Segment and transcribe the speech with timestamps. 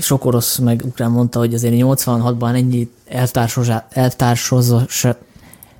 [0.00, 5.06] sok orosz meg ukrán mondta, hogy azért 86-ban ennyi elvtársozás, elvtársozás,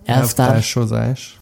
[0.05, 1.39] elvtársozás.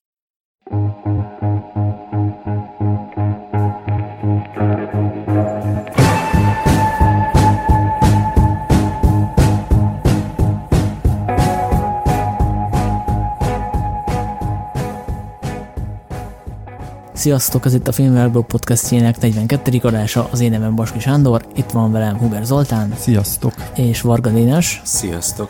[17.23, 19.79] Sziasztok, ez itt a Filmvelből podcastjének 42.
[19.83, 22.95] adása, az én nevem Baski Sándor, itt van velem Huber Zoltán.
[22.99, 23.55] Sziasztok.
[23.75, 24.81] És Varga Dénes.
[24.85, 25.49] Sziasztok.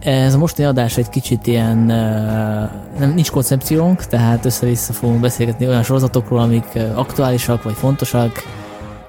[0.00, 1.78] Ez a mostani adás egy kicsit ilyen,
[2.98, 8.42] nem, nincs koncepciónk, tehát össze-vissza fogunk beszélgetni olyan sorozatokról, amik aktuálisak vagy fontosak,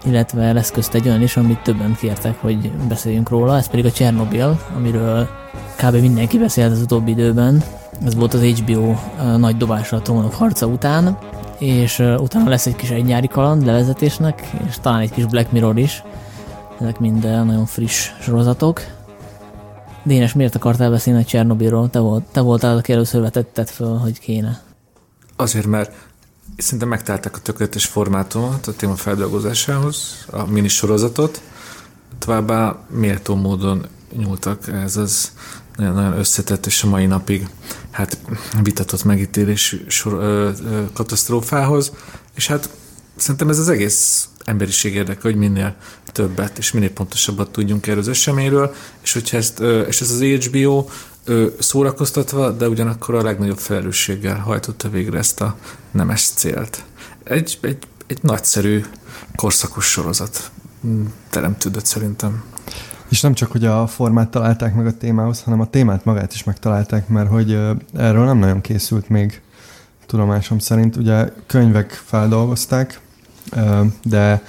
[0.05, 3.91] illetve lesz közt egy olyan is, amit többen kértek, hogy beszéljünk róla, ez pedig a
[3.91, 5.27] Chernobyl, amiről
[5.76, 5.96] kb.
[5.96, 7.63] mindenki beszélt az utóbbi időben.
[8.05, 8.96] Ez volt az HBO
[9.38, 11.18] nagy dobásra a trónok harca után,
[11.60, 15.78] és utána lesz egy kis egy nyári kaland levezetésnek, és talán egy kis Black Mirror
[15.78, 16.04] is.
[16.80, 18.82] Ezek mind nagyon friss sorozatok.
[20.04, 21.90] Dénes, miért akartál beszélni a Csernobilról?
[21.90, 24.62] Te, volt, te voltál, aki először vetetted föl, hogy kéne.
[25.36, 25.91] Azért, mert
[26.58, 31.42] szerintem megtalálták a tökéletes formátumot a téma feldolgozásához, a mini sorozatot,
[32.20, 35.32] továbbá méltó módon nyúltak ez az
[35.78, 37.48] nagyon összetett, és a mai napig
[37.92, 38.18] hát
[38.64, 41.92] vitatott megítélés sor, ö, ö, katasztrófához,
[42.36, 42.70] és hát
[43.16, 48.08] szerintem ez az egész emberiség érdeke, hogy minél többet és minél pontosabbat tudjunk erről az
[48.08, 50.88] eseményről, és hogyha ezt, és ez az HBO
[51.60, 55.58] szórakoztatva, de ugyanakkor a legnagyobb felelősséggel hajtotta végre ezt a
[55.92, 56.84] nemes célt.
[57.24, 58.86] Egy, egy, egy nagyszerű
[59.36, 60.52] korszakos sorozat
[61.30, 62.44] teremtődött szerintem.
[63.10, 66.44] És nem csak, hogy a formát találták meg a témához, hanem a témát magát is
[66.44, 67.59] megtalálták, mert hogy
[67.97, 69.41] erről nem nagyon készült még
[70.06, 70.96] tudomásom szerint.
[70.96, 73.00] Ugye könyvek feldolgozták,
[74.03, 74.44] de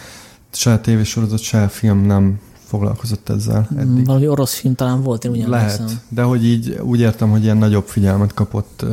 [0.53, 4.06] se a tévésorozat, se a film nem foglalkozott ezzel eddig.
[4.06, 6.00] Valami orosz film talán volt, én ugyan Lehet, hiszem.
[6.09, 8.84] de hogy így úgy értem, hogy ilyen nagyobb figyelmet kapott.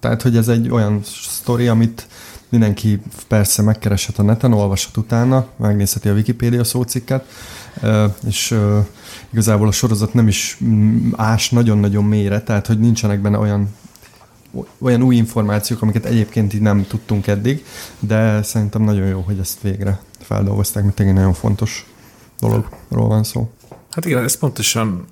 [0.00, 2.06] Tehát, hogy ez egy olyan sztori, amit
[2.48, 7.24] mindenki persze megkereshet a neten, olvashat utána, megnézheti a Wikipédia szócikket,
[8.26, 8.54] és
[9.30, 13.68] igazából a sorozat nem is mm, ás nagyon-nagyon mélyre, tehát hogy nincsenek benne olyan
[14.78, 17.64] olyan új információk, amiket egyébként így nem tudtunk eddig,
[17.98, 21.86] de szerintem nagyon jó, hogy ezt végre feldolgozták, mert tényleg nagyon fontos
[22.40, 23.50] dologról van szó.
[23.90, 25.06] Hát igen, ez pontosan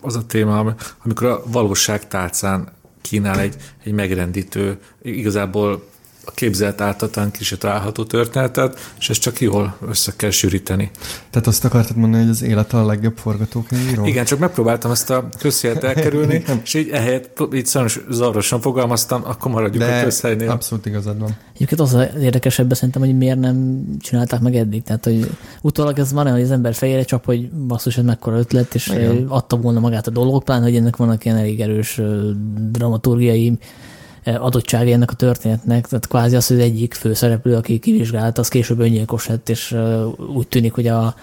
[0.00, 2.68] az a téma, amikor a valóság tálcán
[3.00, 5.84] kínál egy, egy megrendítő, igazából
[6.26, 10.90] a képzelt ártatlan kicsit található történetet, és ezt csak jól össze kell sűríteni.
[11.30, 14.06] Tehát azt akartad mondani, hogy az élet a legjobb forgatókönyvíró?
[14.06, 19.50] Igen, csak megpróbáltam ezt a közszélet elkerülni, és így ehelyett így sajnos zavarosan fogalmaztam, akkor
[19.50, 20.50] maradjuk De a közhelynél.
[20.50, 21.36] abszolút igazad van.
[21.54, 24.82] Egyébként az az érdekesebb szerintem, hogy miért nem csinálták meg eddig.
[24.82, 25.30] Tehát, hogy
[25.62, 29.26] utólag ez van, hogy az ember fejére csap, hogy basszus, ez mekkora ötlet, és Igen.
[29.28, 32.00] adta volna magát a dolog, pláne, hogy ennek vannak ilyen elég erős
[32.70, 33.58] dramaturgiai
[34.24, 38.78] adottsága ennek a történetnek, tehát kvázi az, hogy az egyik főszereplő, aki kivizsgált, az később
[38.78, 39.76] öngyilkos lett, és
[40.34, 41.14] úgy tűnik, hogy a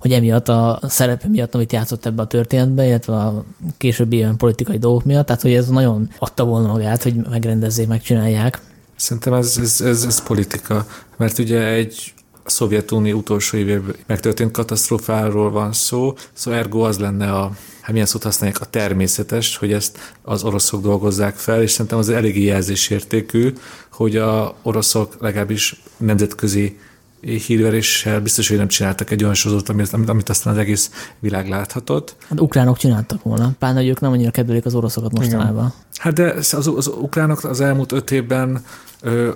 [0.00, 3.44] hogy emiatt a szerepe miatt, amit játszott ebbe a történetbe, illetve a
[3.76, 8.60] későbbi ilyen politikai dolgok miatt, tehát hogy ez nagyon adta volna magát, hogy megrendezzék, megcsinálják.
[8.96, 12.12] Szerintem ez, ez, ez, ez politika, mert ugye egy
[12.50, 17.50] Szovjetunió utolsó évében megtörtént katasztrófáról van szó, szóval ergo az lenne a
[17.80, 22.08] hát milyen szót használják, a természetes, hogy ezt az oroszok dolgozzák fel, és szerintem az
[22.08, 23.52] eléggé jelzésértékű,
[23.92, 26.78] hogy a oroszok legalábbis nemzetközi
[27.20, 32.16] hírveréssel biztos, hogy nem csináltak egy olyan sorozatot, amit, amit aztán az egész világ láthatott.
[32.28, 35.54] Hát ukránok csináltak volna, pláne, hogy ők nem annyira kedvelik az oroszokat mostanában.
[35.54, 35.72] Igen.
[35.94, 38.64] Hát de az, az ukránok az elmúlt öt évben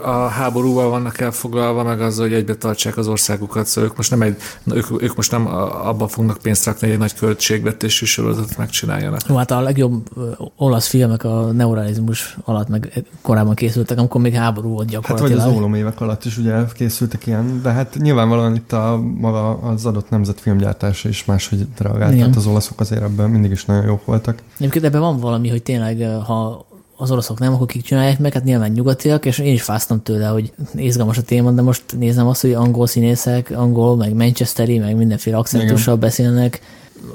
[0.03, 4.23] a háborúval vannak elfoglalva, meg azzal, hogy egybe tartsák az országukat, szóval ők most nem,
[4.23, 9.21] egy, ők, ők most nem abba fognak pénzt rakni, hogy egy nagy költségvetésű sorozatot megcsináljanak.
[9.29, 10.09] Jó, hát a legjobb
[10.57, 15.31] olasz filmek a neuralizmus alatt meg korábban készültek, amikor még háború volt gyakorlatilag.
[15.31, 19.01] Hát vagy az ólom évek alatt is ugye készültek ilyen, de hát nyilvánvalóan itt a
[19.21, 22.21] maga az adott nemzet filmgyártása is máshogy reagált.
[22.21, 24.43] Hát az olaszok azért ebben mindig is nagyon jók voltak.
[24.59, 26.67] Egyébként ebben van valami, hogy tényleg, ha
[27.05, 30.27] az oroszok nem, akkor kik csinálják meg, hát nyilván nyugatiak, és én is fáztam tőle,
[30.27, 34.97] hogy izgalmas a téma, de most nézem azt, hogy angol színészek, angol, meg manchesteri, meg
[34.97, 36.61] mindenféle akcentussal beszélnek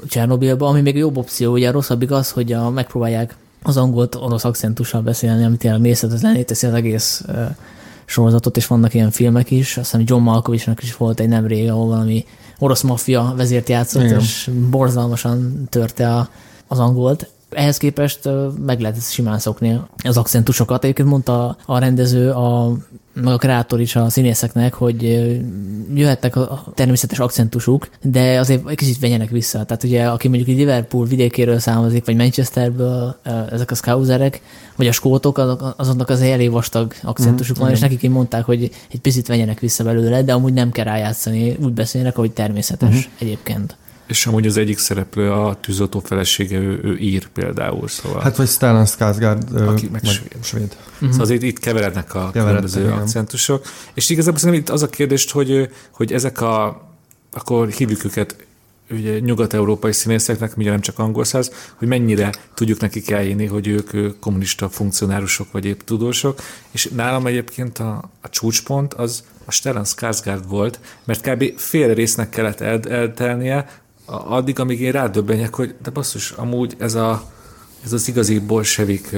[0.08, 4.44] Csernobilba, ami még jobb opció, ugye a rosszabbik az, hogy a, megpróbálják az angolt orosz
[4.44, 7.34] akcentussal beszélni, amit tényleg mészhetetlené teszi az egész uh,
[8.04, 9.76] sorozatot, és vannak ilyen filmek is.
[9.76, 12.24] Azt hiszem John Malkovichnak is volt egy nemrég, ahol valami
[12.58, 14.18] orosz maffia vezért játszott, Igen.
[14.18, 16.28] és borzalmasan törte a,
[16.66, 18.28] az angolt Ehhez képest
[18.64, 20.84] meg lehet simán szokni az akcentusokat.
[20.84, 22.76] Egyébként mondta a rendező a
[23.12, 25.02] meg a kreátor is a színészeknek, hogy
[25.94, 29.64] jöhettek a természetes akcentusuk, de azért egy kicsit venjenek vissza.
[29.64, 33.16] Tehát ugye, aki mondjuk Liverpool vidékéről származik, vagy Manchesterből,
[33.50, 34.40] ezek a scouserek,
[34.76, 35.38] vagy a skótok,
[35.76, 39.60] azoknak az elég vastag akcentusuk van, mm, és nekik így mondták, hogy egy picit venjenek
[39.60, 43.12] vissza belőle, de amúgy nem kell rájátszani, úgy beszélnek, ahogy természetes uh-huh.
[43.18, 43.76] egyébként.
[44.10, 48.20] És amúgy az egyik szereplő a tűzoltó felesége, ő, ő ír például, szóval.
[48.20, 50.36] Hát vagy Stellan Skarsgård, aki meg svéd.
[50.42, 50.76] svéd.
[50.92, 51.08] Uh-huh.
[51.08, 52.92] Szóval azért itt keverednek a különböző igen.
[52.92, 53.64] akcentusok.
[53.94, 56.88] És igazából szerintem itt az a kérdés, hogy, hogy ezek a,
[57.32, 58.36] akkor hívjuk őket
[58.90, 64.18] ugye nyugat-európai színészeknek, ugye nem csak angol száz, hogy mennyire tudjuk nekik elhinni, hogy ők
[64.20, 66.40] kommunista funkcionárusok vagy épp tudósok,
[66.70, 71.58] és nálam egyébként a, a csúcspont az a Stellan Skarsgård volt, mert kb.
[71.58, 73.66] fél résznek kellett el, eltelnie,
[74.10, 77.22] addig, amíg én rádöbbenjek, hogy de basszus, amúgy ez a
[77.84, 79.16] ez az igazi bolsevik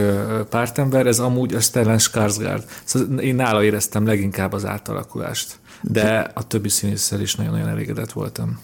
[0.49, 2.65] pártember, ez amúgy a Stellan Skarsgård.
[2.85, 5.59] Szóval én nála éreztem leginkább az átalakulást.
[5.81, 8.61] De a többi színésszel is nagyon-nagyon elégedett voltam.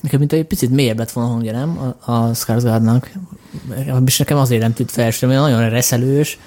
[0.00, 1.96] Nekem mint egy picit mélyebb lett volna hangja, nem?
[2.04, 3.10] A, a Skarsgårdnak.
[4.04, 6.38] És nekem azért nem tűnt fel, mert nagyon reszelős,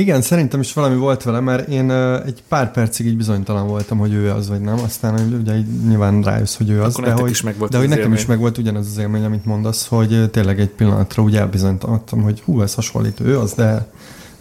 [0.00, 3.98] igen, szerintem is valami volt vele, mert én uh, egy pár percig így bizonytalan voltam,
[3.98, 7.12] hogy ő az vagy nem, aztán ugye így nyilván rájössz, hogy ő az, Akkor de
[7.12, 8.18] hogy, is de hogy nekem élmény.
[8.18, 12.62] is megvolt ugyanaz az élmény, amit mondasz, hogy tényleg egy pillanatra úgy elbizonytalanodtam, hogy hú,
[12.62, 13.86] ez hasonlít, ő az, de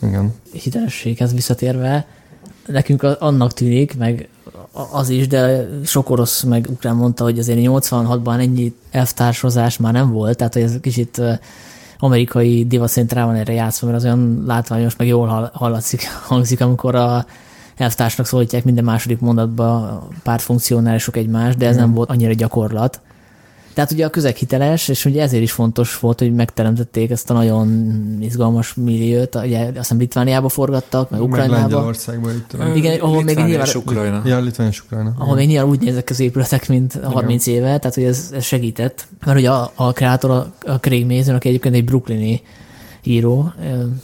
[0.02, 0.34] igen.
[0.52, 2.08] Hitelességhez visszatérve,
[2.66, 4.30] nekünk annak tűnik, meg
[4.92, 10.12] az is, de sok orosz meg ukrán mondta, hogy azért 86-ban ennyi elvtársozás már nem
[10.12, 11.22] volt, tehát hogy ez kicsit
[12.00, 12.68] amerikai
[13.10, 17.26] van erre játszva, mert az olyan látványos, meg jól hallatszik, hangzik, amikor a
[17.78, 21.80] elvtársnak szólítják minden második mondatba pár funkcionálisok egymást, de ez mm.
[21.80, 23.02] nem volt annyira gyakorlat.
[23.80, 27.34] Tehát ugye a közeg hiteles, és ugye ezért is fontos volt, hogy megteremtették ezt a
[27.34, 31.62] nagyon izgalmas milliót, ugye azt hiszem Litvániába forgattak, meg Ukrajnába.
[31.62, 32.76] Meg Lengyelországban itt.
[32.76, 33.68] Igen, ahol még nyilván...
[33.76, 34.22] Ukrajna.
[34.26, 35.14] Ja, Litvánia és Ukrajna.
[35.18, 37.60] Ahol még nyilván úgy nézek az épületek, mint a 30 Igen.
[37.60, 39.08] éve, tehát hogy ez, ez segített.
[39.26, 42.42] Mert ugye a, a kreátor, a, a Craig Mason, aki egyébként egy brooklyni
[43.04, 43.54] író,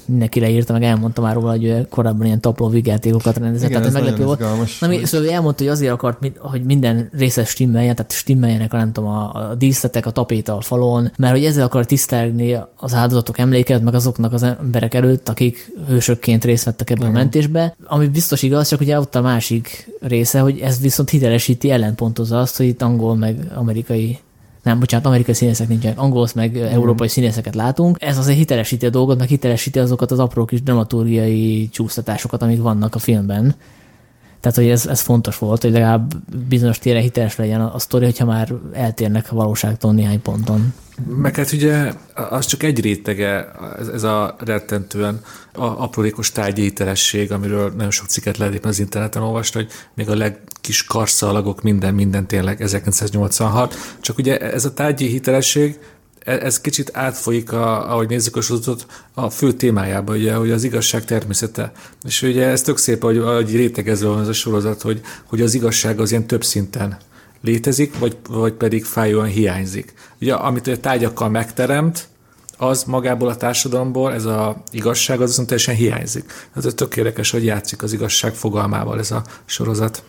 [0.06, 4.02] mindenki leírta, meg elmondta már róla, hogy korábban ilyen tapló vigyátékokat rendezett, Igen, tehát ez
[4.02, 4.80] meglepő volt.
[4.80, 8.92] Na, mi, szóval elmondta, hogy azért akart, hogy minden részes stimmeljen, tehát stimmeljenek a, nem
[8.92, 13.38] tudom, a, a díszletek, a tapéta a falon, mert hogy ezzel akar tisztelni az áldozatok
[13.38, 17.16] emléket, meg azoknak az emberek előtt, akik hősökként részt vettek ebben Igen.
[17.16, 17.76] a mentésbe.
[17.86, 22.58] Ami biztos igaz, csak ugye ott a másik része, hogy ez viszont hitelesíti, ellenpontozza azt,
[22.58, 24.20] hogy itt angol meg amerikai
[24.66, 26.64] nem, bocsánat, amerikai színészek nincsenek, angol meg mm.
[26.64, 27.98] európai színészeket látunk.
[28.00, 32.96] Ez azért hitelesíti a dolgot, meg hitelesíti azokat az apró kis dramaturgiai csúsztatásokat, amik vannak
[32.96, 33.56] a filmben.
[34.46, 36.14] Tehát, hogy ez, ez fontos volt, hogy legalább
[36.48, 40.74] bizonyos tére hiteles legyen a, a sztori, hogyha már eltérnek a valóságtól néhány ponton.
[41.16, 45.22] Meg hát ugye az csak egy rétege, ez, ez a rettentően
[45.54, 50.16] a aprólékos tárgyi hitelesség, amiről nagyon sok cikket lehet az interneten olvasni, hogy még a
[50.16, 53.76] legkis karszalagok, minden, minden tényleg 1986.
[54.02, 55.80] Csak ugye ez a tárgyi hitelesség,
[56.26, 61.06] ez kicsit átfolyik, a, ahogy nézzük a sorozatot, a fő témájába, ugye, hogy az igazság
[61.06, 61.72] természete.
[62.04, 65.54] És ugye ez tök szép, hogy, hogy rétegezve van ez a sorozat, hogy, hogy az
[65.54, 66.98] igazság az ilyen több szinten
[67.42, 69.94] létezik, vagy, vagy pedig fájóan hiányzik.
[70.22, 72.08] Ugye, amit a tárgyakkal megteremt,
[72.58, 76.32] az magából a társadalomból, ez a igazság, az viszont teljesen hiányzik.
[76.56, 80.04] Ez tök érdekes, hogy játszik az igazság fogalmával ez a sorozat.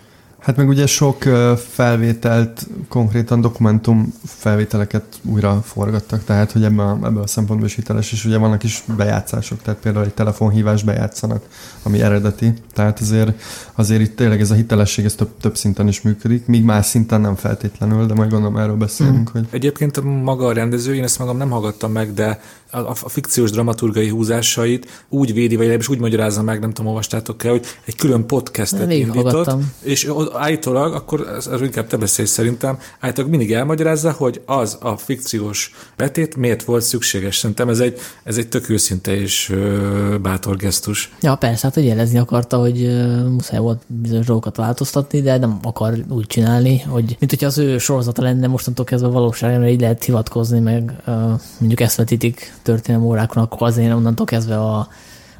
[0.46, 1.22] Hát meg ugye sok
[1.56, 8.12] felvételt, konkrétan dokumentum felvételeket újra forgattak, tehát hogy ebben a, ebben a szempontból is hiteles,
[8.12, 11.44] és ugye vannak is bejátszások, tehát például egy telefonhívás bejátszanak,
[11.82, 13.42] ami eredeti, tehát azért,
[13.74, 17.20] azért itt tényleg ez a hitelesség ez több, több szinten is működik, míg más szinten
[17.20, 19.30] nem feltétlenül, de majd gondolom erről beszélünk.
[19.30, 19.40] Hmm.
[19.40, 19.46] Hogy...
[19.50, 24.08] Egyébként maga a rendező, én ezt magam nem hallgattam meg, de a, a, fikciós dramaturgai
[24.08, 28.26] húzásait úgy védi, vagy legalábbis úgy magyarázza meg, nem tudom, olvastátok el, hogy egy külön
[28.26, 29.50] podcastet indított,
[29.82, 35.70] és állítólag, akkor ez inkább te beszélj szerintem, állítólag mindig elmagyarázza, hogy az a fikciós
[35.96, 37.36] betét miért volt szükséges.
[37.36, 41.14] Szerintem ez egy, ez egy tök őszinte és ö, bátor gesztus.
[41.20, 45.58] Ja, persze, hát hogy jelezni akarta, hogy ö, muszáj volt bizonyos dolgokat változtatni, de nem
[45.62, 49.80] akar úgy csinálni, hogy mint hogyha az ő sorozata lenne mostantól kezdve a valóságra, így
[49.80, 51.12] lehet hivatkozni, meg ö,
[51.58, 54.88] mondjuk ezt vetítik történelmi órákon, akkor azért onnantól kezdve a,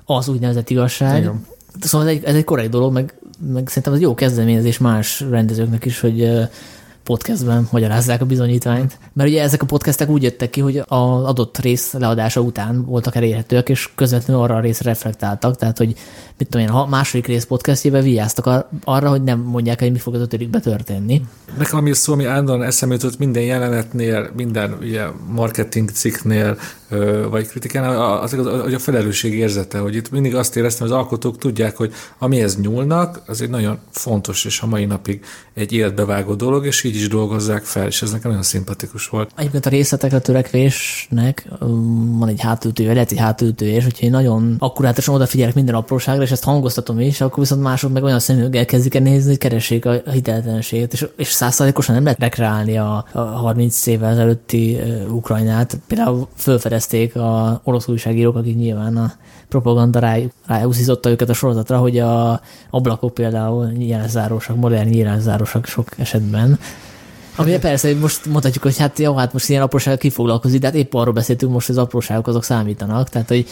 [0.05, 1.19] az úgynevezett igazság.
[1.19, 1.47] Igen.
[1.81, 3.15] Szóval ez egy, ez egy korrekt dolog, meg,
[3.53, 6.49] meg szerintem ez jó kezdeményezés más rendezőknek is, hogy
[7.07, 8.99] podcastben magyarázzák a bizonyítványt.
[9.13, 13.15] Mert ugye ezek a podcastek úgy jöttek ki, hogy az adott rész leadása után voltak
[13.15, 15.95] elérhetőek, és közvetlenül arra a részre reflektáltak, tehát hogy
[16.39, 20.15] mit tudom én, a második rész podcastjében vigyáztak arra, hogy nem mondják hogy mi fog
[20.15, 21.23] az ötödikbe történni.
[21.59, 26.59] Nekem ami szó, ami állandóan eszembe jutott minden jelenetnél, minden ugye, marketing cikknél,
[27.31, 31.03] vagy kritikánál, az, az, az a felelősség érzete, hogy itt mindig azt éreztem, hogy az
[31.03, 35.25] alkotók tudják, hogy amihez nyúlnak, az egy nagyon fontos és a mai napig
[35.57, 39.31] egy életbevágó dolog, és így is dolgozzák fel, és ez nekem nagyon szimpatikus volt.
[39.37, 41.49] Egyébként a részletekre törekvésnek
[42.19, 46.31] van egy hátültője, lehet egy hátültője, és hogyha én nagyon akkurátosan odafigyelek minden apróságra, és
[46.31, 49.93] ezt hangoztatom is, akkor viszont mások meg olyan szemüveggel kezdik el nézni, hogy keressék a
[50.11, 55.79] hiteltelenséget, és, és százszázalékosan nem lehet rekreálni a, a 30 évvel ezelőtti Ukrajnát.
[55.87, 59.13] Például fölfedezték a orosz újságírók, akik nyilván a
[59.49, 66.59] propaganda rá, ráhúzította őket a sorozatra, hogy a ablakok például nyílászárosak, modern nyílászárosak sok esetben.
[67.37, 70.95] Ami persze, most mondhatjuk, hogy hát jó, hát most ilyen apróságok kifoglalkozik, de hát épp
[70.95, 73.47] arról beszéltünk most, hogy az apróságok azok számítanak, tehát hogy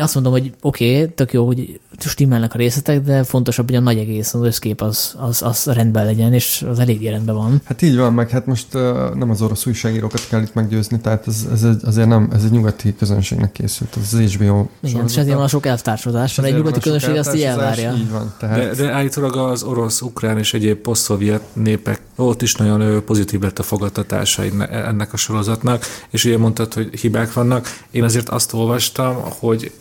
[0.00, 3.80] azt mondom, hogy oké, okay, tök jó, hogy stimmelnek a részletek, de fontosabb, hogy a
[3.80, 7.60] nagy egész, az összkép az, az, az rendben legyen, és az elég rendben van.
[7.64, 11.26] Hát így van, meg hát most uh, nem az orosz újságírókat kell itt meggyőzni, tehát
[11.26, 15.16] ez, ez egy, azért nem, ez egy nyugati közönségnek készült, az, az HBO Igen, és
[15.16, 17.94] ezért van a sok elvtársodás, mert egy nyugati közönség azt így elvárja.
[17.96, 18.76] Így van, tehát...
[18.76, 23.58] de, de állítólag az orosz, ukrán és egyéb posztszovjet népek, ott is nagyon pozitív lett
[23.58, 27.66] a fogadtatása ennek a sorozatnak, és ugye mondtad, hogy hibák vannak.
[27.90, 29.72] Én azért azt olvastam, hogy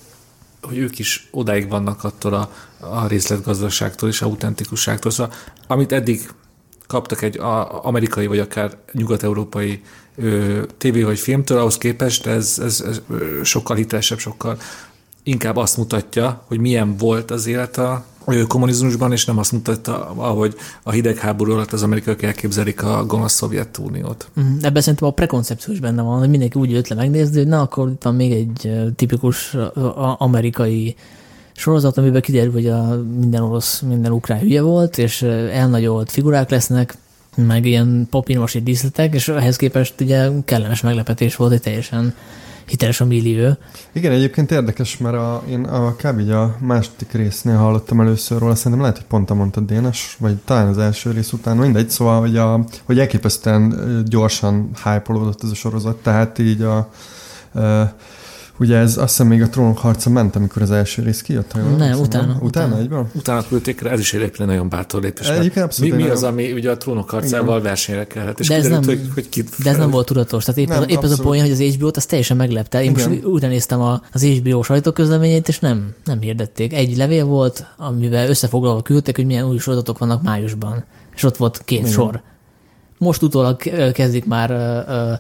[0.62, 5.12] hogy ők is odáig vannak attól a, a részletgazdaságtól és autentikusságtól.
[5.12, 5.34] Szóval,
[5.68, 6.30] amit eddig
[6.88, 9.82] kaptak egy a, amerikai vagy akár nyugat-európai
[10.16, 13.02] ö, tévé vagy filmtől, ahhoz képest ez, ez, ez
[13.44, 14.58] sokkal hitelesebb, sokkal
[15.24, 18.06] inkább azt mutatja, hogy milyen volt az élet a
[18.48, 24.30] kommunizmusban, és nem azt mutatta, ahogy a hidegháború alatt az amerikaiak elképzelik a gonosz Szovjetuniót.
[24.36, 24.54] Uh-huh.
[24.62, 27.62] Ebben szerintem a prekoncepció is benne van, hogy mindenki úgy jött le megnézni, hogy na,
[27.62, 29.58] akkor itt van még egy tipikus
[30.18, 30.96] amerikai
[31.54, 35.22] sorozat, amiben kiderül, hogy a minden orosz, minden ukrán hülye volt, és
[35.52, 36.98] elnagyolt figurák lesznek,
[37.36, 42.14] meg ilyen papírmasi díszletek, és ehhez képest ugye kellemes meglepetés volt, hogy teljesen
[42.70, 43.58] hiteles a millió.
[43.92, 46.30] Igen, egyébként érdekes, mert a, én a kb.
[46.30, 50.68] a második résznél hallottam először róla, szerintem lehet, hogy pont a mondtad Dénes, vagy talán
[50.68, 55.96] az első rész után, mindegy, szóval, hogy, a, hogy elképesztően gyorsan hype ez a sorozat,
[55.96, 57.94] tehát így a, a
[58.60, 61.54] Ugye ez azt hiszem még a trónok harca ment, amikor az első rész kijött?
[61.54, 62.38] Nem, utána, utána.
[62.42, 63.08] Utána, egyből?
[63.14, 65.32] Utána küldték rá, ez is egy nagyon bátor lépés.
[65.80, 67.64] mi, mi az, ami ugye a trónok harcával Igen.
[67.64, 70.44] versenyre kellett, és de ez kiderült, nem, hogy, hogy kit De ez nem volt tudatos.
[70.44, 72.84] Tehát épp, nem, az, épp az a poén, hogy az HBO-t az teljesen meglepte.
[72.84, 73.10] Én Igen.
[73.10, 76.74] most utána néztem a, az HBO sajtóközleményét, és nem, nem hirdették.
[76.74, 80.84] Egy levél volt, amivel összefoglalva küldték, hogy milyen új sorozatok vannak májusban.
[81.16, 81.92] És ott volt két Igen.
[81.92, 82.22] sor.
[82.98, 83.58] Most utólag
[83.94, 85.20] kezdik már uh,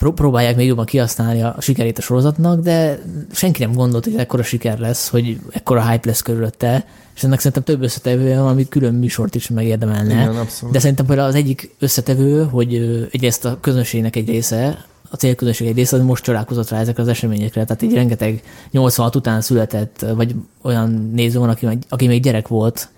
[0.00, 2.98] próbálják még jobban kihasználni a sikerét a sorozatnak, de
[3.32, 7.62] senki nem gondolt, hogy ekkora siker lesz, hogy ekkora hype lesz körülötte, és ennek szerintem
[7.62, 10.12] több összetevője van, ami külön műsort is megérdemelne.
[10.12, 12.74] Igen, de szerintem például az egyik összetevő, hogy
[13.10, 17.08] egyrészt a közönségnek egy része, a célközönség egy része, az most csodálkozott rá ezekre az
[17.08, 17.64] eseményekre.
[17.64, 22.88] Tehát így rengeteg 86 után született, vagy olyan néző van, aki, aki még gyerek volt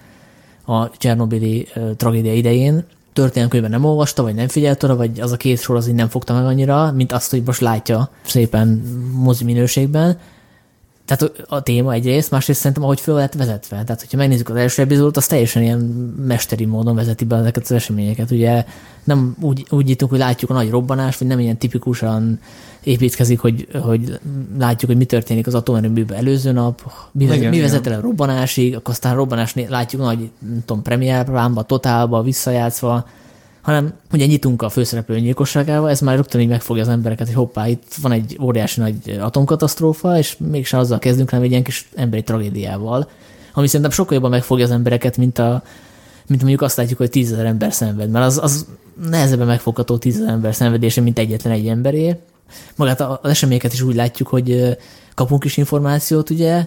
[0.65, 5.61] a Csernobili tragédia idején, történelmkönyvben nem olvasta, vagy nem figyelt oda, vagy az a két
[5.61, 10.19] sor az így nem fogta meg annyira, mint azt, hogy most látja szépen mozi minőségben.
[11.05, 13.83] Tehát a téma egyrészt, másrészt szerintem, ahogy föl lett vezetve.
[13.85, 15.79] Tehát, hogyha megnézzük az első epizódot, az teljesen ilyen
[16.27, 18.31] mesteri módon vezeti be ezeket az eseményeket.
[18.31, 18.65] Ugye
[19.05, 22.41] nem úgy, úgy jutunk, hogy látjuk a nagy robbanást, vagy nem ilyen tipikusan
[22.83, 24.21] építkezik, hogy, hogy
[24.59, 28.77] látjuk, hogy mi történik az atomerőműben előző nap, mi, igen, mi vezet el a robbanásig,
[28.77, 33.07] akkor aztán a robbanásnél látjuk nagy, nem tudom, premierplámba, totálba, visszajátszva,
[33.63, 37.69] hanem ugye nyitunk a főszereplő nyilkosságával, ez már rögtön így megfogja az embereket, hogy hoppá,
[37.69, 42.23] itt van egy óriási nagy atomkatasztrófa, és mégsem azzal kezdünk, hanem egy ilyen kis emberi
[42.23, 43.09] tragédiával,
[43.55, 45.63] ami szerintem sokkal jobban megfogja az embereket, mint a
[46.27, 48.67] mint mondjuk azt látjuk, hogy tízezer ember szenved, mert az, az
[49.09, 52.17] nehezebben megfogható tízezer ember szenvedése, mint egyetlen egy emberé.
[52.77, 54.79] Magát az eseményeket is úgy látjuk, hogy
[55.15, 56.67] kapunk is információt, ugye,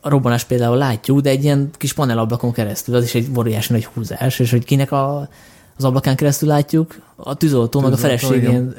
[0.00, 3.84] a robbanás például látjuk, de egy ilyen kis panelablakon keresztül, az is egy óriási nagy
[3.84, 5.28] húzás, és hogy kinek a
[5.76, 8.74] az ablakán keresztül látjuk, a tűzoltó, meg a feleségén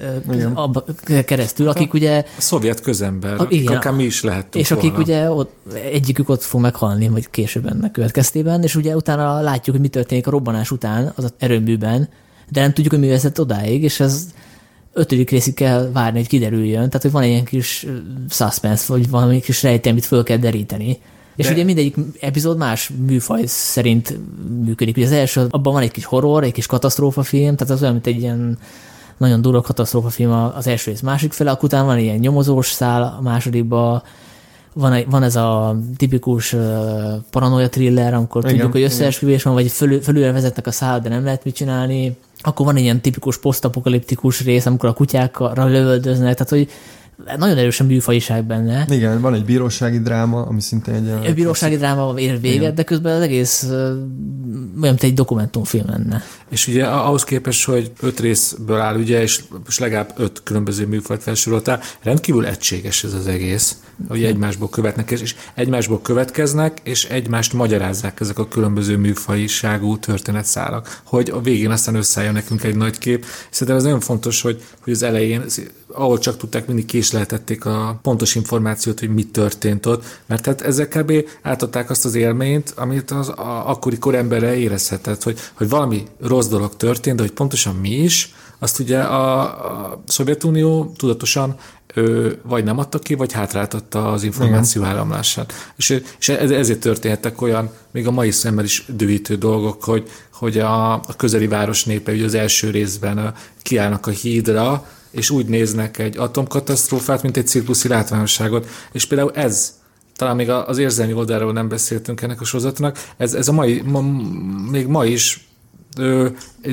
[1.25, 2.17] keresztül, akik ugye...
[2.37, 5.03] A szovjet közember, a, igen, akár mi is lehetünk És akik volna.
[5.03, 5.53] ugye ott,
[5.91, 10.27] egyikük ott fog meghalni, vagy később ennek következtében, és ugye utána látjuk, hogy mi történik
[10.27, 12.09] a robbanás után az erőműben,
[12.49, 14.27] de nem tudjuk, hogy mi vezet odáig, és ez
[14.93, 16.85] ötödik részig kell várni, hogy kiderüljön.
[16.85, 17.85] Tehát, hogy van egy ilyen kis
[18.29, 20.99] suspense, vagy valami kis rejtély, amit föl kell deríteni.
[21.35, 24.17] És De- ugye mindegyik epizód más műfaj szerint
[24.65, 24.97] működik.
[24.97, 27.93] Ugye az első, abban van egy kis horror, egy kis katasztrófa film, tehát az olyan,
[27.93, 28.57] mint egy ilyen
[29.17, 33.01] nagyon durva katasztrófa film az első rész másik fele, akkor utána van ilyen nyomozós szál
[33.01, 34.03] a másodikban,
[34.73, 36.61] van, egy- van ez a tipikus uh,
[37.29, 39.71] paranoia thriller, amikor Igen, tudjuk, hogy összeesküvés van, vagy
[40.01, 42.17] felülre vezetnek a szállat, de nem lehet mit csinálni.
[42.41, 46.69] Akkor van egy ilyen tipikus posztapokaliptikus rész, amikor a kutyákra lövöldöznek, tehát hogy
[47.37, 48.85] nagyon erősen műfajiság benne.
[48.89, 51.29] Igen, van egy bírósági dráma, ami szintén egy.
[51.29, 52.75] A bírósági dráma ér véget, Igen.
[52.75, 54.13] de közben az egész olyan,
[54.79, 56.21] mint egy dokumentumfilm lenne.
[56.53, 61.23] És ugye ahhoz képest, hogy öt részből áll, ugye, és, és legalább öt különböző műfajt
[61.23, 67.53] felsoroltál, rendkívül egységes ez az egész, hogy egymásból követnek, és, és egymásból következnek, és egymást
[67.53, 73.25] magyarázzák ezek a különböző műfajiságú történetszálak, hogy a végén aztán összeálljon nekünk egy nagy kép.
[73.49, 75.45] Szerintem ez nagyon fontos, hogy, hogy az elején,
[75.87, 80.87] ahol csak tudták, mindig késleltették a pontos információt, hogy mi történt ott, mert hát ezzel
[80.87, 81.13] kb.
[81.41, 83.27] átadták azt az élményt, amit az
[83.65, 88.79] akkori koremberre érezhetett, hogy, hogy valami rossz dolog történt, de hogy pontosan mi is, azt
[88.79, 91.55] ugye a, a Szovjetunió tudatosan
[91.93, 95.53] ö, vagy nem adta ki, vagy hátráltatta az információ áramlását.
[95.75, 100.57] És, és ez- ezért történhettek olyan, még a mai szemmel is dühítő dolgok, hogy, hogy
[100.59, 105.97] a, a közeli város népe ugye az első részben kiállnak a hídra, és úgy néznek
[105.97, 108.67] egy atomkatasztrófát, mint egy cirkuszi látványosságot.
[108.91, 109.73] És például ez
[110.15, 114.01] talán még az érzelmi oldalról nem beszéltünk ennek a sorozatnak, ez, ez a mai, ma,
[114.71, 115.47] még ma is
[115.97, 116.27] ö,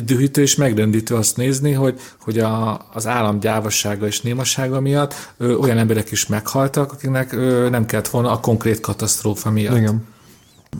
[0.04, 5.54] dühítő és megrendítő azt nézni, hogy, hogy a, az állam gyávassága és némasága miatt ö,
[5.54, 9.76] olyan emberek is meghaltak, akiknek ö, nem kellett volna a konkrét katasztrófa miatt.
[9.76, 10.06] Igen.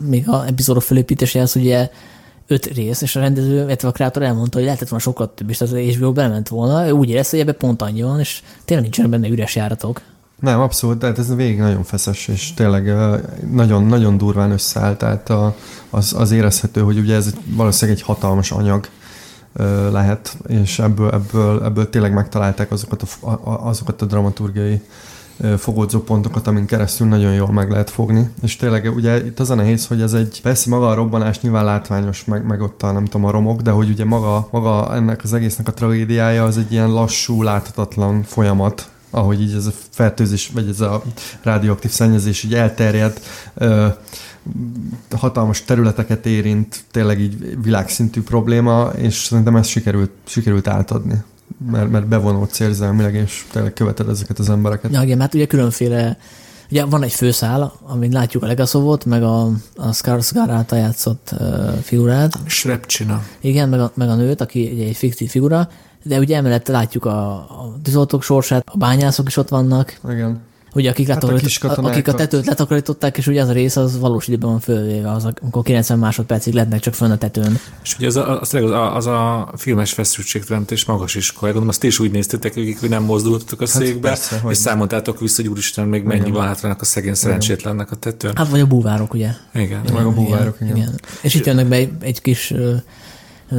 [0.05, 1.89] Még a epizódok felépítéséhez ugye
[2.47, 5.57] öt rész, és a rendező, illetve a kreátor elmondta, hogy lehetett volna sokkal több, és
[5.57, 8.85] tehát az HBO belement volna, ő úgy érezte, hogy ebbe pont annyi van, és tényleg
[8.85, 10.01] nincsenek benne üres járatok.
[10.41, 13.17] Nem, abszolút, tehát ez végig nagyon feszes, és tényleg ö,
[13.51, 15.55] nagyon, nagyon durván összeáll, tehát a,
[15.89, 18.87] az, az érezhető, hogy ugye ez egy, valószínűleg egy hatalmas anyag
[19.91, 24.81] lehet, és ebből, ebből, ebből tényleg megtalálták azokat a, a, azokat a dramaturgiai
[25.57, 28.29] fogódzó pontokat, amin keresztül nagyon jól meg lehet fogni.
[28.41, 31.65] És tényleg ugye itt az a nehéz, hogy ez egy, persze maga a robbanás nyilván
[31.65, 35.23] látványos, meg, meg ott a nem tudom, a romok, de hogy ugye maga, maga ennek
[35.23, 40.49] az egésznek a tragédiája az egy ilyen lassú, láthatatlan folyamat, ahogy így ez a fertőzés,
[40.53, 41.03] vagy ez a
[41.43, 43.21] radioaktív szennyezés így elterjed,
[45.15, 51.23] hatalmas területeket érint, tényleg így világszintű probléma, és szerintem ezt sikerült, sikerült átadni.
[51.71, 54.91] Mert, mert bevonódsz érzelmileg, és tényleg követed ezeket az embereket.
[54.91, 56.17] Ja, igen, hát ugye különféle,
[56.69, 61.73] ugye van egy főszál, amit látjuk a Legaszovot, meg a, a Skarsgård által játszott uh,
[61.81, 63.23] figurát, Srepcsina.
[63.41, 65.69] igen, meg a, meg a nőt, aki ugye egy fiktív figura,
[66.03, 70.39] de ugye emellett látjuk a, a tűzoltók sorsát, a bányászok is ott vannak, Igen.
[70.73, 71.27] ugye akik, Hát a
[71.59, 71.85] katonákat.
[71.85, 75.27] akik a tetőt letakarították, és ugye az a rész az valós időben van fölvéve, az,
[75.41, 77.59] amikor 90 másodpercig lehetnek csak fönn a tetőn.
[77.83, 81.51] És ugye az a, az, az, a, az a filmes feszültségteremtés magas iskola.
[81.51, 85.19] Gondolom, azt is úgy néztétek végig, hogy nem mozdultatok a székbe, persze, és hogy számoltátok
[85.19, 86.33] vissza, hogy úristen, még mennyi Igen.
[86.33, 88.35] van hátranak a szegény szerencsétlennek a tetőn.
[88.35, 89.29] Hát vagy a búvárok, ugye?
[89.53, 89.81] Igen.
[89.93, 90.75] Meg a búvárok, igen.
[90.75, 90.99] igen.
[91.21, 92.53] És itt jönnek be egy, egy kis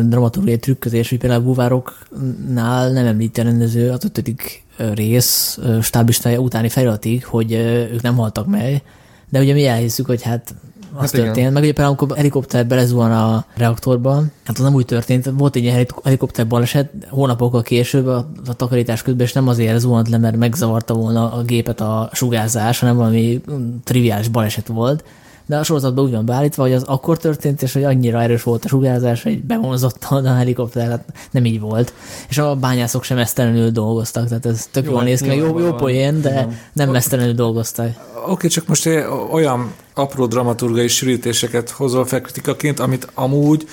[0.01, 6.69] dramaturgiai trükközés, hogy például a búvároknál nem említi a rendező az ötödik rész stábistája utáni
[6.69, 7.53] feliratig, hogy
[7.93, 8.83] ők nem haltak meg,
[9.29, 10.55] de ugye mi elhiszük, hogy hát
[10.95, 11.25] az Hát hát igen.
[11.25, 11.53] történt.
[11.53, 15.63] Meg ugye például, amikor helikopter belezuhan a reaktorba, hát az nem úgy történt, volt egy
[15.63, 20.19] ilyen helik- helikopter baleset, hónapokkal később a, a takarítás közben, és nem azért zuhant le,
[20.19, 23.41] mert megzavarta volna a gépet a sugárzás, hanem valami
[23.85, 25.05] triviális baleset volt.
[25.47, 28.65] De a sorozatban úgy van beállítva, hogy az akkor történt, és hogy annyira erős volt
[28.65, 31.93] a sugárzás, hogy bevonzott a helikopter, hát nem így volt.
[32.29, 35.39] És a bányászok sem mesztelenül dolgoztak, tehát ez tök Jó, jól néz ki, jó, jó
[35.43, 35.77] nyilvánvalóan.
[35.77, 36.59] poén, de Igen.
[36.73, 37.89] nem mesztelenül dolgoztak.
[38.27, 43.69] Oké, csak most eh, olyan apró dramaturgai sűrítéseket hozol fel kritikaként, amit amúgy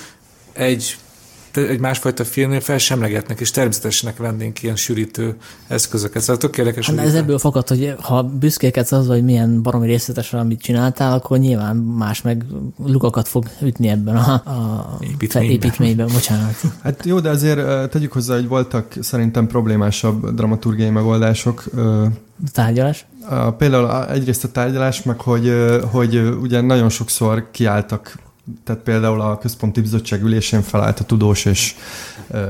[0.52, 0.96] egy,
[1.56, 5.36] egy másfajta filmnél felsemlegetnek, és természetesnek vennénk ilyen sűrítő
[5.66, 6.22] eszközöket.
[6.22, 10.32] Szóval tök érdekes, Hát ez ebből fakad, hogy ha büszkékedsz az, hogy milyen baromi részletes,
[10.32, 12.44] amit csináltál, akkor nyilván más meg
[12.86, 15.52] lukakat fog ütni ebben a, a Építményben.
[15.52, 16.06] építményben.
[16.12, 16.54] Bocsánat.
[16.82, 21.64] Hát jó, de azért tegyük hozzá, hogy voltak szerintem problémásabb dramaturgiai megoldások.
[21.74, 22.06] Ö,
[22.52, 23.06] Tárgyalás.
[23.28, 25.52] A, például a- egyrészt a tárgyalás, meg hogy,
[25.90, 28.14] hogy ugye nagyon sokszor kiálltak,
[28.64, 31.74] tehát például a központi bizottság ülésén felállt a tudós, és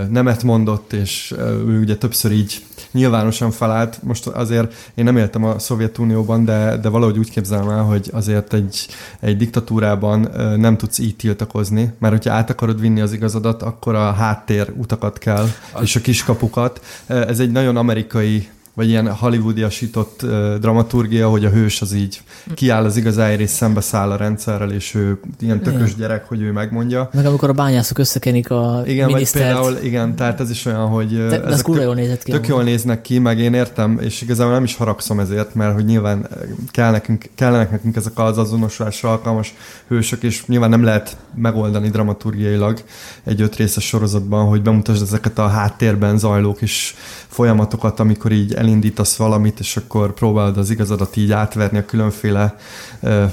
[0.09, 1.35] nemet mondott, és
[1.67, 4.03] ő ugye többször így nyilvánosan felállt.
[4.03, 8.53] Most azért én nem éltem a Szovjetunióban, de, de valahogy úgy képzelem el, hogy azért
[8.53, 8.87] egy,
[9.21, 10.21] egy diktatúrában
[10.57, 15.19] nem tudsz így tiltakozni, mert hogyha át akarod vinni az igazadat, akkor a háttér utakat
[15.19, 15.47] kell,
[15.83, 16.81] és a kiskapukat.
[17.07, 18.49] Ez egy nagyon amerikai
[18.81, 22.21] vagy ilyen hollywoodiasított uh, dramaturgia, hogy a hős az így
[22.55, 25.99] kiáll az igazáért és szembeszáll a rendszerrel, és ő ilyen tökös Igen.
[25.99, 27.11] gyerek, hogy ő megmondja.
[27.13, 29.45] Meg amikor a bányászok összekenik a Igen, vagy minisztert.
[29.45, 32.31] például, igen, tehát ez is olyan, hogy de, ezek kurva tök, jól nézett ki.
[32.31, 35.85] tök jól néznek ki, meg én értem, és igazából nem is haragszom ezért, mert hogy
[35.85, 36.29] nyilván
[36.71, 39.55] kell nekünk, kellenek nekünk ezek az azonosulásra alkalmas
[39.89, 42.83] hősök, és nyilván nem lehet megoldani dramaturgiailag
[43.25, 46.95] egy öt részes sorozatban, hogy bemutasd ezeket a háttérben zajló kis
[47.31, 52.57] folyamatokat, amikor így elindítasz valamit, és akkor próbálod az igazadat így átverni a különféle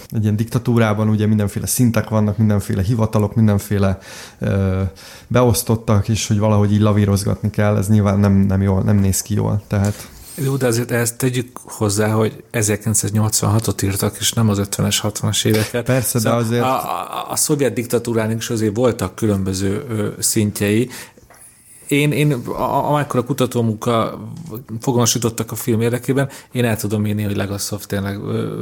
[0.10, 3.98] egy ilyen diktatúrában, ugye mindenféle szintek vannak, mindenféle hivatalok, mindenféle
[5.28, 9.34] beosztottak, és hogy valahogy így lavírozgatni kell, ez nyilván nem, nem jól, nem néz ki
[9.34, 9.62] jól.
[9.68, 10.08] Tehát
[10.44, 15.86] Jó, de azért ezt tegyük hozzá, hogy 1986-ot írtak, és nem az 50-es, 60-as éveket.
[15.86, 20.90] Persze, de azért- A, a, a szovjet diktatúrának is azért voltak különböző ö, szintjei.
[21.88, 24.20] Én, én a- amikor a kutatómunka
[24.80, 28.20] fogalmasítottak a film érdekében, én el tudom írni, hogy Legasov tényleg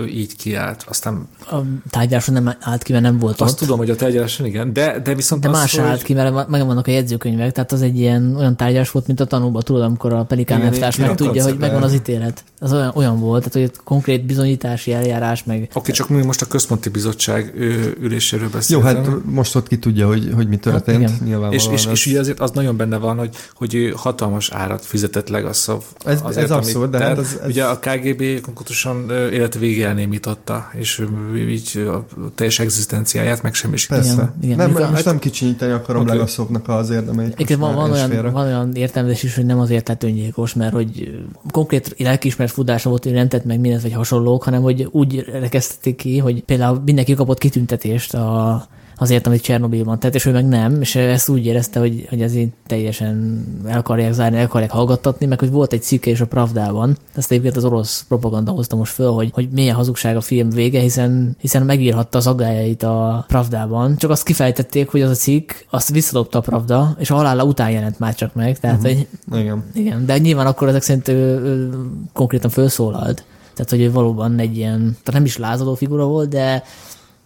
[0.10, 0.86] így kiállt.
[0.88, 1.56] Aztán A
[1.90, 3.58] tárgyaláson nem állt ki, mert nem volt azt ott.
[3.60, 5.86] tudom, hogy a tárgyaláson igen, de, de viszont De az, más hogy...
[5.86, 9.20] állt ki, mert meg vannak a jegyzőkönyvek, tehát az egy ilyen olyan tárgyalás volt, mint
[9.20, 12.44] a tanúba, tudod, amikor a Pelikán Igen, elvtárs igen, meg tudja, hogy megvan az ítélet.
[12.60, 16.46] Az olyan, olyan volt, tehát hogy konkrét bizonyítási eljárás, meg Oké, csak mi most a
[16.46, 17.54] központi bizottság
[18.02, 18.86] üléséről jó, beszélünk.
[18.86, 20.98] hát most ott ki tudja, hogy, hogy mi történt.
[21.00, 21.12] igen.
[21.24, 24.86] nyilvánvalóan És, és, és ugye azért az nagyon benne van, hogy, hogy ő hatalmas árat
[24.86, 25.84] fizetett Legasszov.
[26.06, 30.70] Ez- ez abszolút, de hát ez- ez- Ugye a KGB konkrétusan ö, élete végig elnémította,
[30.74, 31.04] és
[31.48, 34.04] így a teljes egzisztenciáját megsemmisítette.
[34.04, 34.34] Igen, Persze.
[34.42, 34.58] igen.
[34.58, 36.16] Nem, Mikor- most nem kicsinyíteni akarom okay.
[36.16, 37.40] Legaszoknak az érdemeit.
[37.40, 38.30] Igen, van, van, olyan, elsőre.
[38.30, 41.20] van olyan értelmezés is, hogy nem azért lett öngyilkos, mert hogy
[41.52, 45.96] konkrét lelkiismeret fudása volt, hogy nem tett meg mindent, vagy hasonlók, hanem hogy úgy rekesztették
[45.96, 48.68] ki, hogy például mindenki kapott kitüntetést a,
[48.98, 52.50] azért, amit Csernobilban tett, és ő meg nem, és ezt úgy érezte, hogy, hogy ezért
[52.68, 56.98] teljesen el akarják zárni, el akarják hallgattatni, meg hogy volt egy cikke is a Pravdában,
[57.16, 60.80] ezt egyébként az orosz propaganda hozta most föl, hogy, hogy milyen hazugság a film vége,
[60.80, 65.90] hiszen, hiszen megírhatta az aggájait a Pravdában, csak azt kifejtették, hogy az a cikk, azt
[65.90, 68.94] visszadobta a Pravda, és a halála után jelent már csak meg, tehát uh-huh.
[69.30, 69.64] hogy Igen.
[69.74, 71.70] igen, de nyilván akkor ezek szerint ő, ő
[72.14, 73.24] konkrétan felszólalt.
[73.54, 76.64] Tehát, hogy ő valóban egy ilyen, tehát nem is lázadó figura volt, de,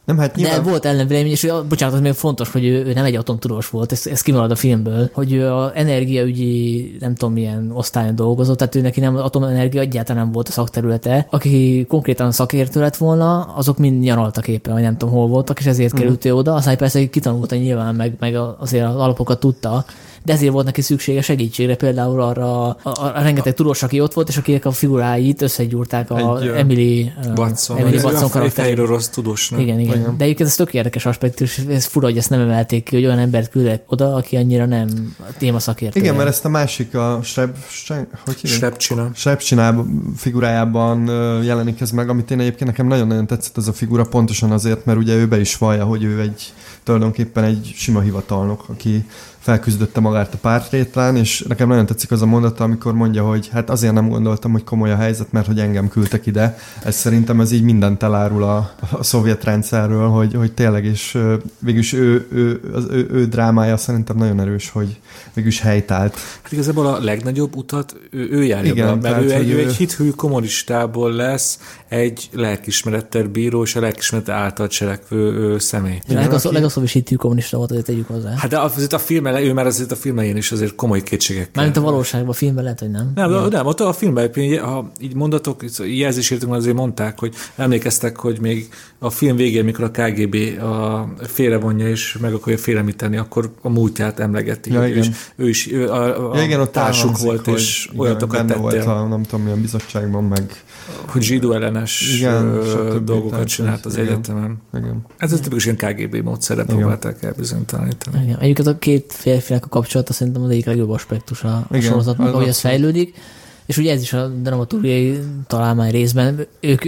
[0.09, 0.63] Nem, hát de nyilván...
[0.63, 3.91] volt ellenvélemény, és ő- bocsánat, az még fontos, hogy ő, ő nem egy atomtudós volt,
[3.91, 8.75] ez, ez kimarad a filmből, hogy ő a energiaügyi, nem tudom milyen osztályon dolgozott, tehát
[8.75, 11.27] ő neki nem atomenergia egyáltalán nem volt a szakterülete.
[11.29, 15.65] Aki konkrétan szakértő lett volna, azok mind nyaraltak éppen, vagy nem tudom hol voltak, és
[15.65, 16.53] ezért került ő oda.
[16.53, 19.85] Aztán persze kitanulta nyilván, meg, meg azért az alapokat tudta,
[20.23, 24.13] de ezért volt neki szüksége segítségre, például arra a, a, a rengeteg tudós, aki ott
[24.13, 28.51] volt, és akinek a figuráit összegyúrták a Egy, Emily, Watson, Emily Watson olyan karakterét.
[28.51, 29.59] fehér orosz tudós, nem?
[29.59, 29.99] Igen, igen.
[29.99, 30.17] Igen.
[30.17, 33.19] De egyébként ez tök érdekes aspektus, ez fura, hogy ezt nem emelték ki, hogy olyan
[33.19, 35.99] embert küldek oda, aki annyira nem téma szakértő.
[35.99, 38.39] Igen, mert ezt a másik, a Shreb, Shreb, hogy?
[38.43, 39.09] Srebcsina.
[39.13, 41.07] Srebcsinál figurájában
[41.43, 44.97] jelenik ez meg, amit én egyébként nekem nagyon-nagyon tetszett ez a figura, pontosan azért, mert
[44.97, 46.53] ugye ő be is vallja, hogy ő egy
[46.83, 49.05] tulajdonképpen egy sima hivatalnok, aki
[49.39, 53.69] felküzdötte magát a pártrétlen, és nekem nagyon tetszik az a mondata, amikor mondja, hogy hát
[53.69, 56.57] azért nem gondoltam, hogy komoly a helyzet, mert hogy engem küldtek ide.
[56.83, 61.17] Ez szerintem ez így mindent elárul a, a szovjet rendszerről, hogy, hogy tényleg, és
[61.59, 64.99] végülis ő, ő, az ő, ő drámája szerintem nagyon erős, hogy
[65.33, 66.17] végülis helytált.
[66.43, 69.55] Hát igazából a legnagyobb utat ő, ő járja Igen, be, mert tehát, ő, egy, ő
[69.55, 75.99] ő- egy hithű kommunistából lesz egy lelkismerettel bíró és a lelkismeret által cselekvő személy.
[76.07, 78.33] Legaszó, legaszóbb is hitű kommunista volt, azért tegyük hozzá.
[78.35, 81.03] Hát de azért a film, ele- ő már azért a film elején is azért komoly
[81.03, 81.51] kétségekkel.
[81.53, 83.11] Mármint a valóságban, a filmben lehet, hogy nem.
[83.15, 88.69] Nem, nem, ott a filmben, ha így mondatok, jelzésértünk azért mondták, hogy emlékeztek, hogy még
[88.99, 94.19] a film végén, mikor a KGB a félrevonja és meg akarja félremíteni, akkor a múltját
[94.19, 94.71] emlegeti.
[94.71, 94.97] Ja, igen.
[94.97, 98.59] is, ő is ő a, a Ja, igen, ott társuk volt, hogy és olyatokat benne
[98.59, 100.63] volt a nem tudom milyen bizottságban, meg
[101.05, 102.59] hogy zsidó ellenes Igen,
[103.03, 104.07] dolgokat csinált az igen.
[104.07, 104.61] egyetemen.
[104.73, 105.05] igen.
[105.17, 106.75] Ez egy tipikus ilyen KGB módszerre Igen.
[106.77, 108.23] próbálták elbizonytalanítani.
[108.23, 108.37] Igen.
[108.39, 112.27] Egyébként a két férfinek a kapcsolata szerintem az egyik legjobb aspektus a, a Igen, sorozatnak,
[112.27, 112.77] az ahogy ez abszolút.
[112.77, 113.15] fejlődik.
[113.65, 116.83] És ugye ez is a dramaturgiai találmány részben, ők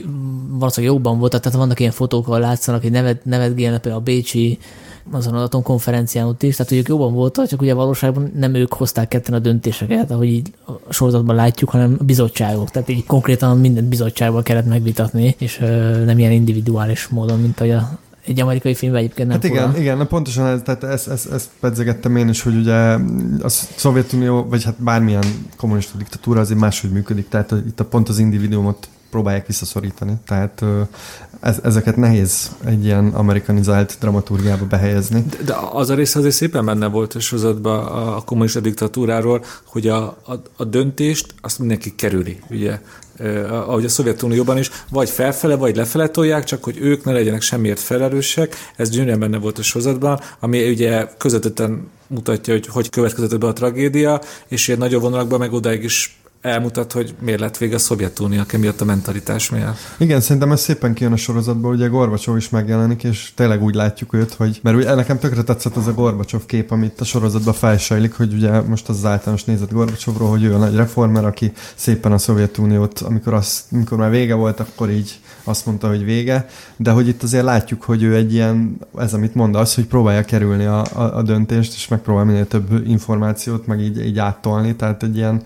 [0.49, 4.57] valószínűleg jobban voltak, tehát vannak ilyen fotók, ahol látszanak, hogy nevet, nevetgélnek például a Bécsi
[5.11, 8.73] azon az atomkonferencián ott is, tehát hogy ők jobban voltak, csak ugye valóságban nem ők
[8.73, 10.53] hozták ketten a döntéseket, ahogy így
[10.87, 12.69] a sorozatban látjuk, hanem a bizottságok.
[12.71, 17.71] Tehát így konkrétan mindent bizottságban kellett megvitatni, és ö, nem ilyen individuális módon, mint ahogy
[17.71, 19.81] a, egy amerikai filmben egyébként nem Hát igen, fura.
[19.81, 22.73] igen, na pontosan ez, tehát ezt, ezt, ezt pedzegettem én is, hogy ugye
[23.43, 25.23] a Szovjetunió, vagy hát bármilyen
[25.57, 30.13] kommunista diktatúra azért máshogy működik, tehát itt a pont az individuumot próbálják visszaszorítani.
[30.25, 30.63] Tehát
[31.39, 35.25] ez, ezeket nehéz egy ilyen amerikanizált dramaturgiába behelyezni.
[35.29, 39.87] De, de az a része azért szépen benne volt a sorozatban a kommunista diktatúráról, hogy
[39.87, 42.79] a, a, a döntést azt mindenki kerüli, ugye
[43.49, 47.79] ahogy a Szovjetunióban is, vagy felfele, vagy lefele tolják, csak hogy ők ne legyenek semmiért
[47.79, 48.55] felelősek.
[48.75, 53.53] Ez gyönyörűen benne volt a sorozatban, ami ugye közvetetten mutatja, hogy hogy következett be a
[53.53, 58.41] tragédia, és ilyen nagyobb vonalakban meg odáig is elmutat, hogy miért lett vége a Szovjetunió,
[58.57, 59.77] miatt a mentalitás miatt.
[59.97, 64.13] Igen, szerintem ez szépen kijön a sorozatból, ugye Gorbacsov is megjelenik, és tényleg úgy látjuk
[64.13, 68.13] őt, hogy, mert ugye nekem tökre tetszett az a Gorbacsov kép, amit a sorozatban felsejlik,
[68.13, 72.11] hogy ugye most az, az általános nézet Gorbacsovról, hogy ő a nagy reformer, aki szépen
[72.11, 76.91] a Szovjetuniót, amikor, az, amikor már vége volt, akkor így azt mondta, hogy vége, de
[76.91, 80.65] hogy itt azért látjuk, hogy ő egy ilyen, ez amit mond, az, hogy próbálja kerülni
[80.65, 85.15] a, a, a döntést, és megpróbál minél több információt, meg így, így áttolni, tehát egy
[85.15, 85.41] ilyen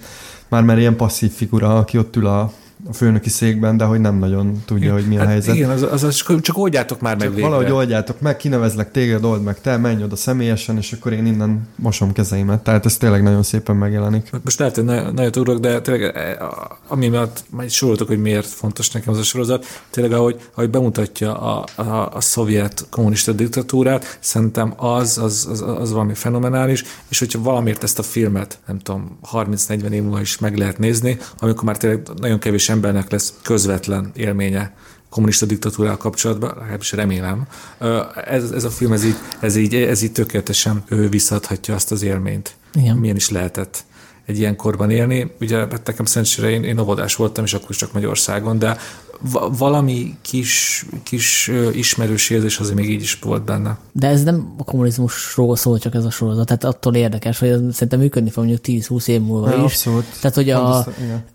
[0.47, 2.51] már már ilyen passzív figura, aki ott ül a,
[2.89, 5.55] a főnöki székben, de hogy nem nagyon tudja, hogy mi a hát helyzet.
[5.55, 7.49] Igen, az, az, az, csak oldjátok már meg csak végre.
[7.49, 11.67] Valahogy oldjátok meg, kinevezlek téged, old meg te, menj oda személyesen, és akkor én innen
[11.75, 12.63] mosom kezeimet.
[12.63, 14.29] Tehát ez tényleg nagyon szépen megjelenik.
[14.43, 16.35] Most lehet, hogy nagyon tudok, de tényleg eh,
[16.87, 21.37] ami miatt majd soroltok, hogy miért fontos nekem az a sorozat, tényleg ahogy, ahogy bemutatja
[21.37, 27.41] a, a, a szovjet kommunista diktatúrát, szerintem az, az, az, az valami fenomenális, és hogyha
[27.41, 31.77] valamiért ezt a filmet, nem tudom, 30-40 év múlva is meg lehet nézni, amikor már
[31.77, 34.73] tényleg nagyon kevés embernek lesz közvetlen élménye
[35.09, 37.47] kommunista diktatúrával kapcsolatban, legalábbis remélem.
[38.25, 42.55] Ez, ez a film, ez így, ez így, ez így tökéletesen visszaadhatja azt az élményt.
[42.73, 42.97] Igen.
[42.97, 43.83] Milyen is lehetett
[44.25, 45.31] egy ilyen korban élni.
[45.39, 48.77] Ugye hát nekem szerencsére én, én óvodás voltam, és akkor is csak Magyarországon, de
[49.57, 53.77] valami kis, kis ismerős érzés azért még így is volt benne.
[53.91, 57.59] De ez nem a kommunizmusról szól csak ez a sorozat, tehát attól érdekes, hogy ez
[57.71, 59.63] szerintem működni fog mondjuk 10-20 év múlva ja, is.
[59.63, 60.05] Abszolút.
[60.21, 60.85] Tehát, hogy a...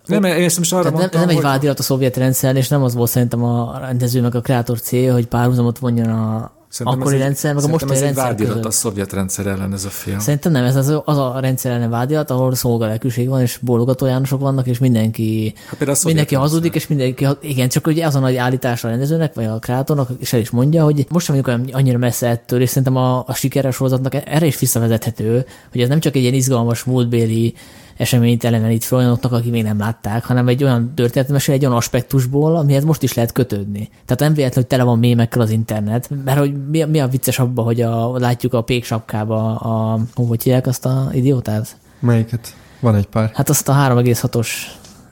[0.05, 2.67] Nem, én ezt most arra tehát mondtam, nem, nem egy vádirat a szovjet rendszer, és
[2.67, 7.01] nem az volt szerintem a rendező meg a kreator célja, hogy párhuzamot vonjon a Szerintem
[7.01, 8.65] akkori rendszer, meg a mostani ez rendszer vádirat között.
[8.65, 10.19] a szovjet rendszer ellen ez a film.
[10.19, 14.39] Szerintem nem, ez az, az a rendszer ellen vádirat, ahol szolgalelkűség van, és bólogató Jánosok
[14.39, 18.83] vannak, és mindenki, hát mindenki hazudik, és mindenki, igen, csak ugye az a nagy állítás
[18.83, 22.27] a rendezőnek, vagy a kreatornak, és el is mondja, hogy most sem mondjuk annyira messze
[22.27, 26.21] ettől, és szerintem a, a sikeres sorozatnak erre is visszavezethető, hogy ez nem csak egy
[26.21, 27.53] ilyen izgalmas múltbéli
[27.97, 32.55] eseményt elevenít fel olyanoknak, akik még nem látták, hanem egy olyan történet egy olyan aspektusból,
[32.55, 33.89] amihez most is lehet kötődni.
[34.05, 37.39] Tehát nem véletlen, hogy tele van mémekkel az internet, mert hogy mi, mi a vicces
[37.39, 41.75] abban, hogy a, látjuk a péksapkába a, hogy hívják azt a idiótát?
[41.99, 42.55] Melyiket?
[42.79, 43.31] Van egy pár.
[43.33, 44.47] Hát azt a 3,6-os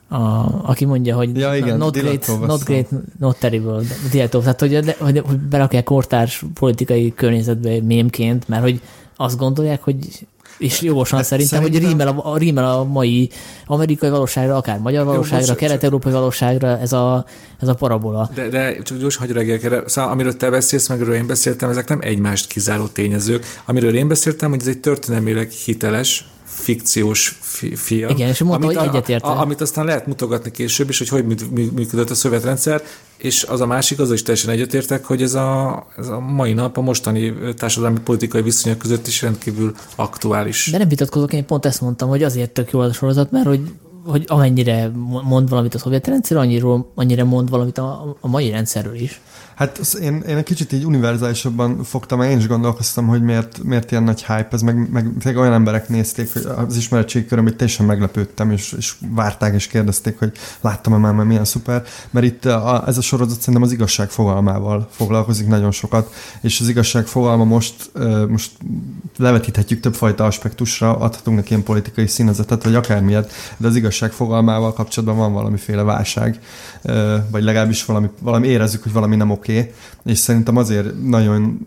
[0.10, 2.88] a, aki mondja, hogy ja, igen, not, great, not great,
[3.20, 8.82] not terrible, Dilatov, tehát hogy, hogy, hogy berakják kortárs politikai környezetbe mémként, mert hogy
[9.16, 10.28] azt gondolják, hogy
[10.60, 13.30] és jogosan hát szerintem, szerintem, hogy rímel a, rímel a mai
[13.66, 17.26] amerikai valóságra, akár magyar valóságra, kelet-európai valóságra ez a,
[17.62, 18.30] ez a parabola.
[18.34, 19.84] De, de csak gyors hagyj erre.
[19.86, 23.46] Szóval, amiről te beszélsz, meg amiről én beszéltem, ezek nem egymást kizáró tényezők.
[23.66, 28.10] Amiről én beszéltem, hogy ez egy történelmileg hiteles, fikciós fi- film.
[28.10, 29.28] Igen, és mondta, amit, hogy egyetérte.
[29.28, 32.82] A, amit aztán lehet mutogatni később is, hogy hogy működött a szovjet rendszer,
[33.18, 36.78] és az a másik, az is teljesen egyetértek, hogy ez a, ez a mai nap
[36.78, 40.70] a mostani társadalmi politikai viszonyok között is rendkívül aktuális.
[40.72, 43.62] De nem vitatkozok, én pont ezt mondtam, hogy azért tök jó a sorozat, mert hogy
[44.06, 44.92] hogy amennyire
[45.24, 49.22] mond valamit a szovjet rendszer, annyira, annyira mond valamit a, a mai rendszerről is.
[49.60, 54.04] Hát én, én egy kicsit így univerzálisabban fogtam, én is gondolkoztam, hogy miért, miért ilyen
[54.04, 54.92] nagy hype ez, meg,
[55.24, 59.68] meg olyan emberek nézték, hogy az ismeretségi köröm, hogy teljesen meglepődtem, és, és várták, és
[59.68, 63.72] kérdezték, hogy láttam-e már, mert milyen szuper, mert itt a, ez a sorozat szerintem az
[63.72, 67.92] igazság fogalmával foglalkozik nagyon sokat, és az igazság fogalma most,
[68.28, 68.52] most
[69.18, 75.18] levetíthetjük többfajta aspektusra, adhatunk neki ilyen politikai színezetet, vagy akármilyet, de az igazság fogalmával kapcsolatban
[75.18, 76.40] van valamiféle válság,
[77.32, 79.72] vagy legalábbis valami, valami érezzük, hogy valami nem oké, okay,
[80.06, 81.60] és szerintem azért nagyon,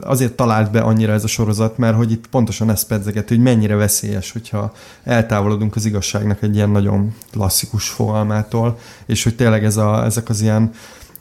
[0.00, 3.74] azért talált be annyira ez a sorozat, mert hogy itt pontosan ezt pedzeget, hogy mennyire
[3.74, 4.72] veszélyes, hogyha
[5.04, 10.40] eltávolodunk az igazságnak egy ilyen nagyon klasszikus fogalmától, és hogy tényleg ez a, ezek az
[10.40, 10.70] ilyen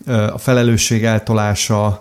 [0.05, 1.99] a felelősség eltolása,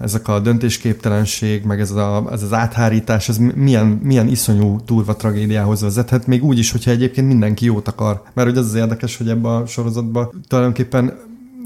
[0.00, 5.80] ezek a döntésképtelenség, meg ez, a, ez az áthárítás, ez milyen, milyen iszonyú durva tragédiához
[5.80, 8.22] vezethet, még úgy is, hogyha egyébként mindenki jót akar.
[8.32, 11.18] Mert hogy az az érdekes, hogy ebben a sorozatban tulajdonképpen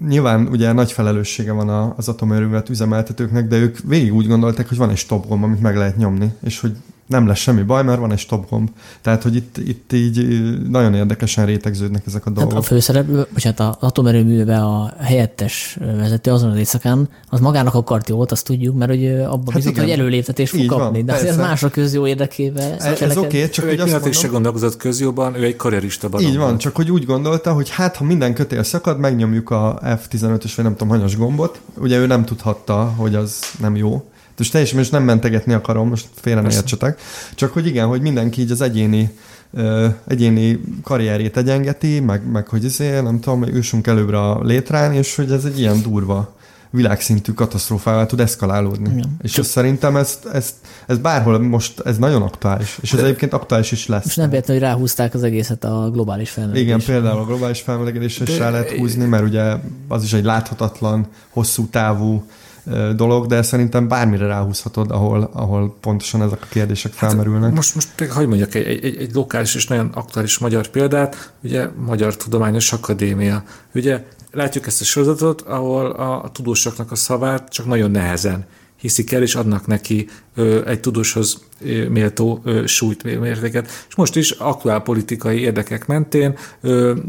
[0.06, 4.90] nyilván ugye nagy felelőssége van az atomerővet üzemeltetőknek, de ők végig úgy gondolták, hogy van
[4.90, 6.76] egy stop gomb, amit meg lehet nyomni, és hogy
[7.08, 8.70] nem lesz semmi baj, mert van egy stop gomb.
[9.00, 10.26] Tehát, hogy itt, itt így
[10.68, 12.52] nagyon érdekesen rétegződnek ezek a dolgok.
[12.52, 18.08] Hát a főszereplő, hát az atomerőműve a helyettes vezető azon az éjszakán, az magának akart
[18.08, 20.96] jót, azt tudjuk, mert hogy abban hát bizony, hogy előléptetés fog kapni.
[20.96, 22.72] Van, de azért mások közjó érdekében.
[22.72, 26.08] Ez, ez oké, okay, csak ő hogy azt mondom, se gondolkozott közjóban, ő egy karrierista
[26.08, 26.26] barom.
[26.26, 30.52] Így van, csak hogy úgy gondolta, hogy hát, ha minden kötél szakad, megnyomjuk a F15-ös,
[30.56, 31.60] vagy nem tudom, hanyas gombot.
[31.78, 34.04] Ugye ő nem tudhatta, hogy az nem jó
[34.38, 37.00] most teljesen most nem mentegetni akarom, most félre ne értsetek.
[37.34, 39.10] Csak hogy igen, hogy mindenki így az egyéni
[39.52, 45.14] ö, egyéni karrierét egyengeti, meg, meg hogy izé, nem tudom, ősünk előbbre a létrán, és
[45.14, 46.36] hogy ez egy ilyen durva
[46.70, 48.90] világszintű katasztrófával tud eszkalálódni.
[48.90, 49.16] Igen.
[49.22, 49.44] És Csak...
[49.44, 50.54] szerintem ezt, ezt,
[50.86, 52.78] ez bárhol most, ez nagyon aktuális.
[52.80, 54.06] És ez egyébként aktuális is lesz.
[54.06, 56.74] És nem véletlenül, hogy ráhúzták az egészet a globális felmelegedésre.
[56.74, 59.54] Igen, például a globális felmelegedésre is rá lehet húzni, mert ugye
[59.88, 62.24] az is egy láthatatlan, hosszú távú
[62.96, 67.42] dolog, de szerintem bármire ráhúzhatod, ahol, ahol pontosan ezek a kérdések hát felmerülnek.
[67.42, 71.68] Hát most, most hogy mondjak egy, egy, egy lokális és nagyon aktuális magyar példát, ugye
[71.86, 73.42] Magyar Tudományos Akadémia.
[73.74, 78.46] Ugye látjuk ezt a sorozatot, ahol a, a tudósoknak a szavát csak nagyon nehezen
[78.80, 80.08] hiszik el, és adnak neki
[80.66, 81.38] egy tudóshoz
[81.88, 83.70] méltó súlyt, mértéket.
[83.88, 86.38] És most is aktuál politikai érdekek mentén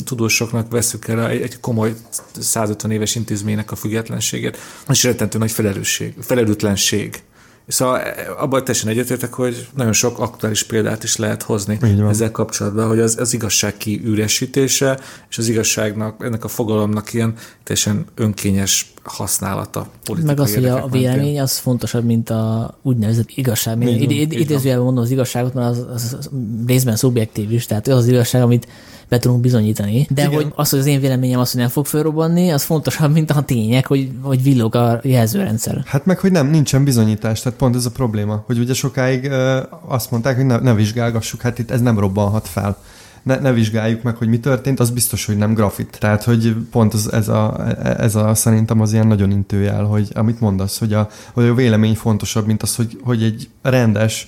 [0.05, 1.93] tudósoknak veszük el egy, komoly
[2.39, 4.57] 150 éves intézménynek a függetlenségét,
[4.89, 7.21] és rettentő nagy felelősség, felelőtlenség
[7.69, 11.79] Szóval eh, abban teljesen egyetértek, hogy nagyon sok aktuális példát is lehet hozni
[12.09, 18.05] ezzel kapcsolatban, hogy az, az igazság kiüresítése, és az igazságnak, ennek a fogalomnak ilyen teljesen
[18.15, 19.87] önkényes használata.
[20.23, 23.81] Meg az, hogy a vélemény az fontosabb, mint a úgynevezett igazság.
[24.29, 26.29] Idézőjelben mondom az igazságot, mert az, az, az
[26.67, 28.67] részben szubjektív is, tehát az az igazság, amit
[29.09, 30.07] be tudunk bizonyítani.
[30.09, 30.33] De Igen.
[30.33, 33.41] hogy az, hogy az én véleményem az, hogy nem fog felrobbanni, az fontosabb, mint a
[33.41, 35.81] tények, hogy, hogy villog a jelzőrendszer.
[35.85, 39.61] Hát meg, hogy nem, nincsen bizonyítás, tehát pont ez a probléma, hogy ugye sokáig ö,
[39.87, 42.77] azt mondták, hogy ne, ne vizsgálgassuk, hát itt ez nem robbanhat fel
[43.23, 45.97] ne, ne vizsgáljuk meg, hogy mi történt, az biztos, hogy nem grafit.
[45.99, 50.39] Tehát, hogy pont az, ez, a, ez a szerintem az ilyen nagyon intőjel, hogy amit
[50.39, 54.27] mondasz, hogy a, hogy a vélemény fontosabb, mint az, hogy, hogy egy rendes,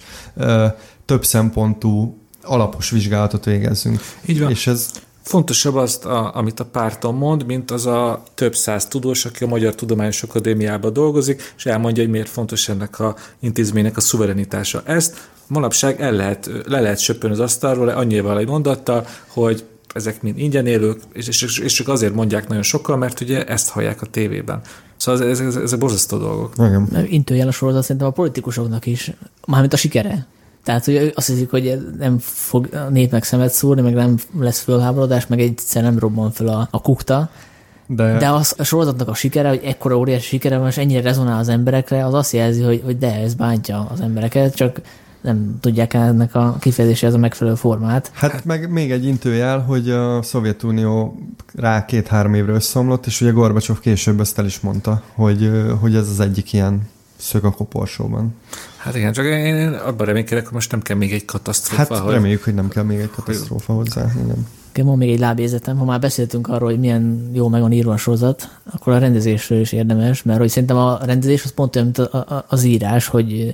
[1.06, 4.00] több szempontú alapos vizsgálatot végezzünk.
[4.26, 4.50] Így van.
[4.50, 4.92] És ez
[5.24, 9.48] Fontosabb azt, a, amit a párton mond, mint az a több száz tudós, aki a
[9.48, 14.82] Magyar Tudományos Akadémiában dolgozik, és elmondja, hogy miért fontos ennek a intézménynek a szuverenitása.
[14.86, 20.38] Ezt manapság el lehet, le lehet söpölni az asztalról, annyival egy mondattal, hogy ezek mind
[20.38, 24.06] ingyen élők, és, és, és csak azért mondják nagyon sokkal, mert ugye ezt hallják a
[24.06, 24.62] tévében.
[24.98, 26.54] Szóval ez, ez, ez, ez borzasztó dolgok.
[26.58, 27.06] Igen.
[27.10, 29.12] Intőjel a sorozat szerintem a politikusoknak is,
[29.46, 30.26] mármint a sikere.
[30.64, 35.28] Tehát, hogy azt hiszik, hogy nem fog a népnek szemet szúrni, meg nem lesz fölháborodás,
[35.28, 37.30] meg egyszer nem robban fel a, a kukta.
[37.88, 41.40] De, de az, a sorozatnak a sikere, hogy ekkora óriási sikere van, és ennyire rezonál
[41.40, 44.82] az emberekre, az azt jelzi, hogy, hogy de ez bántja az embereket, csak
[45.22, 48.12] nem tudják ennek a kifejezéséhez a megfelelő formát.
[48.14, 51.20] Hát meg még egy intőjel, hogy a Szovjetunió
[51.56, 56.10] rá két-három évre összeomlott, és ugye Gorbacsov később ezt el is mondta, hogy, hogy ez
[56.10, 58.36] az egyik ilyen szög a koporsóban.
[58.78, 61.94] Hát igen, csak én abban reménykedek, hogy most nem kell még egy katasztrófa.
[61.94, 62.14] Hát hogy...
[62.14, 64.06] reméljük, hogy nem kell még egy katasztrófa hozzá.
[64.24, 64.48] Igen.
[64.74, 67.94] Igen, van még egy lábézetem, ha már beszéltünk arról, hogy milyen jó meg van írva
[67.94, 71.92] a sorozat, akkor a rendezésről is érdemes, mert hogy szerintem a rendezés az pont olyan,
[71.96, 72.10] mint
[72.48, 73.54] az írás, hogy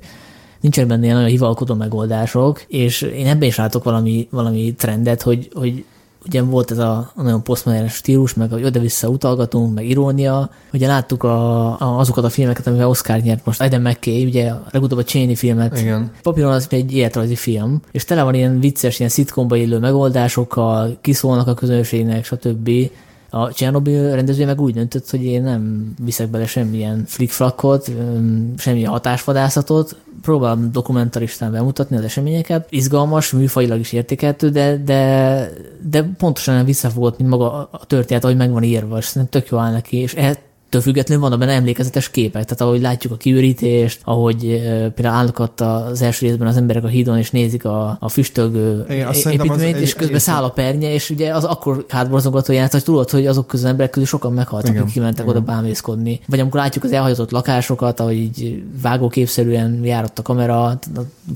[0.62, 5.50] nincsenek benne ilyen nagyon hivalkodó megoldások, és én ebben is látok valami, valami trendet, hogy,
[5.54, 5.86] hogy
[6.28, 10.50] ugye volt ez a, a nagyon posztmodern stílus, meg hogy oda-vissza utalgatunk, meg irónia.
[10.74, 14.63] Ugye láttuk a, a, azokat a filmeket, amivel Oscar nyert most, Eden McKay, ugye a
[14.72, 15.80] legutóbb a Cheney filmet.
[15.80, 16.12] Igen.
[16.22, 21.48] Papíron az egy életrajzi film, és tele van ilyen vicces, ilyen szitkomba illő megoldásokkal, kiszólnak
[21.48, 22.70] a közönségnek, stb.
[23.30, 27.91] A Csernobyl rendező meg úgy döntött, hogy én nem viszek bele semmilyen flickflakot,
[28.58, 29.96] semmilyen hatásvadászatot,
[30.28, 32.68] próbálom dokumentaristán bemutatni az eseményeket.
[32.70, 35.50] Izgalmas, műfajilag is értékeltő, de, de,
[35.82, 39.50] de pontosan nem visszafogott, mint maga a történet, ahogy meg van írva, és szerintem tök
[39.50, 40.38] jó áll neki, és ehhez
[40.70, 44.40] Től függetlenül van benne emlékezetes képek, tehát ahogy látjuk a kiürítést, ahogy
[44.96, 48.86] például állnak ott az első részben az emberek a hídon, és nézik a, a füstölgő
[48.90, 53.10] Igen, építményt, és közben száll a pernye, és ugye az akkor hátborzongató jelent, hogy tudod,
[53.10, 55.38] hogy azok közül az emberek közül sokan meghaltak, akik kimentek Igen.
[55.38, 56.20] oda bámészkodni.
[56.28, 60.80] Vagy amikor látjuk az elhagyatott lakásokat, ahogy így vágóképszerűen járott a kamera,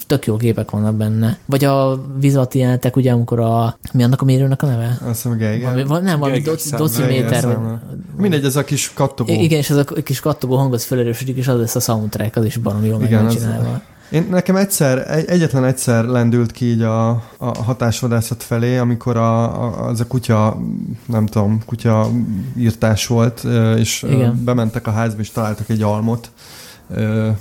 [0.08, 1.38] tök jó képek vannak benne.
[1.46, 4.98] Vagy a vizati jelentek, ugye, amikor a, mi annak a mérőnek a neve?
[5.02, 5.88] Azt hiszem, Geiger.
[5.88, 6.42] Valami, nem, valami
[6.78, 7.58] dociméter.
[8.18, 8.92] Mindegy, ez a kis
[9.26, 9.44] kattogó.
[9.44, 12.46] Igen, és ez a kis kattogó hang az felerősödik, és az lesz a soundtrack, az
[12.46, 13.82] is barom jól meg csinálva.
[14.12, 19.64] Én nekem egyszer, egy, egyetlen egyszer lendült ki így a, a hatásvadászat felé, amikor a,
[19.64, 20.58] a, az a kutya,
[21.06, 22.10] nem tudom, kutya
[22.58, 23.44] írtás volt,
[23.78, 24.42] és Igen.
[24.44, 26.32] bementek a házba, és találtak egy almot,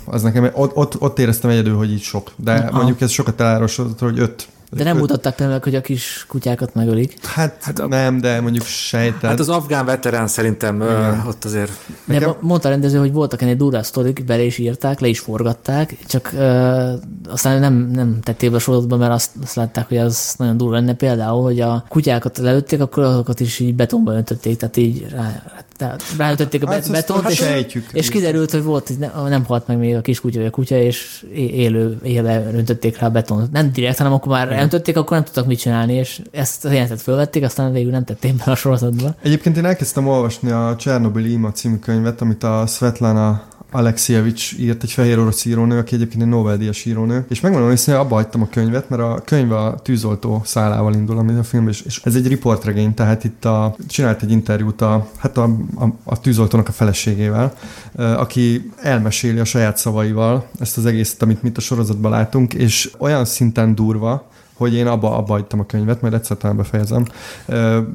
[0.05, 2.31] az nekem, ott, ott, ott éreztem egyedül, hogy így sok.
[2.35, 2.77] De Aha.
[2.77, 7.25] mondjuk ez sokat elárosodott, hogy öt de nem mutatták például, hogy a kis kutyákat megölik.
[7.25, 9.29] Hát, hát a, nem, de mondjuk sejtet.
[9.29, 11.23] Hát az afgán veterán szerintem Igen.
[11.27, 11.71] ott azért...
[12.05, 12.35] De Nekem...
[12.39, 16.29] mondta a rendező, hogy voltak ennél durva sztorik, bele is írták, le is forgatták, csak
[16.33, 16.91] uh,
[17.29, 20.73] aztán nem, nem tették be a sorozatba, mert azt, azt látták, hogy az nagyon durva
[20.73, 20.93] lenne.
[20.93, 25.43] Például, hogy a kutyákat lelőtték, akkor azokat is így betonba öntötték, tehát így rá,
[25.81, 29.67] tehát ráütötték a hát betont, és, sejtjük, és kiderült, hogy volt, hogy ne, nem halt
[29.67, 33.51] meg még a kis kutya, vagy a kutya, és élő éve öntötték rá a betont.
[33.51, 37.01] Nem direkt, hanem akkor már elöntötték, akkor nem tudtak mit csinálni, és ezt a jelentet
[37.01, 39.15] fölvették, aztán végül nem tették be a sorozatba.
[39.21, 44.91] Egyébként én elkezdtem olvasni a Csernobyl Ima című könyvet, amit a Svetlana Alexievics írt, egy
[44.91, 48.89] fehér orosz írónő, aki egyébként egy Nobel-díjas írónő, és megmondom hogy abba hagytam a könyvet,
[48.89, 52.93] mert a könyv a tűzoltó szálával indul, amit a film, és, és ez egy riportregény,
[52.93, 55.43] tehát itt a, csinált egy interjút a, hát a,
[55.75, 57.53] a, a tűzoltónak a feleségével,
[57.95, 63.25] aki elmeséli a saját szavaival ezt az egészet, amit mit a sorozatban látunk, és olyan
[63.25, 64.29] szinten durva,
[64.61, 67.05] hogy én abba, abba hagytam a könyvet, majd egyszer talán befejezem,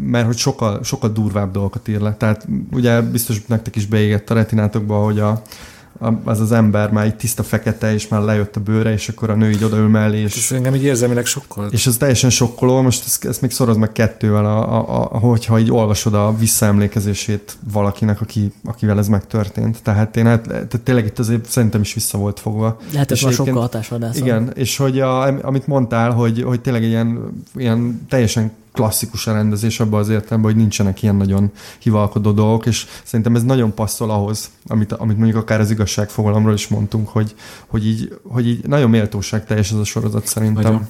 [0.00, 2.14] mert hogy sokkal, sokkal durvább dolgokat ír le.
[2.14, 5.42] Tehát ugye biztos nektek is beégett a retinátokba, hogy a,
[6.24, 9.34] az az ember már egy tiszta fekete, és már lejött a bőre, és akkor a
[9.34, 10.20] nő így odaül mellé.
[10.20, 11.68] És, és engem így érzelmileg sokkal.
[11.70, 15.58] És ez teljesen sokkoló, most ezt, ezt még szoroz meg kettővel, a, a, a, hogyha
[15.58, 19.82] így olvasod a visszaemlékezését valakinek, aki, akivel ez megtörtént.
[19.82, 22.78] Tehát én hát, tehát tényleg itt azért szerintem is vissza volt fogva.
[22.92, 24.16] Lehet, hogy sokkal hatásvadász.
[24.16, 29.80] Igen, és hogy a, amit mondtál, hogy, hogy tényleg ilyen, ilyen teljesen klasszikus a rendezés
[29.80, 34.50] abban az értelemben, hogy nincsenek ilyen nagyon hivalkodó dolgok, és szerintem ez nagyon passzol ahhoz,
[34.66, 37.34] amit, amit mondjuk akár az igazságfogalomról is mondtunk, hogy,
[37.66, 40.62] hogy, így, hogy így nagyon méltóság teljes ez a sorozat szerintem.
[40.62, 40.86] Nagyon.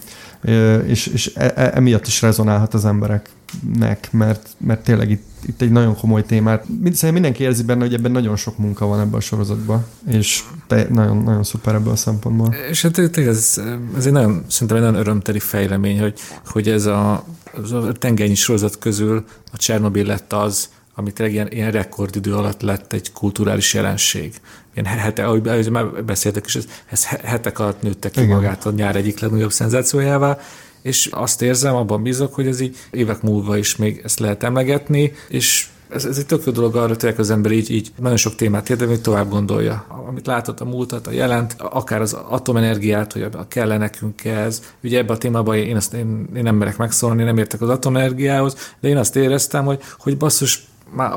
[0.86, 5.70] És, és e, e, emiatt is rezonálhat az embereknek, mert, mert tényleg itt, itt egy
[5.70, 6.64] nagyon komoly témát.
[6.82, 10.86] Szerintem mindenki érzi benne, hogy ebben nagyon sok munka van ebben a sorozatban, és te,
[10.90, 12.54] nagyon, nagyon szuper ebből a szempontból.
[12.70, 13.60] És hát ez,
[13.96, 16.14] ez egy nagyon, szerintem egy nagyon örömteli fejlemény, hogy,
[16.46, 17.24] hogy ez a
[17.72, 23.12] a tengernyi sorozat közül a Csernobil lett az, amit ilyen, ilyen rekordidő alatt lett egy
[23.12, 24.34] kulturális jelenség.
[24.74, 28.34] Ilyen hete, ahogy már beszéltek is, ez, ez hetek alatt nőtte ki Igen.
[28.34, 30.38] magát a nyár egyik legnagyobb szenzációjává,
[30.82, 35.12] és azt érzem, abban bízok, hogy ez így évek múlva is még ezt lehet emlegetni,
[35.28, 38.34] és ez, ez egy tök jó dolog arra, hogy az ember így, így nagyon sok
[38.34, 39.84] témát érdekel, hogy tovább gondolja.
[40.08, 44.62] Amit látott, a múltat, a jelent, akár az atomenergiát, hogy kell nekünk ez.
[44.82, 48.74] Ugye ebben a témában én, azt, én, én nem merek megszólni, nem értek az atomenergiához,
[48.80, 51.12] de én azt éreztem, hogy, hogy basszus, már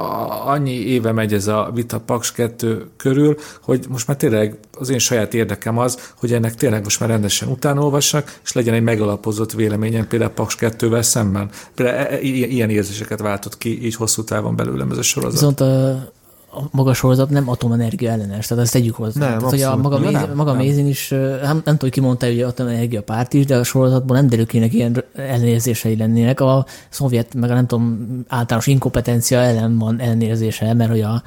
[0.46, 5.00] annyi éve megy ez a vita Paks 2 körül, hogy most már tényleg az én
[5.00, 10.08] saját érdekem az, hogy ennek tényleg most már rendesen utánolvassak, és legyen egy megalapozott véleményem
[10.08, 11.50] például Paks 2-vel szemben.
[11.76, 15.40] Például e, e, ilyen érzéseket váltott ki így hosszú távon belőlem ez a sorozat.
[15.40, 16.12] Viszont a
[16.52, 19.20] a maga sorozat nem atomenergia ellenes, tehát ezt tegyük hozzá.
[19.20, 20.62] Nem, tehát, hogy a maga, méz, nem, maga nem.
[20.62, 24.18] mézin is, nem, nem tudom, hogy ki mondta, hogy atomenergia párt is, de a sorozatban
[24.18, 26.40] nem derül ki ilyen ellenérzései lennének.
[26.40, 31.24] A szovjet, meg a nem tudom, általános inkompetencia ellen van ellenérzése, mert hogy a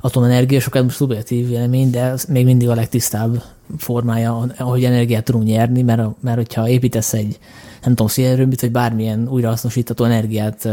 [0.00, 3.42] atomenergia sokat szubjektív vélemény, de még mindig a legtisztább
[3.78, 7.38] formája, ahogy energiát tudunk nyerni, mert, mert hogyha építesz egy,
[7.82, 10.68] nem tudom, szélerőműt, vagy bármilyen újrahasznosítható energiát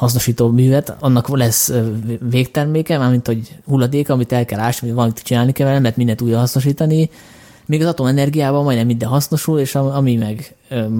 [0.00, 1.72] hasznosító művet, annak lesz
[2.30, 6.20] végterméke, mármint hogy hulladék, amit el kell ásni, vagy valamit csinálni kell vele, mert mindent
[6.20, 7.10] újra hasznosítani,
[7.66, 10.54] még az atomenergiában majdnem minden hasznosul, és ami meg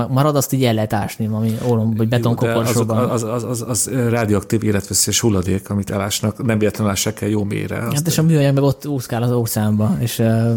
[0.09, 3.11] marad, azt így el lehet ásni, ami ólom vagy betonkoporsóban.
[3.11, 7.45] Az, az, az, az, az, radioaktív életveszélyes hulladék, amit elásnak, nem véletlenül ássák el jó
[7.45, 7.75] mélyre.
[7.75, 10.53] Hát és a műanyag meg ott úszkál az óceánba, és uh,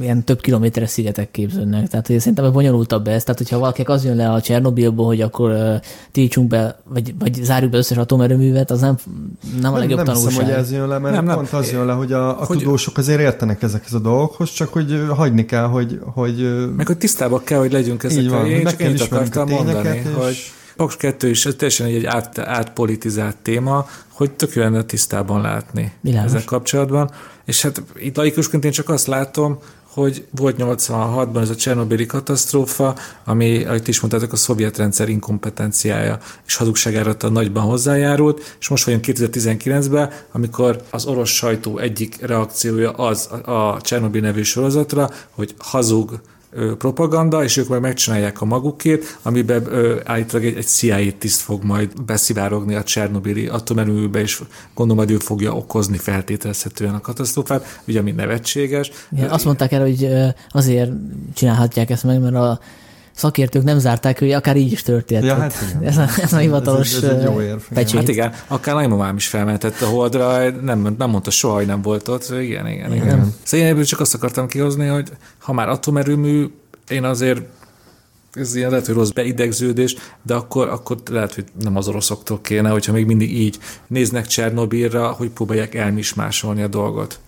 [0.00, 1.88] ilyen több kilométeres szigetek képződnek.
[1.88, 3.22] Tehát hogy szerintem bonyolultabb ez.
[3.22, 5.74] Tehát, hogyha valaki az jön le a Csernobilból, hogy akkor uh,
[6.12, 8.96] tiltsunk be, vagy, vagy zárjuk be összes atomerőművet, az nem,
[9.60, 10.32] nem a legjobb nem tanulság.
[10.32, 11.34] Nem hiszem, hogy ez jön le, mert nem, nem.
[11.34, 14.68] pont az jön le, hogy a, a hogy, tudósok azért értenek ezekhez a dolgokhoz, csak
[14.68, 16.00] hogy hagyni kell, hogy...
[16.04, 20.04] hogy meg hogy tisztában kell, hogy legyünk ezekkel én csak ennyit akartam mondani, és...
[20.16, 25.40] hogy Paks 2 is ez teljesen egy át, átpolitizált téma, hogy tök jó lenne tisztában
[25.40, 26.30] látni Bilános.
[26.30, 27.10] ezzel kapcsolatban.
[27.44, 29.58] És hát itt laikusként én csak azt látom,
[29.96, 36.18] hogy volt 86-ban ez a Csernobili katasztrófa, ami, ahogy is mondtátok, a szovjet rendszer inkompetenciája
[36.46, 42.90] és hazugságára a nagyban hozzájárult, és most vagyunk 2019-ben, amikor az orosz sajtó egyik reakciója
[42.90, 46.20] az a Csernobil nevű sorozatra, hogy hazug,
[46.78, 49.68] propaganda, és ők meg megcsinálják a magukét, amiben
[50.04, 54.42] állítólag egy, egy CIA tiszt fog majd beszivárogni a Csernobili atomerőműbe, és
[54.74, 58.90] gondolom, hogy ő fogja okozni feltételezhetően a katasztrófát, ugye ami nevetséges.
[59.12, 60.08] Igen, azt mondták el, hogy
[60.48, 60.90] azért
[61.34, 62.60] csinálhatják ezt meg, mert a
[63.16, 65.24] szakértők nem zárták, hogy akár így is történt.
[65.24, 65.82] Ja, hát igen.
[65.82, 67.98] ez, a, ez a hivatalos ez egy, ez egy jó érv, pecsét.
[67.98, 72.08] Hát igen, akár nagymamám is felmentett a holdra, nem, nem mondta soha, hogy nem volt
[72.08, 72.28] ott.
[72.30, 72.92] Igen, igen, igen.
[72.92, 73.34] igen.
[73.42, 76.46] Szóval én ebből csak azt akartam kihozni, hogy ha már atomerőmű,
[76.88, 77.40] én azért
[78.32, 82.68] ez ilyen lehet, hogy rossz beidegződés, de akkor, akkor lehet, hogy nem az oroszoktól kéne,
[82.68, 87.20] hogyha még mindig így néznek Csernobilra, hogy próbálják elmismásolni a dolgot.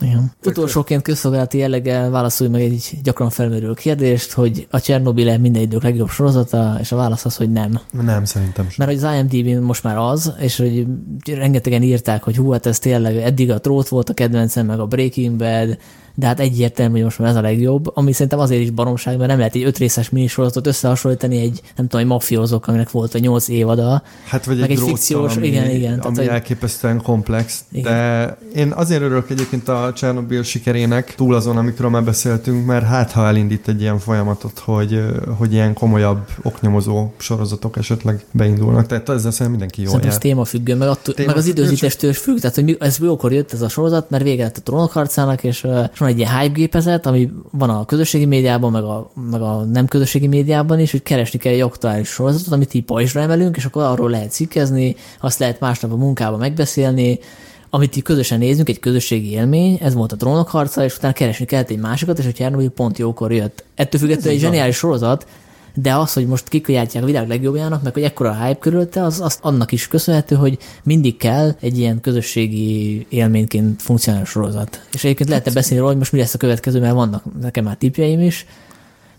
[0.00, 0.32] Igen.
[0.44, 6.08] Utolsóként közszolgálati jelleggel válaszolj meg egy gyakran felmerülő kérdést, hogy a Csernobil minden idők legjobb
[6.08, 7.80] sorozata, és a válasz az, hogy nem.
[7.90, 8.86] Nem, szerintem sem.
[8.86, 10.86] Mert hogy az IMDb most már az, és hogy
[11.24, 14.86] rengetegen írták, hogy hú, hát ez tényleg eddig a trót volt a kedvencem, meg a
[14.86, 15.78] Breaking Bad,
[16.14, 19.28] de hát egyértelmű, hogy most már ez a legjobb, ami szerintem azért is baromság, mert
[19.28, 23.18] nem lehet egy öt részes minisorozatot összehasonlítani egy, nem tudom, egy mafiózók, aminek volt a
[23.18, 24.02] nyolc évada.
[24.24, 25.98] Hát vagy meg egy, egy fikciós, ami, igen, igen.
[25.98, 27.64] Ami Tehát, elképesztően komplex.
[27.72, 27.92] Igen.
[27.92, 33.10] De én azért örülök egyébként a Csernobyl sikerének, túl azon, amikről már beszéltünk, mert hát
[33.10, 35.02] ha elindít egy ilyen folyamatot, hogy,
[35.38, 38.86] hogy ilyen komolyabb oknyomozó sorozatok esetleg beindulnak.
[38.86, 40.32] Tehát ezzel szerintem mindenki jól Szerintem ez jár.
[40.32, 43.52] témafüggő, meg, attól, Téma- meg az időzítéstől is függ, tehát hogy mi, ez jókor jött
[43.52, 46.38] ez a sorozat, mert vége lett a trónok harcának, és, uh, és van egy ilyen
[46.38, 50.90] hype gépezet, ami van a közösségi médiában, meg a, meg a nem közösségi médiában is,
[50.90, 54.96] hogy keresni kell egy aktuális sorozatot, amit így pajzsra emelünk, és akkor arról lehet cikkezni,
[55.20, 57.18] azt lehet másnap a munkában megbeszélni,
[57.70, 61.44] amit így közösen nézünk, egy közösségi élmény, ez volt a trónok harca, és utána keresni
[61.44, 63.64] kellett egy másikat, és a Csernobyl pont jókor jött.
[63.74, 65.26] Ettől függetlenül egy zseniális sorozat,
[65.74, 69.20] de az, hogy most kikajátják a világ legjobbjának, meg hogy ekkora a hype körülte, az,
[69.20, 74.86] az annak is köszönhető, hogy mindig kell egy ilyen közösségi élményként funkcionáló sorozat.
[74.92, 77.76] És egyébként lehetne beszélni róla, hogy most mi lesz a következő, mert vannak nekem már
[77.76, 78.46] tippjeim is,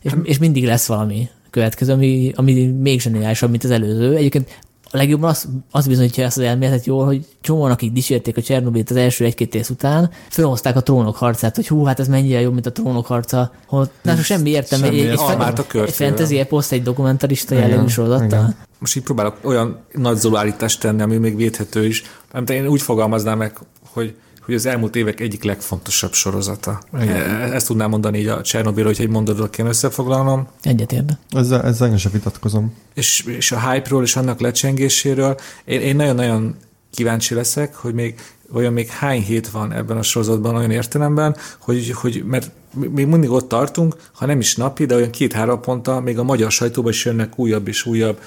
[0.02, 4.16] és, és mindig lesz valami következő, ami, ami még zseniálisabb, mint az előző.
[4.16, 4.60] Egyébként
[4.92, 8.90] a legjobban az, az bizonyítja ezt az elméletet jól, hogy csomóan, akik dicsérték a Csernobilt
[8.90, 12.54] az első egy-két rész után, felhozták a trónok harcát, hogy hú, hát ez mennyire jobb,
[12.54, 13.52] mint a trónok harca.
[13.66, 17.88] Hol, nem, semmi értelme, semmi egy, egy, a egy fantasy eposzt, egy dokumentarista Igen, jellegű
[17.88, 18.54] sorozattal.
[18.80, 22.04] Most így próbálok olyan nagy állítást tenni, ami még védhető is.
[22.32, 23.58] Nem, én úgy fogalmaznám meg,
[23.94, 24.16] hogy
[24.46, 26.82] hogy az elmúlt évek egyik legfontosabb sorozata.
[27.02, 27.16] Igen.
[27.16, 30.48] E- Ezt tudnám mondani így a Csernobyl, hogy egy mondatról kéne összefoglalnom.
[30.62, 31.18] Egyetértek.
[31.30, 32.74] Ezzel, ezzel én sem vitatkozom.
[32.94, 36.56] és, és a hype-ról és annak lecsengéséről én, én nagyon-nagyon
[36.92, 38.20] kíváncsi leszek, hogy még
[38.54, 43.30] olyan még hány hét van ebben a sorozatban olyan értelemben, hogy, hogy mert még mindig
[43.30, 47.06] ott tartunk, ha nem is napi, de olyan két-három ponttal még a magyar sajtóban is
[47.06, 48.20] jönnek újabb és újabb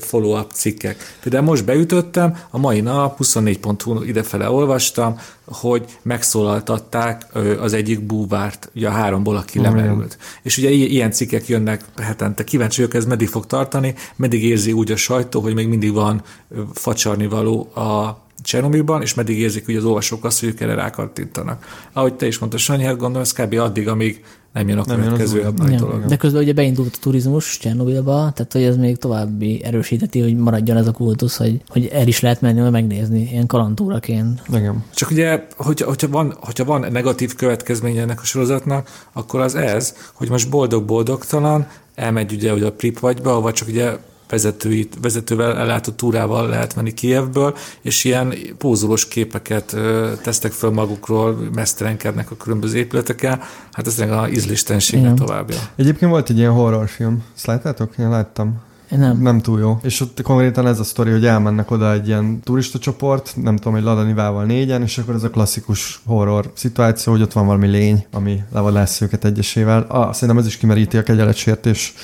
[0.00, 1.16] follow-up cikkek.
[1.22, 7.26] Például most beütöttem, a mai nap 24.hu idefele olvastam, hogy megszólaltatták
[7.60, 10.18] az egyik búvárt, ugye a háromból, aki lemerült.
[10.42, 12.44] És ugye ilyen cikkek jönnek hetente.
[12.44, 16.22] Kíváncsi vagyok, ez meddig fog tartani, meddig érzi úgy a sajtó, hogy még mindig van
[16.50, 20.74] ö, facsarni való a Csernobilban, és meddig érzik hogy az olvasók azt, hogy ők erre
[20.74, 21.88] rákattintanak.
[21.92, 23.54] Ahogy te is mondtad, Sanyi, hát gondolom, ez kb.
[23.54, 26.04] addig, amíg nem jön a Nem jön következő dolog.
[26.04, 30.76] De közben ugye beindult a turizmus Csernobilba, tehát hogy ez még további erősíteti, hogy maradjon
[30.76, 34.42] ez a kultusz, hogy, hogy el is lehet menni, meg megnézni, ilyen kalandúraként.
[34.52, 34.84] Igen.
[34.94, 39.94] Csak ugye, hogyha, hogyha, van, hogyha van negatív következménye ennek a sorozatnak, akkor az ez,
[40.12, 43.96] hogy most boldog-boldogtalan elmegy ugye, ugye a Pripyatba, vagy csak ugye
[44.28, 51.48] vezetői, vezetővel ellátott túrával lehet menni Kievből, és ilyen pózolós képeket ö, tesztek föl magukról,
[51.54, 53.42] mesztelenkednek a különböző épületekkel.
[53.72, 55.26] Hát ez tényleg a ízléstenségnek Igen.
[55.26, 55.58] továbbja.
[55.76, 57.24] Egyébként volt egy ilyen horrorfilm.
[57.36, 57.92] Ezt láttátok?
[57.98, 58.66] Én láttam.
[58.90, 59.20] Nem.
[59.20, 59.78] Nem túl jó.
[59.82, 63.74] És ott konkrétan ez a sztori, hogy elmennek oda egy ilyen turista csoport, nem tudom,
[63.74, 68.06] egy ladanivával négyen, és akkor ez a klasszikus horror szituáció, hogy ott van valami lény,
[68.12, 69.86] ami levadász őket egyesével.
[69.88, 71.94] Ah, szerintem ez is kimeríti a kegyeletsértés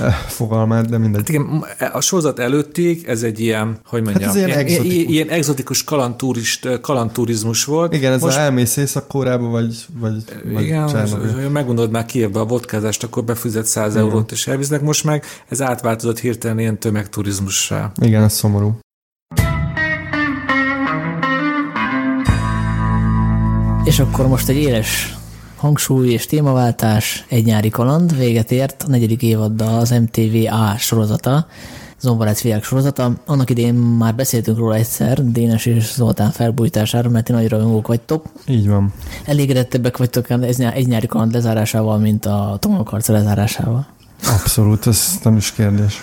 [0.00, 1.20] eh, fogalmát, de mindegy.
[1.20, 4.92] Hát igen, a sorozat előttig ez egy ilyen, hogy mondjam, ez ilyen ilyen, egzotikus.
[4.94, 7.94] ilyen, ilyen egzotikus kalandturist, kalandturizmus volt.
[7.94, 11.32] Igen, ez Most- elmész Észak-Kóreába, vagy, vagy, vagy Igen, Csernobyl.
[11.32, 14.04] hogy megmondod már Kievbe a vodkázást, akkor befizet 100 Igen.
[14.06, 14.80] eurót, és elvisznek.
[14.80, 17.92] Most meg ez átváltozott hirtelen ilyen tömegturizmussá.
[18.00, 18.78] Igen, ez szomorú.
[23.84, 25.16] És akkor most egy éles
[25.56, 31.46] hangsúly és témaváltás, egy nyári kaland, véget ért a negyedik évaddal az MTVA sorozata,
[32.00, 33.12] Zombarec fiák sorozata.
[33.26, 38.26] Annak idén már beszéltünk róla egyszer, Dénes és Zoltán felbújtására, mert ti nagy rajongók vagytok.
[38.46, 38.92] Így van.
[39.24, 43.86] Elégedettebbek vagytok ez egy nyári kaland lezárásával, mint a trónokharca lezárásával.
[44.26, 46.02] Abszolút, ez nem is kérdés.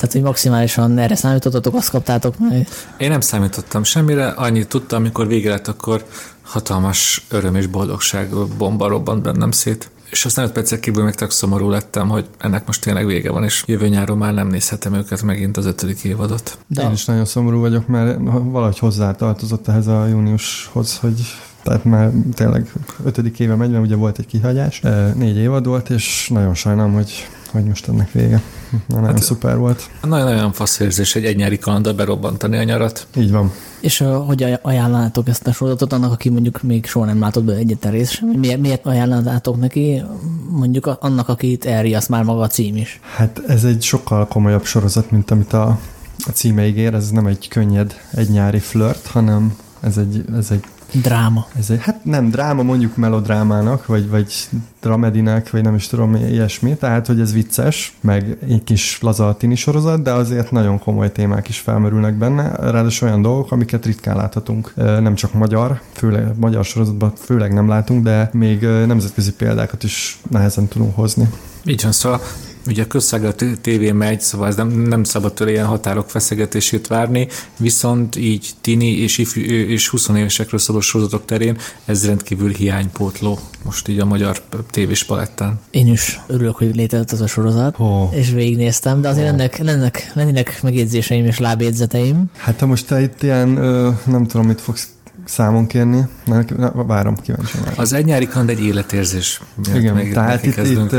[0.00, 2.68] Tehát, hogy maximálisan erre számítottatok, azt kaptátok meg.
[2.96, 6.04] Én nem számítottam semmire, annyit tudtam, amikor vége lett, akkor
[6.42, 8.28] hatalmas öröm és boldogság
[8.58, 9.90] bomba robbant bennem szét.
[10.10, 13.44] És aztán 5 percek kívül meg tök szomorú lettem, hogy ennek most tényleg vége van,
[13.44, 16.58] és jövő nyáron már nem nézhetem őket megint az ötödik évadot.
[16.66, 21.20] De Én is nagyon szomorú vagyok, mert valahogy hozzátartozott ehhez a júniushoz, hogy
[21.62, 22.72] tehát már tényleg
[23.04, 24.80] ötödik éve megy, mert ugye volt egy kihagyás.
[24.82, 28.42] Eh, Négy évad volt, és nagyon sajnálom, hogy, hogy most ennek vége.
[28.70, 29.90] Na, nagyon hát, szuper volt.
[30.02, 33.06] Nagyon-nagyon fasz érzés egy nyári kalandra berobbantani a nyarat.
[33.16, 33.52] Így van.
[33.80, 37.54] És uh, hogy ajánlanátok ezt a sorozatot annak, aki mondjuk még soha nem látott be
[37.54, 38.28] egyetlen részt sem?
[38.28, 40.02] Miért, miért ajánlanátok neki
[40.50, 43.00] mondjuk annak, akit elriaszt már maga a cím is?
[43.16, 45.78] Hát ez egy sokkal komolyabb sorozat, mint amit a,
[46.26, 46.94] a címe ígér.
[46.94, 51.46] Ez nem egy könnyed, egy nyári flirt, hanem ez egy, ez egy Dráma.
[51.58, 54.48] Ez egy, hát nem dráma, mondjuk melodrámának, vagy, vagy
[54.80, 56.76] dramedinek, vagy nem is tudom, ilyesmi.
[56.76, 61.48] Tehát, hogy ez vicces, meg egy kis laza tini sorozat, de azért nagyon komoly témák
[61.48, 62.56] is felmerülnek benne.
[62.56, 64.72] Ráadásul olyan dolgok, amiket ritkán láthatunk.
[64.74, 70.68] Nem csak magyar, főleg magyar sorozatban főleg nem látunk, de még nemzetközi példákat is nehezen
[70.68, 71.28] tudunk hozni.
[71.64, 72.20] Így van, szóval
[72.66, 77.28] Ugye a közszága tévé megy, szóval ez nem, nem szabad tőle ilyen határok feszegetését várni,
[77.56, 83.88] viszont így tini és, ifjú, és 20 évesekről szóló sorozatok terén ez rendkívül hiánypótló most
[83.88, 85.60] így a magyar tévés palettán.
[85.70, 88.16] Én is örülök, hogy létezett az a sorozat, oh.
[88.16, 89.32] és végignéztem, de azért oh.
[89.32, 92.24] ennek, lennek, lennének megjegyzéseim és lábjegyzeteim.
[92.36, 93.48] Hát ha most te itt ilyen,
[94.06, 94.88] nem tudom, mit fogsz
[95.30, 96.06] számon kérni.
[96.24, 97.72] Na, várom, kíváncsi már.
[97.76, 99.40] Az egy nyári egy életérzés.
[99.74, 100.90] Igen, tehát itt, itt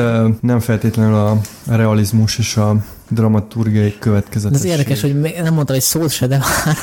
[0.41, 2.75] nem feltétlenül a realizmus és a
[3.11, 4.65] dramaturgiai következetesség.
[4.65, 6.75] Ez érdekes, hogy nem mondtam egy szót se, de már,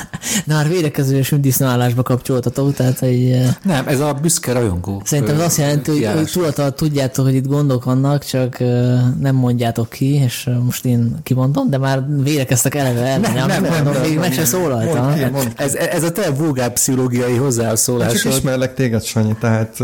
[0.45, 3.49] de már védekező és ündisználásba kapcsoltatok, tehát egy...
[3.63, 5.01] Nem, ez a büszke rajongó.
[5.05, 8.59] Szerintem ez azt jelenti, hogy, hogy tudjátok, hogy itt gondok vannak, csak
[9.19, 13.61] nem mondjátok ki, és most én kimondom, de már védekeztek eleve el, nem, nem, nem,
[13.61, 15.13] nem, mondom, még meg se szólaltam.
[15.55, 18.17] Ez, ez a te vulgár pszichológiai hozzászólásod.
[18.17, 19.77] Csak ismerlek téged, Sanyi, tehát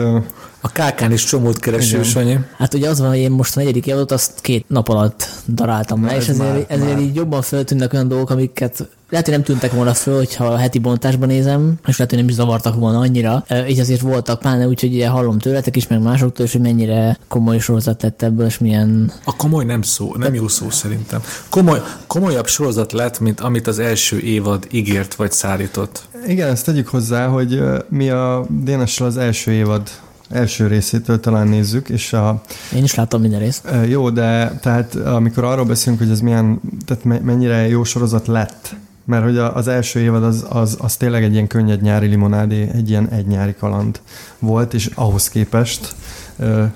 [0.66, 2.40] a kákán is csomót kereső, Sanyi.
[2.58, 6.06] Hát ugye az van, hogy én most a negyedik évadot azt két nap alatt daráltam
[6.06, 7.02] le, és ezért, már, ezért már.
[7.02, 10.80] így jobban föltűnnek olyan dolgok, amiket lehet, hogy nem tűntek volna föl, hogyha a heti
[10.80, 13.46] bontásban nézem, és lehet, hogy nem is zavartak volna annyira.
[13.68, 17.18] Így azért voltak, pláne úgy, hogy ugye hallom tőletek is, meg másoktól is, hogy mennyire
[17.28, 19.12] komoly sorozat lett ebből, és milyen...
[19.24, 21.22] A komoly nem szó, nem jó szó szerintem.
[21.50, 26.04] Komoly, komolyabb sorozat lett, mint amit az első évad ígért vagy szállított.
[26.28, 29.90] Igen, ezt tegyük hozzá, hogy mi a dns az első évad
[30.36, 32.42] első részétől talán nézzük, és a...
[32.76, 33.70] Én is láttam minden részt.
[33.88, 38.76] Jó, de tehát amikor arról beszélünk, hogy ez milyen, tehát mennyire jó sorozat lett,
[39.06, 42.90] mert hogy az első évad az, az, az tényleg egy ilyen könnyed nyári limonádé, egy
[42.90, 44.00] ilyen egy nyári kaland
[44.40, 45.96] volt, és ahhoz képest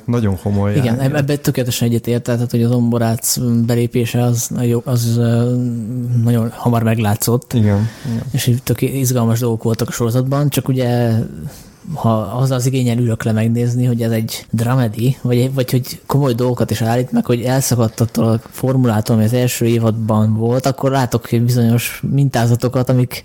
[0.05, 0.75] nagyon komoly.
[0.75, 4.49] Igen, ebben tökéletesen egyetért, tehát hogy az omborác belépése az,
[4.83, 5.19] az
[6.23, 7.53] nagyon hamar meglátszott.
[7.53, 7.89] Igen.
[8.05, 8.23] igen.
[8.31, 11.11] És tök izgalmas dolgok voltak a sorozatban, csak ugye
[11.93, 16.33] ha az az igényen ülök le megnézni, hogy ez egy dramedi, vagy, vagy hogy komoly
[16.33, 20.91] dolgokat is állít meg, hogy elszakadt attól a formulától, ami az első évadban volt, akkor
[20.91, 23.23] látok bizonyos mintázatokat, amik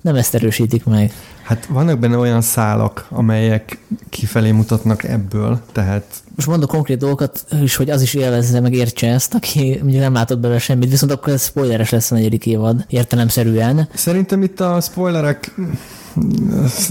[0.00, 1.12] nem ezt erősítik meg.
[1.42, 3.78] Hát vannak benne olyan szálak, amelyek
[4.08, 6.04] kifelé mutatnak ebből, tehát...
[6.36, 10.12] Most mondok konkrét dolgokat is, hogy az is élvezze, meg értse ezt, aki ugye nem
[10.12, 13.88] látott belőle semmit, viszont akkor ez spoileres lesz a negyedik évad, értelemszerűen.
[13.94, 15.54] Szerintem itt a spoilerek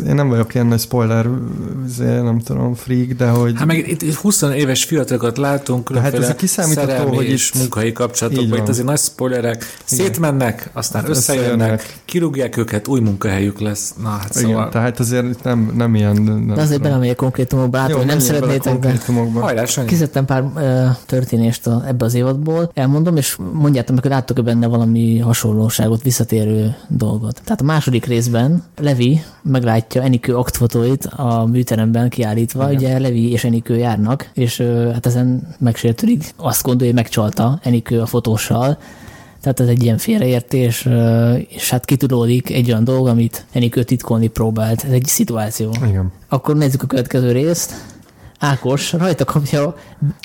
[0.08, 1.28] én nem vagyok ilyen nagy spoiler,
[1.98, 3.54] nem tudom, freak, de hogy...
[3.56, 7.60] Hát meg itt 20 éves fiatalokat látunk, hát ez a kiszámítható, hogy és itt...
[7.60, 10.06] munkai kapcsolatokban, itt azért nagy spoilerek, Igen.
[10.06, 13.94] szétmennek, aztán hát összejönnek, kirúgják őket, új munkahelyük lesz.
[14.02, 14.70] Na, hát Igen, szóval...
[14.70, 16.22] tehát azért itt nem, nem ilyen...
[16.22, 20.62] Nem de azért belemegyek konkrétumokba, látom, hogy nem szeretnétek, de kizettem pár uh,
[21.06, 26.76] történést a, ebbe az évadból, elmondom, és mondjátok meg, hogy láttok benne valami hasonlóságot, visszatérő
[26.88, 27.42] dolgot.
[27.44, 29.11] Tehát a második részben Levi
[29.41, 32.76] meglátja Enikő aktfotóit a műteremben kiállítva, Igen.
[32.76, 34.57] ugye Levi és Enikő járnak, és
[34.93, 36.34] hát ezen megsértődik.
[36.36, 38.78] Azt gondolja, hogy megcsalta Enikő a fotóssal,
[39.41, 40.88] tehát ez egy ilyen félreértés,
[41.47, 44.84] és hát kitudódik egy olyan dolog, amit Enikő titkolni próbált.
[44.84, 45.74] Ez egy szituáció.
[45.88, 46.12] Igen.
[46.30, 47.74] Akkor nézzük a következő részt.
[48.39, 49.76] Ákos rajta kapja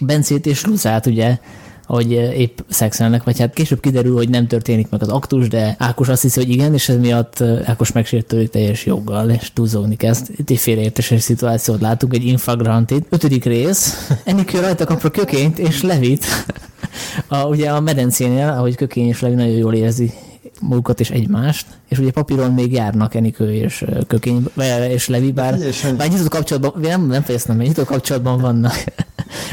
[0.05, 1.39] Bencét és Luzát, ugye,
[1.87, 5.77] hogy eh, épp szexelnek, vagy hát később kiderül, hogy nem történik meg az aktus, de
[5.79, 9.97] Ákos azt hiszi, hogy igen, és ez miatt eh, Ákos megsértődik teljes joggal, és túlzógni
[9.97, 10.31] kezd.
[10.37, 13.07] Itt egy félreértéses szituációt látunk, egy infragrantit.
[13.09, 16.25] Ötödik rész, Enikő rajta kapra kökényt és levit.
[17.29, 20.13] A, ugye a medencénél, ahogy kökény és Levi nagyon jól érzi
[20.61, 24.45] magukat és egymást, és ugye papíron még járnak Enikő és Kökény
[24.89, 25.59] és Levi, bár,
[25.97, 28.85] bár nyitott kapcsolatban, nem, nem fejeztem, nyitott kapcsolatban vannak.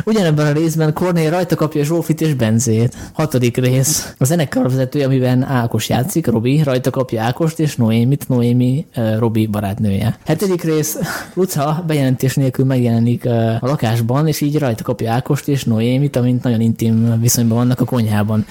[0.05, 2.95] Ugyanebben a részben Kornél rajta kapja Zsófit és Benzét.
[3.13, 4.13] Hatodik rész.
[4.17, 8.85] A zenekarvezető, amiben Ákos játszik, Robi, rajta kapja Ákost és Noémit, Noémi
[9.17, 10.17] Robi barátnője.
[10.25, 10.97] Hetedik rész.
[11.33, 16.61] Luca bejelentés nélkül megjelenik a lakásban, és így rajta kapja Ákost és Noémit, amint nagyon
[16.61, 18.45] intim viszonyban vannak a konyhában.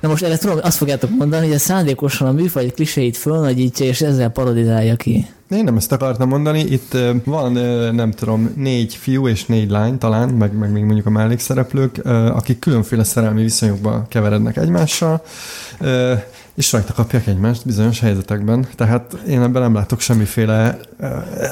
[0.00, 4.00] Na most erre tudom, azt fogjátok mondani, hogy a szándékosan a műfaj kliséit fölnagyítja, és
[4.00, 5.26] ezzel parodizálja ki.
[5.54, 7.52] Én nem ezt akartam mondani, itt van,
[7.94, 12.00] nem tudom, négy fiú és négy lány talán, meg, meg még mondjuk a mellékszereplők,
[12.34, 15.22] akik különféle szerelmi viszonyokba keverednek egymással,
[16.54, 18.66] és rajta kapják egymást bizonyos helyzetekben.
[18.76, 21.06] Tehát én ebben nem látok semmiféle, ö,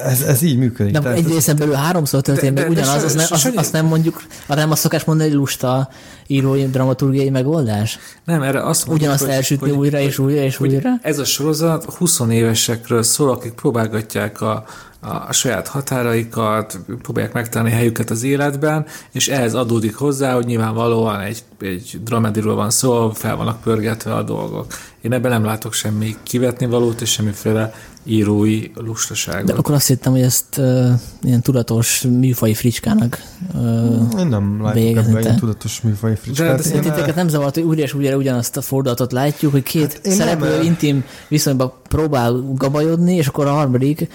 [0.04, 0.92] ez, ez így működik.
[0.92, 3.72] De Tehát egy részen belül háromszor történik De- meg de- de ugyanaz, azt, Sanyi- azt
[3.72, 5.88] nem mondjuk, arra nem azt szokás mondani, hogy lusta
[6.26, 7.98] írói dramaturgiai megoldás?
[8.24, 10.90] Nem, erre azt mondjuk, Ugyanazt elsütni újra és újra és hogy újra?
[11.02, 14.64] Ez a sorozat 20 évesekről szól, akik próbálgatják a,
[15.02, 21.42] a saját határaikat, próbálják megtalálni helyüket az életben, és ehhez adódik hozzá, hogy nyilvánvalóan egy,
[21.60, 24.66] egy dramediről van szó, fel vannak pörgetve a dolgok.
[25.00, 27.72] Én ebben nem látok semmi kivetni valót, és semmiféle
[28.04, 29.46] írói lustaságot.
[29.46, 30.90] De akkor azt hittem, hogy ezt uh,
[31.22, 33.22] ilyen tudatos műfai fricskának
[33.54, 36.62] uh, Én nem látok Végezni ebben tudatos műfaj fricskát.
[36.62, 39.62] De- de Én, Titeket nem zavart, hogy újra és újra ugyanazt a fordulatot látjuk, hogy
[39.62, 44.08] két én szereplő nem, intim viszonyban próbál gabajodni, és akkor a harmadik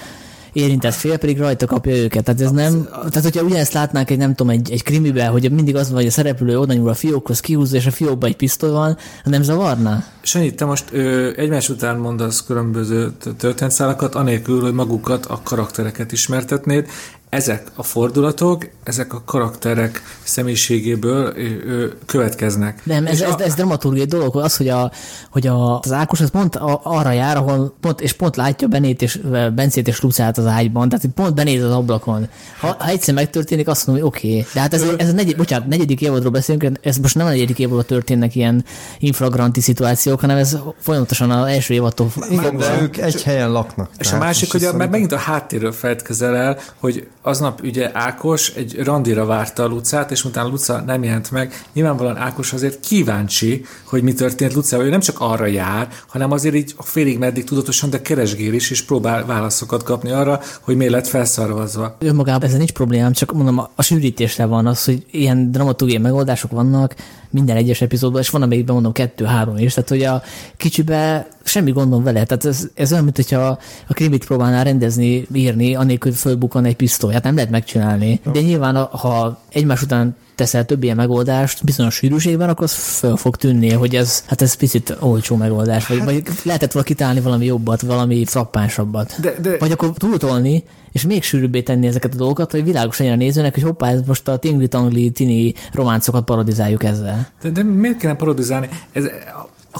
[0.57, 2.23] érintett fél pedig rajta kapja őket.
[2.23, 5.75] Tehát ez nem, tehát hogyha ugyanezt látnánk egy, nem tudom, egy, egy krimiben, hogy mindig
[5.75, 8.69] az van, hogy a szereplő oda nyúl a fiókhoz, kihúzza, és a fiókban egy pisztoly
[8.69, 10.03] van, nem zavarná?
[10.21, 16.87] Sanyi, te most ö, egymás után mondasz különböző történetszálakat, anélkül, hogy magukat, a karaktereket ismertetnéd.
[17.29, 22.81] Ezek a fordulatok, ezek a karakterek személyiségéből ö, következnek.
[22.85, 24.91] Nem, ez, ez, a- ez dramaturgiai dolog, az, hogy, a,
[25.29, 29.01] hogy a, az Ákos az pont a, arra jár, ahol pont, és pont látja Benét
[29.01, 29.19] és,
[29.55, 32.27] Bencét és Lucát az ágyban, tehát pont benéz az ablakon.
[32.59, 34.27] Ha, ha egyszer megtörténik, azt mondom, hogy oké.
[34.29, 34.45] Okay.
[34.53, 37.59] De hát ez, ez a negyedik, bocsánat, negyedik évadról beszélünk, ez most nem a negyedik
[37.59, 38.65] évadról történnek ilyen
[38.99, 43.89] infragranti szituációk, hanem ez folyamatosan az első évadtól igen, de ők egy helyen laknak.
[43.97, 48.49] És a másik, hogy a, mert megint a háttérről feltkezel el, hogy aznap ugye Ákos
[48.49, 51.65] egy randira várta a Lucát, és utána Luca nem jelent meg.
[51.73, 54.85] Nyilvánvalóan Ákos azért kíváncsi, hogy mi történt Lucával.
[54.85, 58.81] Ő nem csak arra jár, hanem azért így félig meddig tudatosan, de keresgél is, és
[58.81, 61.95] próbál válaszokat kapni arra, hogy miért lett felszarvazva.
[61.99, 66.95] önmagában ezzel nincs problémám, csak mondom, a sűrítésre van az, hogy ilyen dramaturgiai megoldások vannak
[67.29, 70.21] minden egyes epizódban, és van, amelyikben mondom kettő-három is, tehát hogy a
[70.57, 75.75] kicsibe semmi gondom vele, tehát ez, ez olyan, mint hogyha a krimit próbálnál rendezni, írni,
[75.75, 78.19] anélkül hogy fölbukkan egy pisztoly, hát nem lehet megcsinálni.
[78.31, 83.35] De nyilván, ha egymás után teszel több ilyen megoldást bizonyos sűrűségben, akkor az föl fog
[83.35, 87.81] tűnni, hogy ez, hát ez picit olcsó megoldás, vagy, vagy lehetett volna kitálni valami jobbat,
[87.81, 89.21] valami frappánsabbat.
[89.21, 93.13] De, de Vagy akkor túltolni, és még sűrűbbé tenni ezeket a dolgokat, hogy világos legyen
[93.13, 97.27] a nézőnek, hogy hoppá, ez most a tingli-tangli tini románcokat parodizáljuk ezzel.
[97.41, 98.69] De, de miért kéne parodizálni?
[98.91, 99.79] Ez, a, a,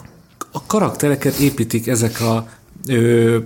[0.52, 2.48] a karaktereket építik ezek a
[2.88, 3.38] ö,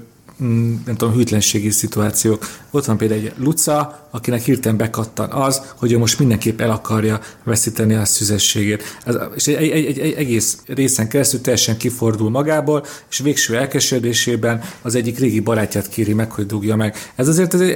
[0.85, 2.47] nem tudom, hűtlenségi szituációk.
[2.71, 7.19] Ott van például egy Luca, akinek hirtelen bekattan az, hogy ő most mindenképp el akarja
[7.43, 8.83] veszíteni a szüzességét.
[9.05, 14.61] Ez, és egy, egy, egy, egy egész részen keresztül teljesen kifordul magából, és végső elkeseredésében
[14.81, 16.95] az egyik régi barátját kéri meg, hogy dugja meg.
[17.15, 17.69] Ez azért ez egy,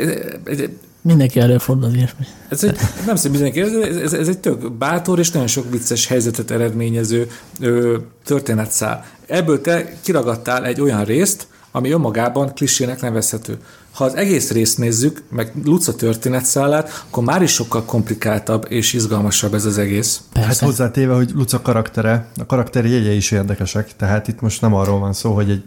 [0.45, 0.69] egy, egy
[1.01, 2.25] Mindenki előfordul az ilyesmi.
[2.49, 6.07] ez egy, nem szép mindenki, ez, ez, ez egy tök bátor és nagyon sok vicces
[6.07, 7.27] helyzetet eredményező
[7.59, 9.05] ö, történetszál.
[9.27, 13.57] Ebből te kiragadtál egy olyan részt, ami önmagában klisének nevezhető.
[13.91, 19.53] Ha az egész részt nézzük, meg Luca történetszálát, akkor már is sokkal komplikáltabb és izgalmasabb
[19.53, 20.21] ez az egész.
[20.33, 20.47] Persze.
[20.47, 24.99] Hát hozzátéve, hogy Luca karaktere, a karakteri jegyei is érdekesek, tehát itt most nem arról
[24.99, 25.63] van szó, hogy egy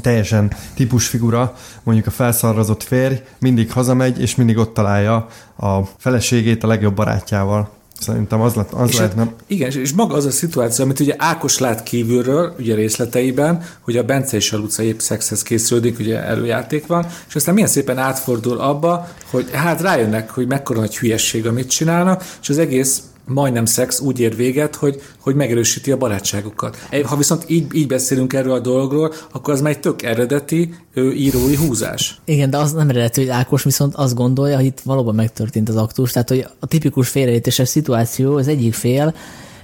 [0.00, 5.26] teljesen típusfigura, mondjuk a felszarrazott férj, mindig hazamegy, és mindig ott találja
[5.56, 7.70] a feleségét a legjobb barátjával.
[8.00, 9.20] Szerintem az, lett, az És lehetne...
[9.22, 13.62] hát, igen, és- és maga az a szituáció, amit ugye Ákos lát kívülről, ugye részleteiben,
[13.80, 17.68] hogy a Bence és a Luca épp szexhez készülődik, ugye előjáték van, és aztán milyen
[17.68, 23.02] szépen átfordul abba, hogy hát rájönnek, hogy mekkora nagy hülyesség, amit csinálnak, és az egész
[23.26, 26.76] majdnem szex úgy ér véget, hogy, hogy megerősíti a barátságukat.
[27.04, 31.10] Ha viszont így, így beszélünk erről a dologról, akkor az már egy tök eredeti ö,
[31.10, 32.20] írói húzás.
[32.24, 35.76] Igen, de az nem eredető, hogy Ákos viszont azt gondolja, hogy itt valóban megtörtént az
[35.76, 39.14] aktus, tehát hogy a tipikus félreértéses szituáció, az egyik fél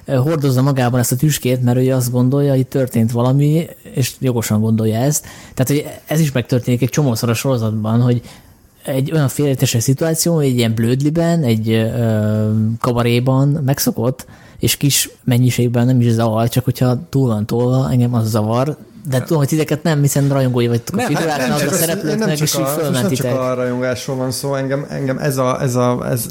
[0.07, 4.97] hordozza magában ezt a tüskét, mert ő azt gondolja, hogy történt valami, és jogosan gondolja
[4.97, 5.27] ezt.
[5.55, 8.23] Tehát, hogy ez is megtörténik egy csomószor a sorozatban, hogy
[8.85, 14.27] egy olyan félreértéses szituáció, egy ilyen blödliben, egy ö, kabaréban megszokott,
[14.59, 18.77] és kis mennyiségben nem is zavar, csak hogyha túl van tolva, engem az zavar,
[19.09, 22.41] de tudom, hogy titeket nem, hiszen rajongói vagytok a Nem, hát figuráknak, nem, a szereplőknek,
[22.41, 23.31] és így a, most nem fölmentitek.
[23.31, 26.27] csak a rajongásról van szó, engem, engem ez a, ez a ez,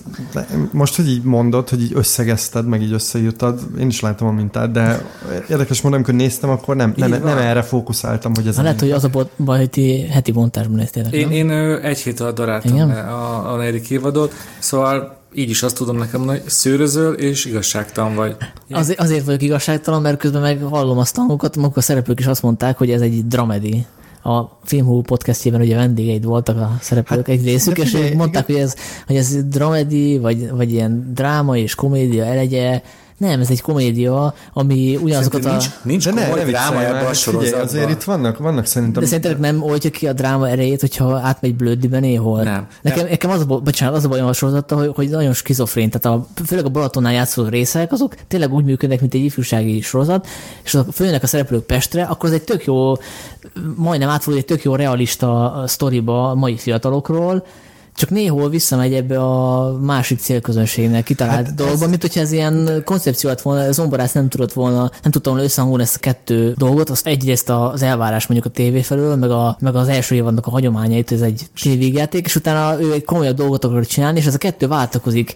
[0.72, 4.72] most, hogy így mondod, hogy így összegezted, meg így összeírtad, én is látom a mintát,
[4.72, 5.06] de
[5.50, 8.80] érdekes mondom, amikor néztem, akkor nem, nem, nem erre fókuszáltam, hogy ez Ha a lehet,
[8.80, 11.52] hogy az a baj, hogy ti heti bontásban néztétek, Én, én
[11.82, 16.42] egy hét alatt daráltam a, a negyedik évadot, szóval így is azt tudom nekem hogy
[16.46, 18.36] szőrözöl és igazságtalan vagy.
[18.70, 22.26] Azért, azért vagyok igazságtalan, mert közben meg hallom azt a hangokat, maguk a szereplők is
[22.26, 23.86] azt mondták, hogy ez egy dramedi.
[24.24, 28.62] a Filmhú podcastjében ugye vendégeid voltak a szereplők hát, egy részük, és figyelj, mondták, igen.
[28.62, 28.76] hogy ez,
[29.08, 32.82] hogy ez dramedi, vagy, vagy ilyen dráma és komédia elegye,
[33.22, 35.50] nem, ez egy komédia, ami ugyanazokat a...
[35.50, 37.62] Nincs, nincs de ne, dráma ebben a sorozatban.
[37.62, 39.02] Azért itt vannak, vannak szerintem...
[39.02, 42.44] De szerinted nem oldja ki a dráma erejét, hogyha átmegy blöddibe néhol?
[42.44, 42.68] Nem.
[42.82, 46.20] Nekem, nekem az, a, bocsánat, az a bajom a sorozattal, hogy, hogy nagyon skizofrén, tehát
[46.20, 50.28] a, főleg a Balatonnál játszó részek, azok tényleg úgy működnek, mint egy ifjúsági sorozat,
[50.64, 52.94] és a főnek a szereplők Pestre, akkor ez egy tök jó,
[53.76, 57.46] majdnem átfordul egy tök jó realista sztoriba a mai fiatalokról,
[57.96, 61.90] csak néhol visszamegy ebbe a másik célközönségnek kitalált hát dolgokba, ez...
[61.90, 65.84] mint hogyha ez ilyen koncepció lett volna, zomborász nem tudott volna, nem tudtam volna összehangolni
[65.84, 69.76] ezt a kettő dolgot, azt egyrészt az elvárás mondjuk a tévé felől, meg, a, meg
[69.76, 73.86] az első évadnak a hagyományait, ez egy tévéjáték, és utána ő egy komolyabb dolgot akar
[73.86, 75.34] csinálni, és ez a kettő váltakozik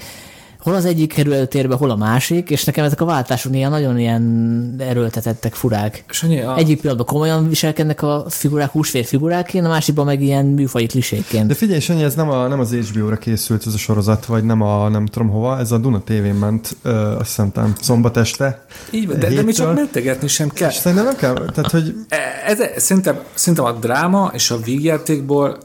[0.66, 4.00] hol az egyik kerül előtérbe, hol a másik, és nekem ezek a váltások ilyen nagyon
[4.00, 6.04] ilyen erőltetettek, furák.
[6.10, 6.58] Sanyi, a...
[6.58, 11.48] Egyik pillanatban komolyan viselkednek a figurák, húsvér figuráként, a másikban meg ilyen műfai klisékként.
[11.48, 14.62] De figyelj, Sanyi, ez nem, a, nem az HBO-ra készült ez a sorozat, vagy nem
[14.62, 18.66] a nem tudom hova, ez a Duna TV-n ment, ö, azt hiszem, szombat este.
[18.92, 20.70] Így de, de mi csak mentegetni sem kell.
[20.70, 21.96] És szerintem nem kell, tehát hogy...
[22.08, 25.58] E, ez, szerintem, szerintem a dráma és a vígjátékból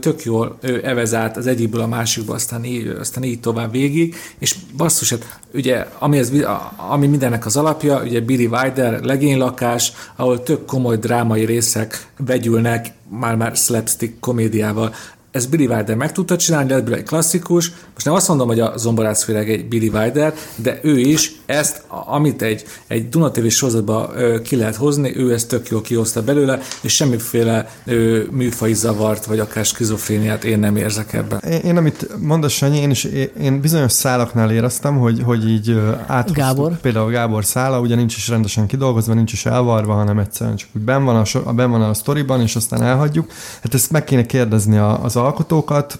[0.00, 5.10] tök jól evezált az egyikből a másikba, aztán így, aztán így tovább végig, és basszus,
[5.10, 6.32] hát ugye, ami, ez,
[6.76, 13.56] ami mindennek az alapja, ugye Billy Wilder legénylakás, ahol tök komoly drámai részek vegyülnek, már-már
[13.56, 14.94] slapstick komédiával
[15.38, 17.72] ez Billy Wilder meg tudta csinálni, lett egy klasszikus.
[17.94, 21.82] Most nem azt mondom, hogy a zomborász főleg egy Billy Wilder, de ő is ezt,
[21.88, 24.10] amit egy, egy Duna TV sorozatba
[24.42, 29.38] ki lehet hozni, ő ezt tök jól kihozta belőle, és semmiféle ö, műfai zavart, vagy
[29.38, 31.38] akár skizofréniát én nem érzek ebben.
[31.38, 33.04] Én, én amit mondasz, Sanyi, én is
[33.40, 36.80] én bizonyos szálaknál éreztem, hogy, hogy így át Gábor.
[36.80, 40.82] Például Gábor szála, ugye nincs is rendesen kidolgozva, nincs is elvarva, hanem egyszerűen csak úgy
[40.82, 43.30] ben van a, ben van a sztoriban, és aztán elhagyjuk.
[43.62, 45.98] Hát ezt meg kéne kérdezni az alkotókat,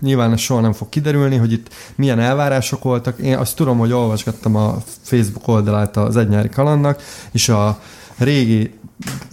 [0.00, 3.18] nyilván ez soha nem fog kiderülni, hogy itt milyen elvárások voltak.
[3.18, 7.78] Én azt tudom, hogy olvasgattam a Facebook oldalát az Egynyári Kalannak, és a
[8.16, 8.78] régi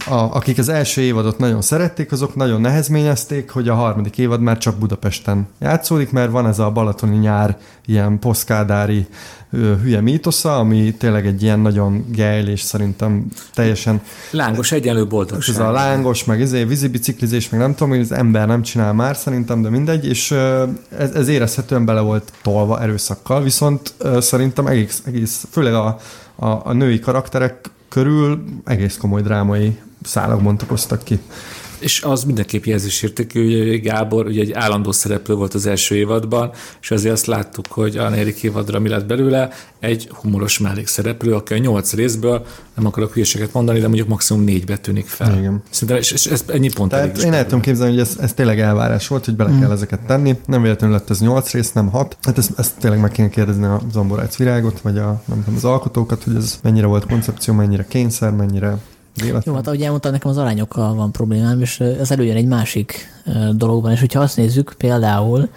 [0.06, 4.58] a, akik az első évadot nagyon szerették, azok nagyon nehezményezték, hogy a harmadik évad már
[4.58, 9.06] csak Budapesten játszódik, mert van ez a balatoni nyár ilyen poszkádári
[9.82, 14.00] hülye mítosza, ami tényleg egy ilyen nagyon gejl, és szerintem teljesen...
[14.30, 15.54] Lángos egyenlő boldogság.
[15.54, 19.16] Ez a lángos, meg izé, vízibiciklizés, meg nem tudom, hogy az ember nem csinál már
[19.16, 20.30] szerintem, de mindegy, és
[20.98, 25.98] ez, ez érezhetően bele volt tolva erőszakkal, viszont szerintem egész, egész főleg a,
[26.34, 31.18] a, a női karakterek körül egész komoly drámai szálak bontakoztak ki
[31.84, 36.90] és az mindenképp jelzésértékű, hogy Gábor ugye egy állandó szereplő volt az első évadban, és
[36.90, 41.58] azért azt láttuk, hogy a negyedik évadra mi lett belőle, egy humoros mellékszereplő, aki a
[41.58, 45.38] nyolc részből, nem akarok hülyeséget mondani, de mondjuk maximum négy betűnik fel.
[45.38, 45.62] Igen.
[45.70, 48.60] Szerintem és, és ez ennyi pont Tehát én el tudom képzelni, hogy ez, ez tényleg
[48.60, 49.60] elvárás volt, hogy bele mm.
[49.60, 50.38] kell ezeket tenni.
[50.46, 52.16] Nem véletlenül lett ez nyolc rész, nem hat.
[52.22, 55.64] Hát ezt, ezt tényleg meg kéne kérdezni a Zomborácz Virágot, vagy a, nem tudom, az
[55.64, 58.78] alkotókat, hogy ez mennyire volt koncepció, mennyire kényszer, mennyire
[59.14, 59.42] Véletlen.
[59.46, 63.12] Jó, hát ahogy elmondtam, nekem az arányokkal van problémám, és ez előjön egy másik
[63.52, 65.48] dologban, és hogyha azt nézzük például,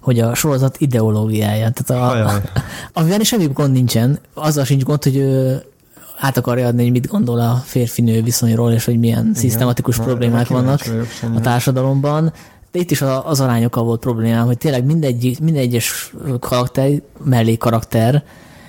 [0.00, 2.42] hogy a sorozat ideológiája, tehát a,
[2.92, 5.62] amivel semmi gond nincsen, azzal sincs gond, hogy ő
[6.18, 9.34] át akarja adni, hogy mit gondol a férfi-nő viszonyról, és hogy milyen Igen.
[9.34, 10.80] szisztematikus Na, problémák vannak
[11.34, 12.32] a társadalomban.
[12.72, 16.90] De itt is az arányokkal volt problémám, hogy tényleg mindegy, mindegyes karakter,
[17.24, 18.24] mellé karakter,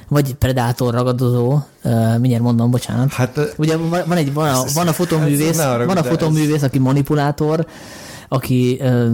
[0.09, 1.59] vagy predátor ragadozó,
[2.17, 3.13] mindjárt mondom, bocsánat.
[3.13, 7.65] Hát, Ugye van, egy, van, a, van a fotoművész, van a fotoművész, aki manipulátor,
[8.29, 9.07] aki ö,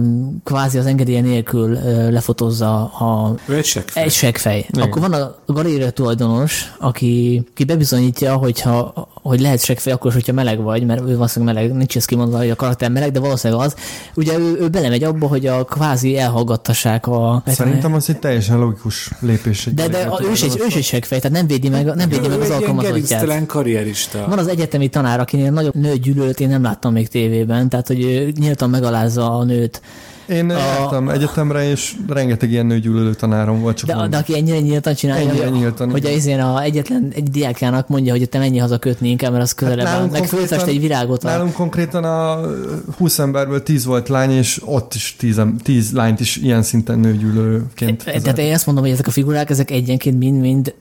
[0.44, 3.34] kvázi az engedélye nélkül ö, lefotozza a...
[3.48, 4.02] egy segfej.
[4.02, 4.66] Egy segfej.
[4.72, 10.62] Akkor van a galéria tulajdonos, aki, aki bebizonyítja, hogyha, hogy lehet segfej akkor, hogyha meleg
[10.62, 13.74] vagy, mert ő valószínűleg meleg, nincs ez kimondva, hogy a karakter meleg, de valószínűleg az.
[14.14, 17.42] Ugye ő, ő belemegy abba, hogy a kvázi elhallgattassák a...
[17.46, 19.66] Szerintem az egy teljesen logikus lépés.
[19.66, 21.84] Egy de, de a, ő, is egy, ő is egy segfej, tehát nem védi meg,
[21.94, 23.46] nem védi meg az alkalmazottját.
[23.46, 24.24] karrierista.
[24.28, 28.70] Van az egyetemi tanár, akinél nagyobb nőgyűlölt, én nem láttam még tévében, tehát hogy nyíltan
[28.70, 29.80] megalá megalázza a nőt.
[30.28, 33.76] Én jártam egyetemre, és rengeteg ilyen nőgyűlölő tanárom volt.
[33.76, 37.30] Csak de, de aki ennyire nyíltan csinálja, ennyire nyíltan, hogy az én a egyetlen egy
[37.30, 40.80] diákjának mondja, hogy te menj haza kötni inkább, mert az közelebb hát meg fölfest egy
[40.80, 41.24] virágot.
[41.24, 41.28] A...
[41.28, 42.40] Nálunk konkrétan a
[42.96, 48.04] 20 emberből 10 volt lány, és ott is 10, 10 lányt is ilyen szinten nőgyűlölőként.
[48.04, 50.74] Tehát én azt mondom, hogy ezek a figurák, ezek egyenként mind-mind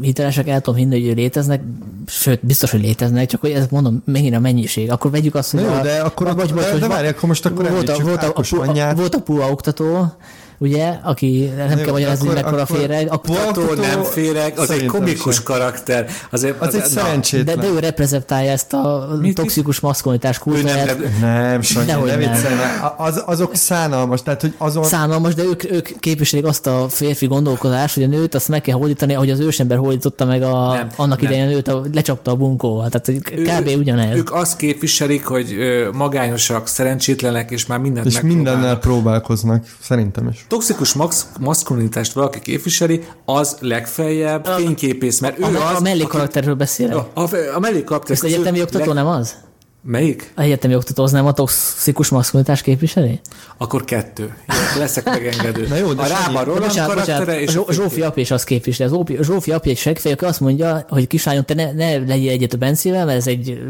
[0.00, 1.62] hitelesek, el tudom hinni, hogy léteznek,
[2.06, 4.90] sőt, biztos, hogy léteznek, csak hogy ez mondom, megint a mennyiség.
[4.90, 5.60] Akkor vegyük azt, hogy...
[5.60, 8.22] Jó, a, de akkor, vagy, vagy, de, de várj, akkor most akkor volt a, volt,
[8.22, 10.12] a, a, a, volt a PUA oktató,
[10.58, 14.86] ugye, aki nem jó, kell magyarázni, mekkora akkor- féreg, Attól Attól nem féreg, az egy
[14.86, 15.44] komikus sem.
[15.44, 16.06] karakter.
[16.30, 17.58] Azért, Az egy na, de, szerencsétlen.
[17.60, 21.20] de ő reprezentálja ezt a Mit- toxikus maszkulinitás Ő nem, kultúrát.
[21.20, 22.32] Nem, Sanyi, Dehogy ne nem.
[22.32, 22.92] viccelj már.
[22.96, 24.84] Az, azok szánalmas, tehát hogy azon...
[24.84, 28.76] Szánalmas, de ők, ők képviselik azt a férfi gondolkodást, hogy a nőt azt meg kell
[28.76, 31.30] hódítani, ahogy az ősember hódította meg a, Nem, annak nem.
[31.30, 32.88] idején a nőt, a, lecsapta a bunkóval.
[32.88, 33.78] Tehát kb.
[33.78, 34.16] ugyanez.
[34.16, 35.56] Ők azt képviselik, hogy
[35.92, 40.46] magányosak, szerencsétlenek, és már mindent és mindennel próbálkoznak, szerintem is.
[40.48, 45.76] Toxikus max- maszkulinitást valaki képviseli, az legfeljebb fényképész, mert ő a, az...
[45.76, 46.96] a mellékkarakterről beszélek.
[46.96, 48.14] A, a, a mellékkarakter...
[48.14, 49.34] Ezt egyetemi oktató nem az?
[49.82, 50.32] Melyik?
[50.36, 53.20] A egyetemi oktató az nem a toxikus maszkulinitás képviseli?
[53.56, 54.36] Akkor kettő.
[54.74, 55.66] Jó, leszek megengedő.
[55.68, 57.28] Na jó, de a Ráma Roland bocsánat, bocsánat.
[57.28, 58.90] és a Zsófi apja is azt képviseli.
[58.90, 62.30] Az Ópi- Zsófi apja egy seggfej, aki azt mondja, hogy kislányom, te ne, ne legyél
[62.30, 63.62] egyet a Bencével, mert ez egy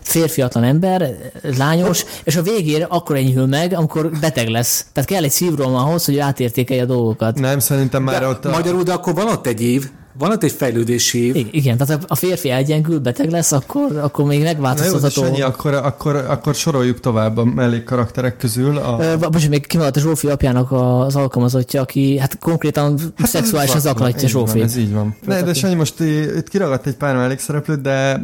[0.00, 1.14] férfiatlan ember,
[1.56, 4.86] lányos, és a végére akkor enyhül meg, amikor beteg lesz.
[4.92, 7.38] Tehát kell egy szívrom ahhoz, hogy átértékelje a dolgokat.
[7.38, 8.50] Nem, szerintem már De ott a...
[8.50, 11.46] Magyarul, de akkor van ott egy év, van ott egy fejlődési év.
[11.50, 15.22] Igen, tehát a férfi elgyengül, beteg lesz, akkor, akkor még Na jó, megváltoztatható.
[15.24, 18.76] Sanyi, akkor, akkor, akkor soroljuk tovább a mellékkarakterek közül.
[18.76, 18.96] A...
[19.00, 23.96] Ö, Bocs, még kimaradt a Zsófi apjának az alkalmazottja, aki hát konkrétan hát szexuálisan Zak-
[23.96, 24.62] zaklatja így van, Zsófit.
[24.62, 25.16] Ez így van.
[25.26, 28.22] Ne, de Sanyi, most itt kiragadt egy pár mellékszereplőt, de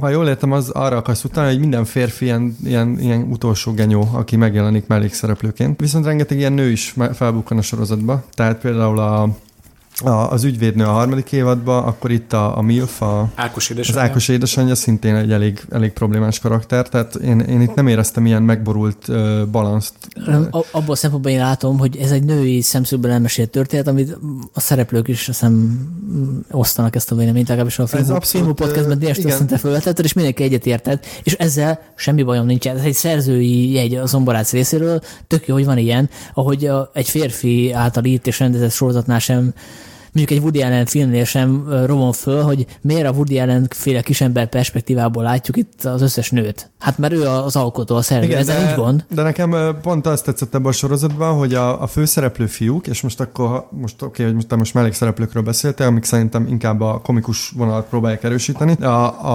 [0.00, 4.08] ha jól értem, az arra akarsz utalni, hogy minden férfi ilyen, ilyen, ilyen utolsó genyó,
[4.12, 5.80] aki megjelenik mellékszereplőként.
[5.80, 8.22] Viszont rengeteg ilyen nő is felbukkan a sorozatba.
[8.34, 9.28] Tehát például a,
[9.98, 14.02] a, az ügyvédnő a harmadik évadban, akkor itt a, a MILF, a, Ákos az édesanyja.
[14.02, 18.42] Ákos édesanyja szintén egy elég, elég problémás karakter, tehát én, én itt nem éreztem ilyen
[18.42, 19.94] megborult uh, balanszt.
[20.26, 24.16] Nem, a- Abból a szempontból én látom, hogy ez egy női szemszögből elmesélt történet, amit
[24.52, 28.52] a szereplők is azt hiszem mm, osztanak ezt a véleményt, legalábbis a film, abszolút, filmú
[28.52, 29.36] podcastben igen.
[29.36, 32.76] szinte felvetetted, és mindenki egyetértett, és ezzel semmi bajom nincsen.
[32.76, 37.08] Ez egy szerzői jegy a Zomborác részéről, tök jó, hogy van ilyen, ahogy a, egy
[37.08, 39.52] férfi által írt és rendezett sorozatnál sem
[40.12, 44.00] mondjuk egy Woody Allen filmnél sem ö, rovon föl, hogy miért a Woody Allen féle
[44.02, 46.70] kisember perspektívából látjuk itt az összes nőt.
[46.78, 49.04] Hát mert ő az alkotó, a szerző, ez nincs gond.
[49.14, 53.20] de nekem pont azt tetszett ebben a sorozatban, hogy a, a főszereplő fiúk, és most
[53.20, 57.86] akkor, most oké, okay, most te most mellékszereplőkről beszéltél, amik szerintem inkább a komikus vonalat
[57.88, 58.72] próbálják erősíteni.
[58.82, 58.86] A,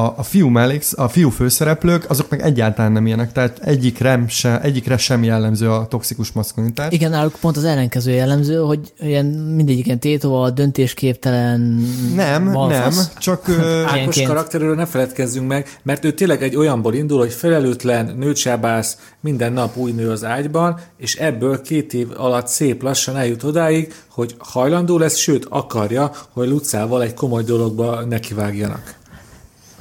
[0.03, 4.61] a, a fiú mellék, a fiú főszereplők, azok meg egyáltalán nem ilyenek, tehát egyikre, se,
[4.61, 6.93] egyikre sem jellemző a toxikus maszkulinitás.
[6.93, 11.85] Igen, náluk pont az ellenkező jellemző, hogy ilyen mindegyik ilyen tétova, döntésképtelen
[12.15, 12.95] Nem, balfasz.
[12.95, 14.27] nem, csak ö, Ákos Ilyenként.
[14.27, 19.77] karakteréről ne feledkezzünk meg, mert ő tényleg egy olyanból indul, hogy felelőtlen, nőcsábász, minden nap
[19.77, 24.97] új nő az ágyban, és ebből két év alatt szép lassan eljut odáig, hogy hajlandó
[24.97, 28.95] lesz, sőt akarja, hogy Lucával egy komoly dologba nekivágjanak.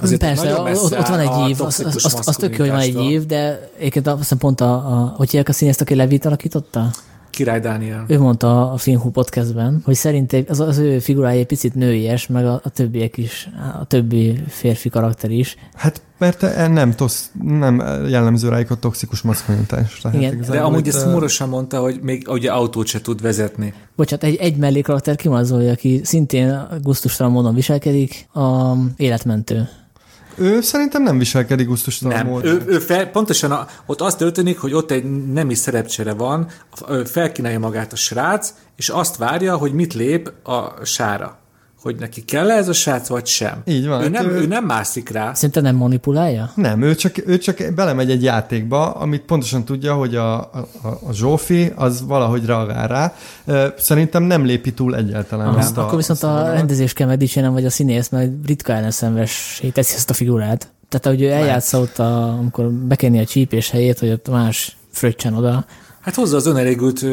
[0.01, 2.79] Azért Persze, ott, ott van egy év, az, az, az, az tök jó, hogy van
[2.79, 6.25] egy év, de egyébként azt hiszem pont a, a hogy hívják a színészt, aki Levit
[6.25, 6.91] alakította?
[7.35, 8.05] Király Dániel.
[8.07, 12.45] Ő mondta a Filmhú podcastben, hogy szerint az, az ő figurája egy picit nőies, meg
[12.45, 13.49] a, a többiek is,
[13.81, 15.55] a többi férfi karakter is.
[15.73, 20.01] hát mert e- nem, tosz, nem jellemző rájuk a toxikus maszkulinitás.
[20.49, 23.73] De amúgy ezt ö, humorosan mondta, hogy még ugye autót se tud vezetni.
[23.95, 29.69] Bocsánat, egy, egy mellékarakter ki van az, hogy aki szintén gusztustalan módon viselkedik, a életmentő.
[30.35, 32.51] Ő szerintem nem viselkedik gusztustalan módon.
[32.51, 36.47] ő, ő fel, pontosan a, ott az történik, hogy ott egy nemi szerepcsere van,
[37.05, 41.37] felkínálja magát a srác, és azt várja, hogy mit lép a sára.
[41.85, 43.61] Hogy neki kell ez a srác, vagy sem.
[43.65, 45.33] Így van, Ő hát nem, ő- ő nem mászik rá.
[45.33, 46.51] Szerintem nem manipulálja?
[46.55, 50.67] Nem, ő csak, ő csak belemegy egy játékba, amit pontosan tudja, hogy a, a,
[51.07, 53.13] a Zsófi az valahogy reagál rá.
[53.77, 56.53] Szerintem nem lépi túl egyáltalán Aha, azt a, Akkor viszont a vonalat.
[56.53, 60.69] rendezés kell megdicsérnem, vagy a színész, mert ritka ellenszenvessé teszi ezt a figurát.
[60.89, 65.33] Tehát, ahogy ő eljátsza ott, a, amikor bekenni a csípés helyét, hogy ott más fröccsen
[65.33, 65.65] oda.
[66.05, 67.09] Hát hozza az önelégült uh,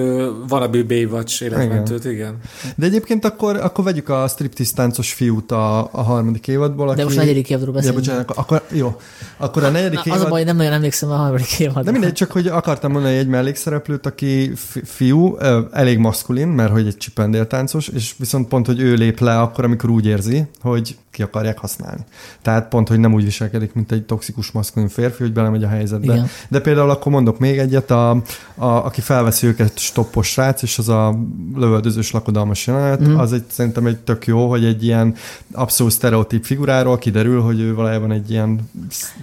[0.51, 2.15] Wannabe Baywatch életmentőt, igen.
[2.15, 2.37] igen.
[2.77, 6.89] De egyébként akkor, akkor vegyük a striptease táncos fiút a, a harmadik évadból.
[6.89, 6.97] Aki...
[6.97, 7.99] De most negyedik évadról Ja, beszélünk.
[7.99, 8.97] bocsánat, akkor, jó.
[9.37, 10.27] Akkor a negyedik Na, az évad...
[10.27, 11.83] a baj, nem nagyon emlékszem a harmadik évadra.
[11.83, 15.37] De mindegy, csak hogy akartam mondani egy mellékszereplőt, aki fi- fiú,
[15.73, 19.91] elég maszkulin, mert hogy egy csipendéltáncos, és viszont pont, hogy ő lép le akkor, amikor
[19.91, 22.01] úgy érzi, hogy ki akarják használni.
[22.43, 26.13] Tehát pont, hogy nem úgy viselkedik, mint egy toxikus maszkulin férfi, hogy belemegy a helyzetbe.
[26.13, 26.29] Igen.
[26.49, 28.11] De például akkor mondok még egyet, a,
[28.55, 31.19] a, aki felveszi őket stoppos srác, és az a
[31.55, 33.17] lövöldözős lakodalmas jelenet, mm.
[33.17, 35.15] az egy, szerintem egy tök jó, hogy egy ilyen
[35.53, 38.71] abszolút sztereotíp figuráról kiderül, hogy ő valójában egy ilyen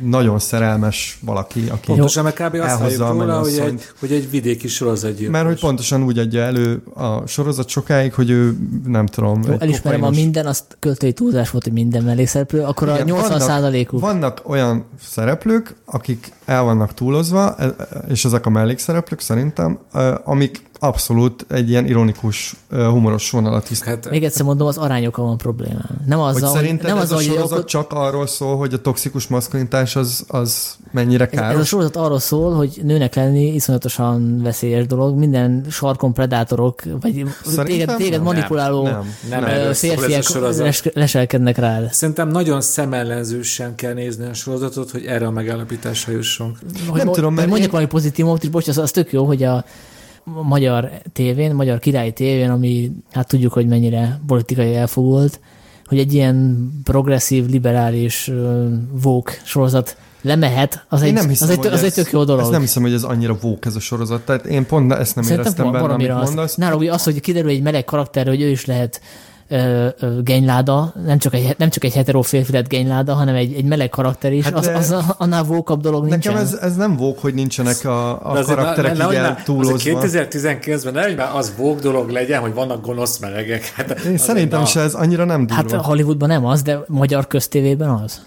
[0.04, 1.86] nagyon szerelmes valaki, aki...
[1.86, 2.54] Pontosan, mert kb.
[2.54, 5.36] azt Elhozza halljuk a róla, hogy egy, hogy egy vidéki sorozatgyilkos.
[5.36, 9.42] Mert hogy pontosan úgy adja elő a sorozat sokáig, hogy ő nem tudom.
[9.48, 13.06] Jó, elismerem, a kokainos- minden, azt költői túlzás volt, hogy minden mellékszereplő, akkor a Igen,
[13.06, 14.00] 80 vannak- százalékuk.
[14.00, 19.80] Vannak olyan szereplők, akik el vannak túlozva, e- e- és ezek a mellékszereplők szerintem,
[20.24, 23.84] amik abszolút egy ilyen ironikus, humoros vonalat visz.
[23.84, 25.80] Hát, Még egyszer mondom, az arányokkal van probléma.
[26.06, 27.68] Nem az, hogy hogy szerinted nem ez az, a hogy sorozat okot...
[27.68, 31.54] csak arról szól, hogy a toxikus maszkulinitás az, az mennyire ez, káros?
[31.56, 35.18] ez a sorozat arról szól, hogy nőnek lenni iszonyatosan veszélyes dolog.
[35.18, 38.24] Minden sarkon predátorok, vagy Szerintem téged, téged nem.
[38.24, 40.24] manipuláló Nem, nem, ez a férfiak
[40.94, 41.94] leselkednek rád.
[41.94, 46.58] Szerintem nagyon szemellenzősen kell nézni a sorozatot, hogy erre a megállapításra jussunk.
[46.88, 49.26] Hogy Nem mo- tudom, mert mondjak én- valami pozitívumot, és bocs, az, az tök jó,
[49.26, 49.66] hogy a
[50.24, 55.40] magyar tévén, magyar királyi tévén, ami hát tudjuk, hogy mennyire politikai elfogult,
[55.86, 58.32] hogy egy ilyen progresszív, liberális
[59.02, 62.24] vók sorozat lemehet, az Én egy, nem hiszem, az, egy, az egy ez- tök jó
[62.24, 62.42] dolog.
[62.42, 64.22] Ezt nem hiszem, hogy ez annyira vók ez a sorozat.
[64.22, 66.56] Tehát én pont ezt nem Szerintem éreztem benne, amit mondasz.
[66.56, 69.02] Nála ugye az, hogy kiderül egy meleg karakter, hogy ő is lehet
[69.50, 73.54] ö, ö, genyláda, nem csak egy, nem csak egy hetero férfi lett genyláda, hanem egy,
[73.54, 76.34] egy meleg karakter is, Hát de- az, az annál vókabb dolog nincsen.
[76.34, 80.00] Nekem ez, ez nem vók, hogy nincsenek a, a karakterek ne- így nehogy már- eltúlozva.
[80.00, 83.64] azért 2019-ben nehogy már az vók dolog legyen, hogy vannak gonosz melegek.
[83.76, 85.56] Hát Én szerintem se ez annyira nem durva.
[85.76, 88.22] Hát Hollywoodban nem az, de magyar köztévében az.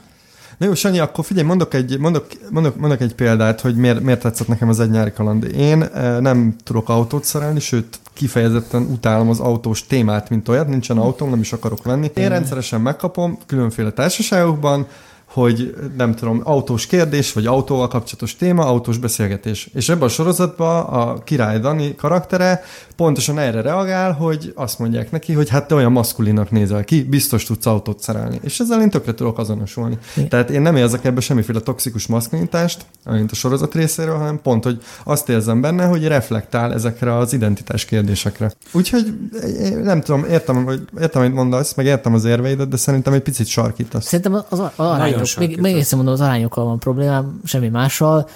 [0.59, 4.21] Na jó, Sanyi, akkor figyelj, mondok egy, mondok, mondok, mondok egy példát, hogy miért, miért
[4.21, 5.45] tetszett nekem az egy nyári kaland.
[5.57, 10.99] Én eh, nem tudok autót szerelni, sőt, kifejezetten utálom az autós témát, mint olyat, nincsen
[10.99, 12.11] autóm, nem is akarok venni.
[12.15, 14.87] Én rendszeresen megkapom különféle társaságokban,
[15.33, 19.69] hogy nem tudom, autós kérdés, vagy autóval kapcsolatos téma, autós beszélgetés.
[19.75, 22.63] És ebben a sorozatban a király Dani karaktere
[22.97, 27.45] pontosan erre reagál, hogy azt mondják neki, hogy hát te olyan maszkulinak nézel ki, biztos
[27.45, 28.41] tudsz autót szerelni.
[28.43, 29.99] És ezzel én tökre tudok azonosulni.
[30.17, 30.29] Igen.
[30.29, 34.83] Tehát én nem érzek ebbe semmiféle toxikus maszkulinitást, mint a sorozat részéről, hanem pont, hogy
[35.05, 38.53] azt érzem benne, hogy reflektál ezekre az identitás kérdésekre.
[38.73, 39.15] Úgyhogy
[39.61, 43.23] én nem tudom, értem, hogy értem, amit mondasz, meg értem az érveidet, de szerintem egy
[43.23, 44.05] picit sarkítasz.
[44.05, 48.29] Szerintem az, az arányok, még, még egyszer mondom, az arányokkal van problémám, semmi mással,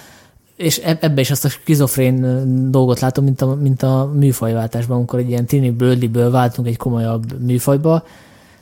[0.57, 5.18] és eb- ebbe is azt a skizofrén dolgot látom, mint a, mint a műfajváltásban, amikor
[5.18, 8.05] egy ilyen tini blödliből váltunk egy komolyabb műfajba,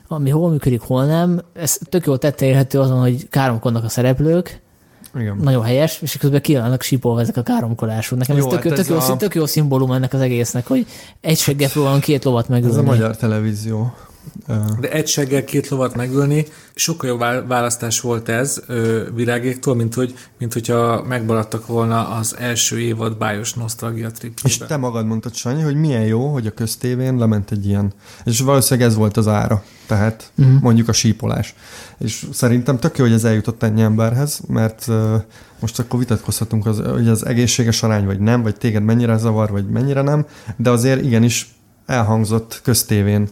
[0.07, 1.41] ami hol működik, hol nem.
[1.53, 4.61] Ez tök jól tette érhető azon, hogy káromkodnak a szereplők,
[5.15, 5.37] Igen.
[5.41, 8.17] nagyon helyes, és közben ki vannak sípolva ezek a káromkodások.
[8.17, 10.67] Nekem Jó, ez tök, hát tök, ez jó, a- tök jó szimbólum ennek az egésznek,
[10.67, 10.85] hogy
[11.21, 12.73] egy seggel próbálunk két lovat megölni.
[12.75, 13.93] Ez a magyar televízió.
[14.79, 16.45] De egy seggel két lovat megölni,
[16.75, 18.61] sokkal jobb vá- választás volt ez
[19.13, 24.65] virágéktól, mint, hogy, mint hogyha megmaradtak volna az első évad bájos nosztalgia És tripjébe.
[24.65, 27.93] te magad mondtad, Sanyi, hogy milyen jó, hogy a köztévén lement egy ilyen.
[28.25, 29.63] És valószínűleg ez volt az ára.
[29.87, 30.61] Tehát uh-huh.
[30.61, 31.55] mondjuk a sípolás.
[31.97, 35.21] És szerintem tök jó, hogy ez eljutott ennyi emberhez, mert uh,
[35.59, 39.69] most akkor vitatkozhatunk, az, hogy az egészséges arány, vagy nem, vagy téged mennyire zavar, vagy
[39.69, 40.25] mennyire nem,
[40.57, 41.55] de azért igenis
[41.85, 43.27] elhangzott köztévén,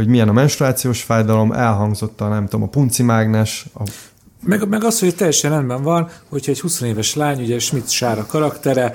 [0.00, 3.82] hogy milyen a menstruációs fájdalom, elhangzott a, nem tudom, a punci mágnes, a
[4.44, 8.26] Meg, meg az, hogy teljesen rendben van, hogyha egy 20 éves lány, ugye Schmidt Sára
[8.26, 8.92] karaktere,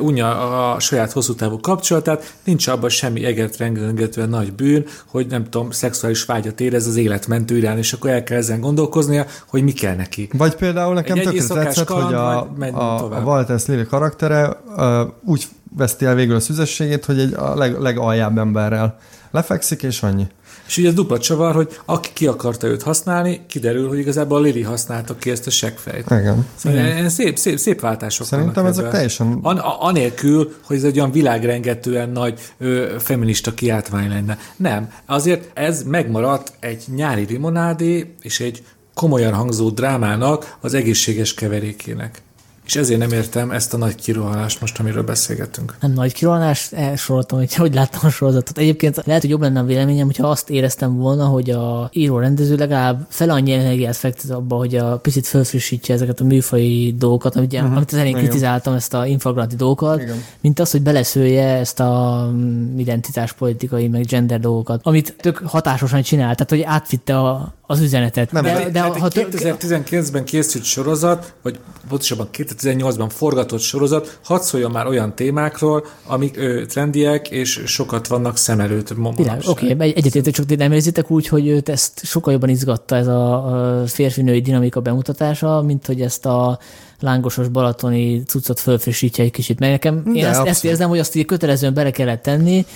[0.00, 5.44] unja a saját hosszú távú kapcsolatát, nincs abban semmi eget rengetően nagy bűn, hogy nem
[5.44, 9.72] tudom, szexuális vágyat érez az életmentő irány, és akkor el kell ezen gondolkoznia, hogy mi
[9.72, 10.28] kell neki.
[10.32, 13.26] Vagy például nekem Egy tökre tetszett, kaland, hogy a, a, a tovább.
[13.26, 15.46] Walter Lily karaktere uh, úgy
[15.76, 18.98] veszti el végül a szüzességét, hogy egy a leg, legaljább emberrel
[19.30, 20.26] lefekszik, és annyi.
[20.66, 24.40] És ugye ez dupla csavar, hogy aki ki akarta őt használni, kiderül, hogy igazából a
[24.40, 26.10] Lili használta ki ezt a seggfejt.
[26.10, 26.46] Igen.
[26.54, 28.92] Szóval ilyen szép, szép, szép váltások Szerintem ezek ebben.
[28.92, 29.38] teljesen...
[29.42, 34.38] An- anélkül, hogy ez egy olyan világrengetően nagy ö, feminista kiáltvány lenne.
[34.56, 34.90] Nem.
[35.06, 42.22] Azért ez megmaradt egy nyári limonádé és egy komolyan hangzó drámának az egészséges keverékének.
[42.66, 45.76] És ezért nem értem ezt a nagy kirohanást most, amiről beszélgetünk.
[45.80, 48.58] nem nagy kirohanás, elsoroltam, hogy hogy láttam a sorozatot.
[48.58, 52.56] Egyébként lehet, hogy jobb lenne a véleményem, hogyha azt éreztem volna, hogy a író rendező
[52.56, 57.52] legalább fel annyi energiát fektet abba, hogy a picit felfrissítse ezeket a műfai dolgokat, amit,
[57.52, 57.76] uh-huh.
[57.76, 60.22] amit az elején kritizáltam, ezt a infragranti dolgokat, Igen.
[60.40, 66.34] mint az, hogy beleszője ezt a mm, identitáspolitikai, meg gender dolgokat, amit tök hatásosan csinál,
[66.34, 68.32] tehát hogy átvitte a, az üzenetet.
[68.32, 71.58] Nem, de, De, de, hát ha egy tök, 2019-ben készült sorozat, vagy
[71.88, 72.28] pontosabban
[72.58, 78.60] 2018-ban forgatott sorozat, hadd szóljon már olyan témákról, amik ö, trendiek, és sokat vannak szem
[78.60, 78.98] előtt
[79.46, 83.82] oké, okay, egyetértek, csak nem érzitek úgy, hogy őt ezt sokkal jobban izgatta ez a
[83.86, 86.58] férfi-női dinamika bemutatása, mint hogy ezt a
[87.00, 89.58] lángosos balatoni cuccot fölfrissítje egy kicsit.
[89.58, 92.66] Mert nekem én De, ezt, ezt érzem, hogy azt így kötelezően bele kellett tenni,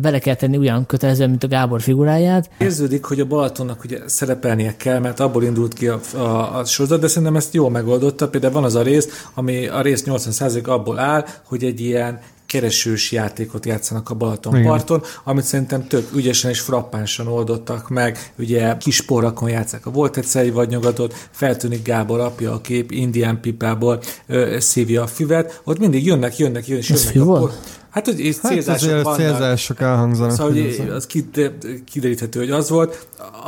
[0.00, 2.50] bele kell tenni olyan kötelezően, mint a Gábor figuráját.
[2.58, 7.00] Érződik, hogy a Balatonnak ugye szerepelnie kell, mert abból indult ki a, a, a sorozat,
[7.00, 8.28] de szerintem ezt jól megoldotta.
[8.28, 12.20] Például van az a rész, ami a rész 80% abból áll, hogy egy ilyen
[12.52, 18.32] keresős játékot játszanak a Balatonparton, amit szerintem tök ügyesen és frappánsan oldottak meg.
[18.38, 23.40] Ugye kis porrakon játszák a volt egyszerű vagy nyugatot, feltűnik Gábor apja a kép, indián
[23.40, 27.52] pipából ö, szívja a füvet, ott mindig jönnek, jönnek, jönnek, és Ez jönnek a por-
[27.92, 29.18] Hát, hogy itt Hát célzások azért vannak.
[29.18, 30.30] célzások elhangzanak.
[30.32, 31.50] Szóval hogy ez- az kid-
[31.84, 33.06] kideríthető, hogy az volt.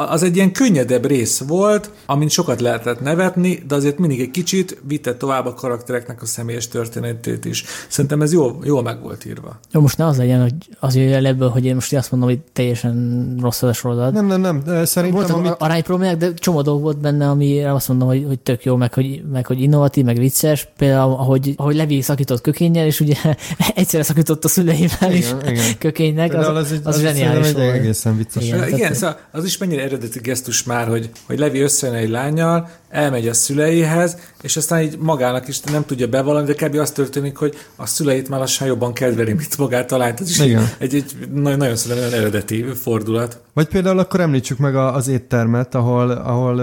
[0.08, 4.80] Az egy ilyen könnyedebb rész volt, amin sokat lehetett nevetni, de azért mindig egy kicsit
[4.86, 7.64] vitte tovább a karaktereknek a személyes történetét is.
[7.88, 9.58] Szerintem ez jól, jól meg volt írva.
[9.72, 12.28] Jó, most ne az legyen, hogy az jöjjön el ebből, hogy én most azt mondom,
[12.28, 14.12] hogy teljesen rossz az a sorozat.
[14.12, 15.54] Nem, nem, nem, szerintem Voltak amit...
[15.58, 19.22] arányproblémák, de csomó dolg volt benne, amire azt mondom, hogy, hogy tök jó, meg hogy,
[19.32, 20.68] meg hogy innovatív, meg vicces.
[20.76, 23.14] Például, ahogy, ahogy Levi szakított kökénnyel, és ugye
[23.74, 25.78] egyszerre szakított a szüleivel is Igen, igen.
[25.78, 27.74] kökénynek, az, az, egy, az, az zseniális volt.
[27.74, 28.44] egészen vicces.
[28.44, 28.68] Igen.
[28.68, 33.28] Igen szóval az is mennyire eredeti gesztus már, hogy, hogy Levi összejön egy lányjal, elmegy
[33.28, 36.74] a szüleihez, és aztán így magának is nem tudja bevallani, de kb.
[36.74, 40.20] az történik, hogy a szüleit már lassan jobban kedveli, mint magát a lányt.
[40.20, 40.68] Ez is Igen.
[40.78, 43.40] egy, egy nagyon, nagyon szerintem olyan eredeti fordulat.
[43.52, 46.62] Vagy például akkor említsük meg a, az éttermet, ahol, ahol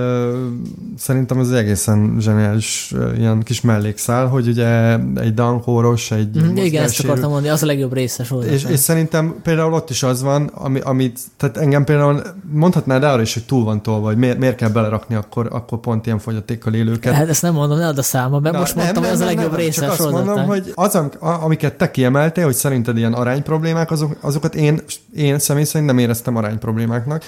[0.98, 7.00] szerintem az egészen zseniális ilyen kis mellékszál, hogy ugye egy dankóros, egy Mhm, Igen, ezt
[7.04, 8.52] akartam mondani, az a legjobb része sorozat.
[8.52, 12.22] és, és szerintem például ott is az van, ami, amit, tehát engem például
[12.52, 16.06] mondhatnád arra is, hogy túl van tolva, hogy miért, miért kell belerakni akkor, akkor pont
[16.06, 17.14] ilyen fogyatékkal élőket.
[17.14, 19.22] Hát ezt nem mondom, ne add a számba, mert Na, most nem, mondtam, nem, hogy
[19.22, 22.98] az a legjobb nem, része Csak azt mondom, hogy az, amiket te kiemeltél, hogy szerinted
[22.98, 24.82] ilyen arány problémák, azok, azokat én,
[25.16, 27.24] én személy szerint nem éreztem arány problémáknak.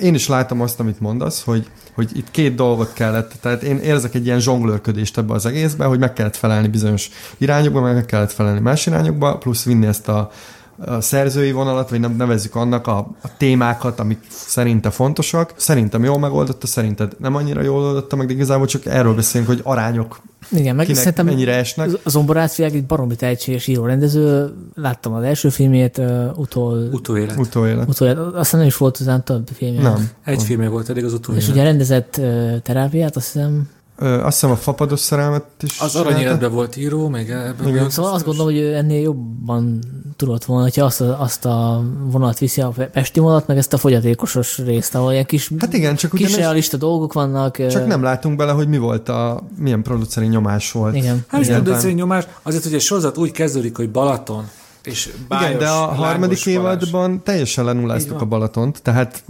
[0.00, 4.14] Én is látom azt, amit mondasz, hogy, hogy itt két dolgot kellett, tehát én érzek
[4.14, 8.32] egy ilyen zsonglőrködést ebbe az egészbe, hogy meg kellett felelni bizonyos irányokba, meg meg kellett
[8.32, 10.30] felelni más irányokba, plusz vinni ezt a
[10.78, 15.52] a szerzői vonalat, vagy nem nevezzük annak a, a témákat, amik szerinte fontosak.
[15.56, 19.60] Szerintem jól megoldotta, szerinted nem annyira jól oldotta meg, de igazából csak erről beszélünk, hogy
[19.62, 20.20] arányok
[20.50, 21.88] Igen, meg kinek szerintem mennyire esnek.
[22.04, 24.54] az Zomborácfiák egy baromi tehetséges író rendező.
[24.74, 27.38] Láttam az első filmjét, uh, utol, Utóélet.
[27.38, 27.88] Utóélet.
[27.88, 29.80] utol, aztán nem is volt aztán több filmje.
[29.82, 30.10] Nem.
[30.24, 31.48] Egy filmje volt eddig az És utóélet.
[31.48, 33.68] ugye rendezett uh, terápiát, azt hiszem.
[33.98, 35.80] Ö, azt hiszem a fapados szerelmet is.
[35.80, 37.90] Az aranyéletben volt író, még ebben Igen.
[37.90, 39.78] Szóval azt gondolom, hogy ő ennél jobban
[40.16, 43.78] tudott volna, hogyha azt a, azt a vonalat viszi, a pesti vonalat, meg ezt a
[43.78, 47.66] fogyatékosos részt, ahol ilyen kis, Hát igen, csak kis ugyanis, realista dolgok vannak.
[47.66, 50.94] csak nem látunk bele, hogy mi volt a, milyen produceri nyomás volt.
[50.94, 51.24] Igen.
[51.28, 51.64] Hát Igen.
[51.64, 54.44] döntő nyomás, azért, hogy egy sorozat úgy kezdődik, hogy Balaton,
[54.86, 59.22] és bájos, Igen, de a harmadik évadban teljesen lenulláztuk a Balatont, tehát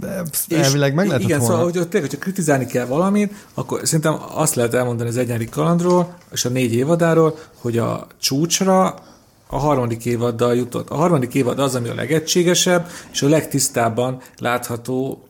[0.49, 1.53] elvileg meg lehetett Igen, volna.
[1.53, 5.49] szóval, hogy ott tényleg, hogyha kritizálni kell valamit, akkor szerintem azt lehet elmondani az egynyári
[5.49, 8.95] kalandról, és a négy évadáról, hogy a csúcsra
[9.47, 10.89] a harmadik évaddal jutott.
[10.89, 15.26] A harmadik évad az, ami a legegységesebb, és a legtisztábban látható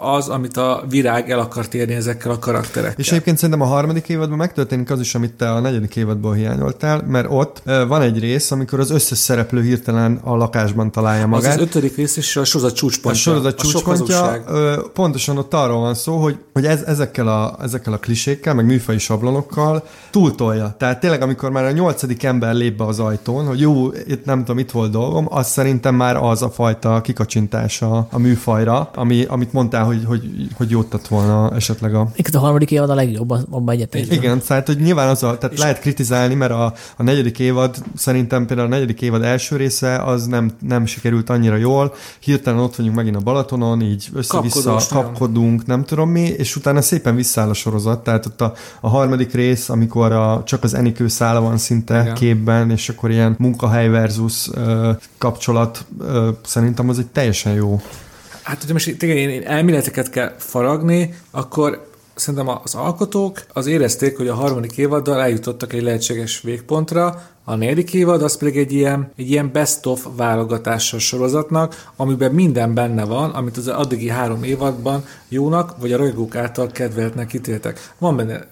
[0.00, 2.98] az, amit a virág el akart érni ezekkel a karakterekkel.
[2.98, 7.04] És egyébként szerintem a harmadik évadban megtörténik az is, amit te a negyedik évadból hiányoltál,
[7.06, 11.54] mert ott van egy rész, amikor az összes szereplő hirtelen a lakásban találja az magát.
[11.54, 13.22] az ötödik rész is a sorozat a csúcspontja.
[13.22, 17.56] sorozat a sok csúcspontja, ö, pontosan ott arról van szó, hogy, hogy ez, ezekkel, a,
[17.62, 20.74] ezekkel a klisékkel, meg műfai sablonokkal túltolja.
[20.78, 24.38] Tehát tényleg, amikor már a nyolcadik ember lép be az ajtón, hogy jó, itt nem
[24.38, 29.52] tudom, itt volt dolgom, az szerintem már az a fajta kikacsintása a műfajra, ami, amit
[29.52, 30.22] mondtál, hogy, hogy,
[30.56, 34.16] hogy jót tett volna esetleg a Itt a harmadik évad a legjobb, abban egyetértek.
[34.16, 37.76] igen, tehát hogy nyilván az a, tehát És- lehet kritizálni, mert a, a negyedik évad,
[37.94, 42.76] szerintem például a negyedik évad első része az nem, nem sikerült annyira jól, hirtelen ott
[42.76, 47.54] vagyunk megint a Balatonon, így össze-vissza kapkodunk, nem tudom mi, és utána szépen visszáll a
[47.54, 52.00] sorozat, tehát ott a, a harmadik rész, amikor a, csak az Enikő szála van szinte
[52.00, 52.14] Igen.
[52.14, 57.80] képben, és akkor ilyen munkahely versus ö, kapcsolat, ö, szerintem az egy teljesen jó.
[58.42, 64.28] Hát, hogyha most igen, én elméleteket kell faragni, akkor szerintem az alkotók az érezték, hogy
[64.28, 69.30] a harmadik évaddal eljutottak egy lehetséges végpontra, a negyedik évad az pedig egy ilyen, egy
[69.30, 75.78] ilyen best-of válogatása a sorozatnak, amiben minden benne van, amit az addigi három évadban jónak,
[75.78, 77.92] vagy a rajongók által kedveltnek ítéltek.
[77.98, 78.46] Van benne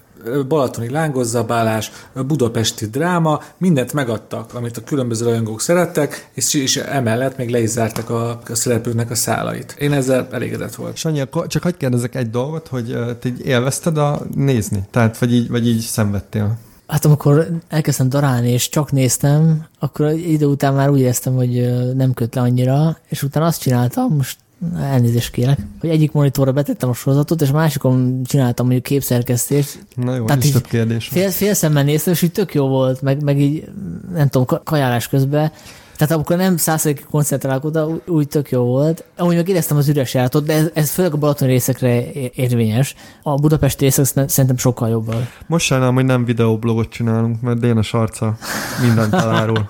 [0.47, 1.91] balatoni lángozzabálás,
[2.27, 7.69] budapesti dráma, mindent megadtak, amit a különböző rajongók szerettek, és, és emellett még le is
[7.69, 9.75] zártak a, a szereplőknek a szálait.
[9.79, 10.95] Én ezzel elégedett volt.
[10.95, 14.87] Sanyi, akkor csak hagyd kérdezek egy dolgot, hogy te így élvezted a nézni?
[14.91, 16.57] Tehát, vagy így, vagy így szenvedtél?
[16.87, 22.13] Hát amikor elkezdtem darálni, és csak néztem, akkor idő után már úgy éreztem, hogy nem
[22.13, 24.37] köt le annyira, és utána azt csináltam, most
[24.79, 29.79] elnézést kérek, hogy egyik monitorra betettem a sorozatot, és másikon csináltam mondjuk képszerkesztést.
[29.95, 31.07] Na jó, Tehát is több kérdés.
[31.07, 33.67] Fél, fél szemmel néztem, és így tök jó volt, meg, meg így,
[34.13, 35.51] nem tudom, ka- kajálás közben.
[35.97, 39.03] Tehát amikor nem százszerűen koncentrálok oda, úgy, tök jó volt.
[39.17, 42.95] Amúgy meg éreztem az üres járatot, de ez, ez főleg a Balatoni részekre érvényes.
[43.23, 45.15] A budapesti részek szerint- szerintem sokkal jobb.
[45.47, 48.37] Most sajnálom, hogy nem videóblogot csinálunk, mert Déna Sarca
[48.81, 49.69] mindent elárul.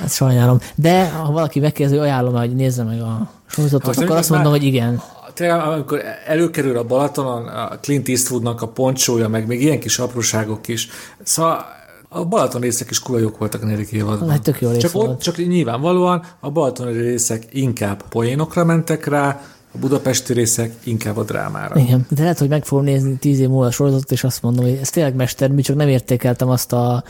[0.00, 0.58] Hát sajnálom.
[0.74, 4.60] De ha valaki megkérdezi, hogy ajánlom hogy nézze meg a sorozatot, akkor azt mondom, már-
[4.60, 5.02] hogy igen.
[5.34, 10.68] Tényleg, amikor előkerül a Balatonon a Clint Eastwoodnak a poncsója, meg még ilyen kis apróságok
[10.68, 10.88] is.
[11.22, 11.64] Szóval
[12.14, 14.30] A Balaton részek is kurva jók voltak a negyedik évadban.
[14.30, 15.08] Hát tök jó csak, volt.
[15.08, 19.42] ott, csak nyilvánvalóan a Balatoni részek inkább poénokra mentek rá,
[19.74, 21.80] a budapesti részek inkább a drámára.
[21.80, 24.64] Igen, de lehet, hogy meg fogom nézni tíz év múlva a sorozatot, és azt mondom,
[24.64, 27.04] hogy ez tényleg mestermű, csak nem értékeltem azt a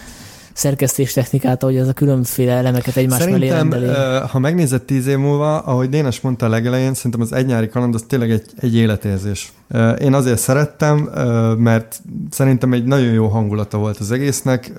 [0.52, 3.86] szerkesztés technikát, ahogy ez a különféle elemeket egymás mellé Szerintem, rendeli.
[3.86, 7.68] ö, ha megnézed tíz év múlva, ahogy Dénes mondta a legelején, szerintem az egy nyári
[7.68, 9.52] kaland az tényleg egy, egy életérzés.
[9.98, 11.10] Én azért szerettem,
[11.58, 14.72] mert szerintem egy nagyon jó hangulata volt az egésznek,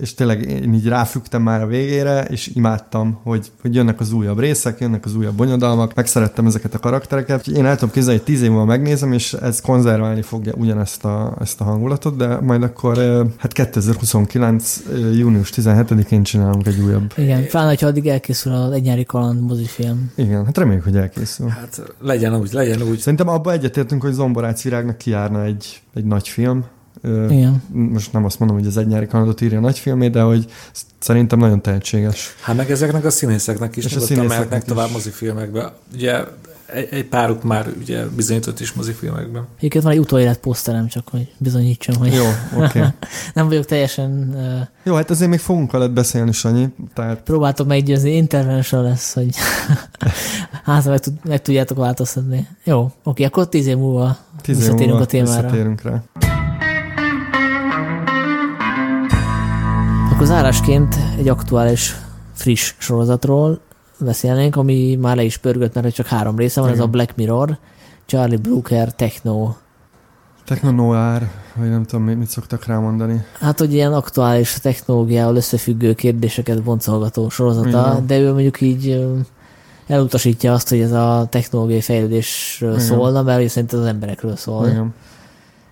[0.00, 4.38] és tényleg én így ráfügtem már a végére, és imádtam, hogy, hogy jönnek az újabb
[4.38, 7.46] részek, jönnek az újabb bonyodalmak, megszerettem ezeket a karaktereket.
[7.46, 11.36] Én el tudom képzelni, hogy tíz év múlva megnézem, és ez konzerválni fogja ugyanezt a,
[11.40, 12.96] ezt a hangulatot, de majd akkor
[13.36, 14.80] hát 2029.
[14.92, 19.42] ö, június 17-én csinálunk egy újabb Igen, pláne, hogyha addig elkészül az egy nyári kaland
[19.42, 20.12] mozifilm.
[20.16, 21.48] igen, hát reméljük, hogy elkészül.
[21.48, 22.98] Hát legyen úgy, legyen úgy.
[22.98, 26.64] Szerintem abba egyetértünk, hogy Zomborác virágnak kijárna egy, egy nagy film.
[27.28, 27.62] Igen.
[27.72, 30.52] Most nem azt mondom, hogy az egy nyári kanadot írja a nagy filmé, de hogy
[30.98, 32.34] szerintem nagyon tehetséges.
[32.40, 34.68] Hát meg ezeknek a színészeknek is És a színészeknek is.
[34.68, 35.72] tovább mozifilmekbe.
[35.94, 36.24] Ugye
[36.66, 39.46] egy, egy páruk már ugye bizonyított is mozifilmekben.
[39.58, 42.24] Egyébként van egy utóélet poszterem, csak hogy bizonyítsam, hogy Jó,
[42.54, 42.78] oké.
[42.78, 42.88] Okay.
[43.34, 44.34] nem vagyok teljesen...
[44.34, 46.68] Uh, Jó, hát azért még fogunk veled beszélni, Sanyi.
[46.94, 49.28] Tehát próbáltok meggyőzni, intervention lesz, hogy
[50.64, 52.48] hát meg, tud, meg tudjátok változtatni.
[52.64, 55.42] Jó, oké, akkor tíz év múlva tíz év visszatérünk múlva a témára.
[55.42, 56.02] Visszatérünk rá.
[60.12, 61.96] Akkor zárásként egy aktuális,
[62.32, 63.60] friss sorozatról
[63.98, 66.90] beszélnénk, ami már le is pörgött, mert csak három része van, ez a Igen.
[66.90, 67.58] Black Mirror,
[68.06, 69.54] Charlie Brooker, Techno.
[70.44, 73.24] Techno noir, vagy nem tudom, mit szoktak rámondani.
[73.40, 78.06] Hát, hogy ilyen aktuális technológiával összefüggő kérdéseket boncolgató sorozata, Igen.
[78.06, 79.06] de ő mondjuk így
[79.86, 82.84] elutasítja azt, hogy ez a technológiai fejlődésről Igen.
[82.84, 84.68] szólna, mert szerint ez az emberekről szól.
[84.68, 84.94] Igen.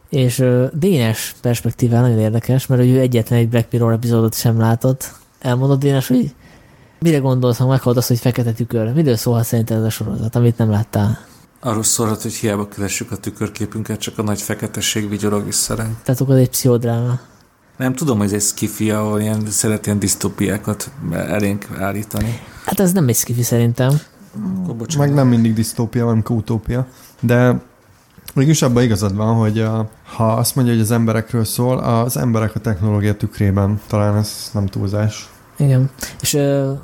[0.09, 5.13] És Dénes perspektíván nagyon érdekes, mert ő egyetlen egy Black Mirror epizódot sem látott.
[5.41, 6.35] Elmondod Dénes, hogy
[7.03, 8.93] mire gondolsz, ha meghallod azt, hogy fekete tükör?
[8.93, 11.19] Miről szólhat szerinted ez a sorozat, amit nem láttál?
[11.61, 16.03] Arról szólhat, hogy hiába keressük a tükörképünket, csak a nagy feketesség vigyorog vissza ránk.
[16.03, 17.19] Tehát akkor egy pszichodráma.
[17.77, 22.41] Nem tudom, hogy ez egy skifi, ahol ilyen, szeret ilyen disztópiákat elénk állítani.
[22.65, 24.01] Hát ez nem egy skifi szerintem.
[24.63, 25.07] Akkor bocsánat.
[25.07, 26.87] Meg nem mindig disztópia, van utópia.
[27.21, 27.61] De
[28.35, 32.55] mégis abban igazad van, hogy a, ha azt mondja, hogy az emberekről szól, az emberek
[32.55, 33.81] a technológia tükrében.
[33.87, 35.32] Talán ez nem túlzás.
[35.63, 35.91] Igen.
[36.21, 36.35] És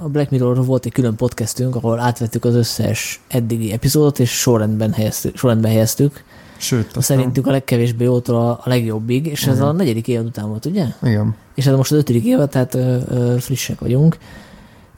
[0.00, 4.92] a Black Mirrorról volt egy külön podcastünk, ahol átvettük az összes eddigi epizódot, és sorrendben
[4.92, 5.36] helyeztük.
[5.36, 6.24] Sorrendben helyeztük.
[6.56, 9.68] Sőt, aztán, Szerintünk a legkevésbé jótól a, legjobbig, és ez Igen.
[9.68, 10.86] a negyedik évad után volt, ugye?
[11.02, 11.34] Igen.
[11.54, 14.18] És ez most az ötödik évad, tehát ö, ö, frissek vagyunk.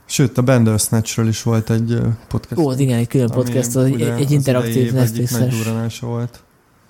[0.04, 1.98] Sőt, a Bandersnatchről is volt egy
[2.28, 2.60] podcast.
[2.60, 6.00] Ó, igen, egy külön podcast, az egy, egy interaktív Netflixes.
[6.00, 6.42] volt.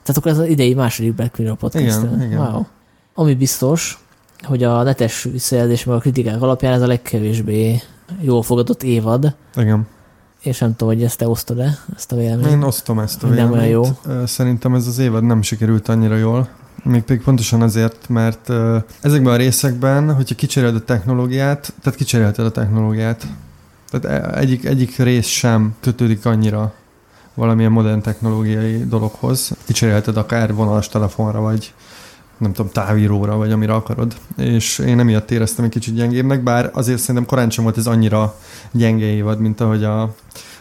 [0.02, 2.02] Tehát akkor ez az idei második Black Mirror podcast.
[2.02, 2.38] Igen, igen.
[2.38, 2.62] Wow.
[3.14, 3.98] Ami biztos,
[4.42, 7.82] hogy a netes visszajelzés meg a kritikák alapján ez a legkevésbé
[8.20, 9.86] jól fogadott évad, Igen.
[10.40, 12.50] és nem tudom, hogy ezt te osztod-e, ezt a véleményt.
[12.50, 13.98] Én osztom ezt a Nem olyan véleményt.
[14.06, 16.48] Ö, Szerintem ez az évad nem sikerült annyira jól.
[16.84, 18.50] Mégpedig pontosan azért, mert
[19.00, 23.26] ezekben a részekben, hogyha kicseréled a technológiát, tehát kicserélted a technológiát,
[23.90, 26.72] tehát e- egyik, egyik rész sem kötődik annyira
[27.34, 29.50] valamilyen modern technológiai dologhoz.
[29.66, 31.72] Kicserélted akár vonalas telefonra, vagy
[32.40, 34.14] nem tudom, távíróra, vagy amire akarod.
[34.36, 38.34] És én emiatt éreztem egy kicsit gyengébbnek, bár azért szerintem korán sem volt ez annyira
[38.70, 40.14] gyenge évad, mint ahogy a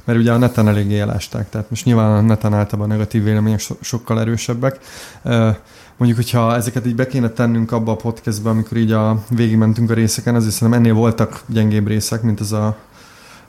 [0.03, 3.59] mert ugye a neten eléggé elásták, tehát most nyilván a neten általában a negatív vélemények
[3.59, 4.79] so- sokkal erősebbek.
[5.97, 9.93] Mondjuk, hogyha ezeket így be kéne tennünk abba a podcastbe, amikor így a végigmentünk a
[9.93, 12.77] részeken, azért szerintem ennél voltak gyengébb részek, mint ez a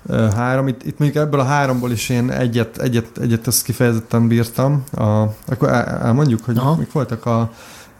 [0.09, 0.69] három.
[0.69, 4.85] Itt, itt mondjuk ebből a háromból is én egyet, egyet, egyet azt kifejezetten bírtam.
[4.93, 5.03] A,
[5.47, 6.77] akkor el- elmondjuk, hogy Aha.
[6.77, 7.53] mik voltak a...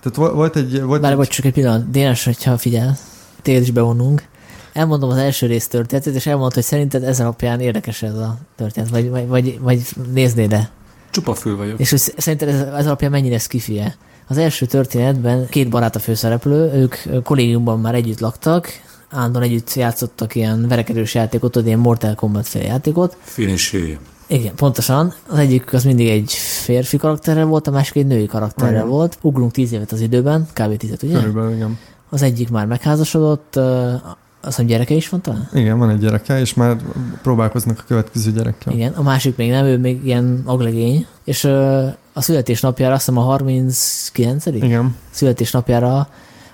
[0.03, 0.83] Tehát vo- volt egy...
[0.83, 2.97] Volt Bár egy vagy csak egy pillanat, Dénes, hogyha figyel,
[3.43, 4.29] téged is bevonunk.
[4.73, 8.91] Elmondom az első rész történetét, és elmondod, hogy szerinted ez alapján érdekes ez a történet,
[8.91, 9.83] vagy, vagy, vagy, vagy
[10.13, 10.71] néznéd -e.
[11.11, 11.81] Csupa fül vagyok.
[11.81, 13.97] És hogy szerinted ez, ez alapján mennyire skifie?
[14.27, 18.69] Az első történetben két barát a főszereplő, ők kollégiumban már együtt laktak,
[19.11, 23.17] állandóan együtt játszottak ilyen verekedős játékot, tudod, ilyen Mortal Kombat fél játékot.
[23.23, 23.99] Finish
[24.31, 25.15] Igen, pontosan.
[25.29, 26.33] Az egyik az mindig egy
[26.63, 28.89] férfi karakterrel volt, a másik egy női karakterrel Igen.
[28.89, 29.19] volt.
[29.21, 30.77] Ugrunk tíz évet az időben, kb.
[30.77, 31.15] tízet, ugye?
[31.19, 31.79] Körülbelül, igen.
[32.09, 35.49] Az egyik már megházasodott, azt hiszem gyereke is van talán?
[35.53, 36.77] Igen, van egy gyereke, és már
[37.23, 38.73] próbálkoznak a következő gyerekkel.
[38.73, 41.45] Igen, a másik még nem, ő még ilyen aglegény, és
[42.13, 44.97] a születésnapjára, azt hiszem a 39 Igen.
[45.11, 46.09] születésnapjára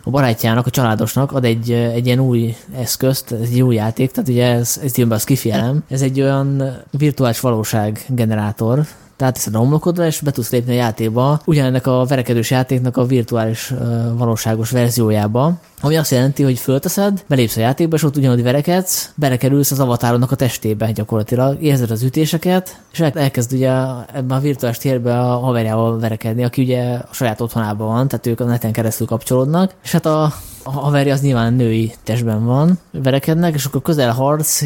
[0.06, 4.28] a barátjának, a családosnak ad egy, ö, egy ilyen új eszközt, egy új játék, tehát
[4.28, 5.84] ugye ez, ez jön be a skifi elem.
[5.88, 8.86] Ez egy olyan virtuális valóság generátor,
[9.16, 13.74] Tehát a homlokodra, és be tudsz lépni a játékba, ugyanennek a verekedős játéknak a virtuális
[14.16, 19.70] valóságos verziójába, ami azt jelenti, hogy fölteszed, belépsz a játékba, és ott ugyanúgy verekedsz, belekerülsz
[19.70, 23.70] az avatárodnak a testébe gyakorlatilag, érzed az ütéseket, és elkezd ugye
[24.12, 28.40] ebben a virtuális térbe a haverjával verekedni, aki ugye a saját otthonában van, tehát ők
[28.40, 30.32] a neten keresztül kapcsolódnak, és hát a,
[30.62, 34.64] a haverja az nyilván női testben van, verekednek, és akkor közel harc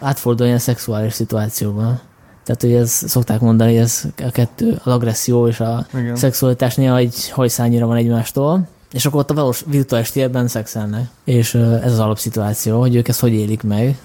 [0.00, 2.00] átfordul ilyen szexuális szituációban.
[2.44, 6.16] Tehát, hogy ez szokták mondani, hogy ez a kettő, az agresszió és a Igen.
[6.16, 11.04] szexualitás néha egy hajszányira van egymástól, és akkor ott a valós virtuális térben szexelnek.
[11.24, 13.98] És ez az alapszituáció, hogy ők ezt hogy élik meg,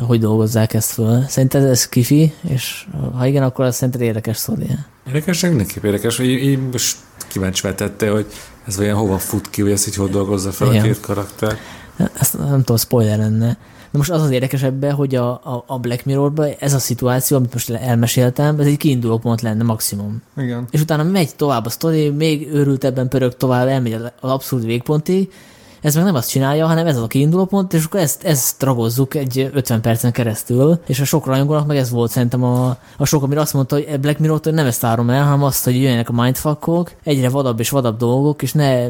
[0.00, 1.24] hogy dolgozzák ezt föl.
[1.28, 2.86] Szerinted ez kifi, és
[3.16, 4.66] ha igen, akkor ez szerinted érdekes sztori.
[5.06, 6.96] Érdekes, mindenképp érdekes, hogy én most
[7.28, 8.26] kíváncsi vetette, hogy
[8.66, 10.80] ez olyan hova fut ki, hogy ezt így hogy dolgozza fel igen.
[10.80, 11.58] a két karakter.
[12.18, 13.56] Ezt nem tudom, spoiler lenne.
[13.90, 17.36] Na most az az érdekes ebben, hogy a, a, a Black Mirrorban ez a szituáció,
[17.36, 20.22] amit most elmeséltem, ez egy kiinduló pont lenne maximum.
[20.36, 20.66] Igen.
[20.70, 25.32] És utána megy tovább a sztori, még őrültebben pörög tovább, elmegy az abszolút végpontig,
[25.80, 28.62] ez meg nem azt csinálja, hanem ez az a kiinduló pont, és akkor ezt, ezt
[28.62, 33.04] ragozzuk egy 50 percen keresztül, és a sok rajongónak meg ez volt szerintem a, a
[33.04, 35.74] sok, amire azt mondta, hogy Black Mirror hogy nem ezt árom el, hanem azt, hogy
[35.74, 38.88] jöjjenek a mindfuckok, egyre vadabb és vadabb dolgok, és ne,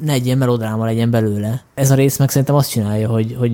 [0.00, 1.62] ne egy ilyen melodráma legyen belőle.
[1.74, 3.52] Ez a rész meg szerintem azt csinálja, hogy, hogy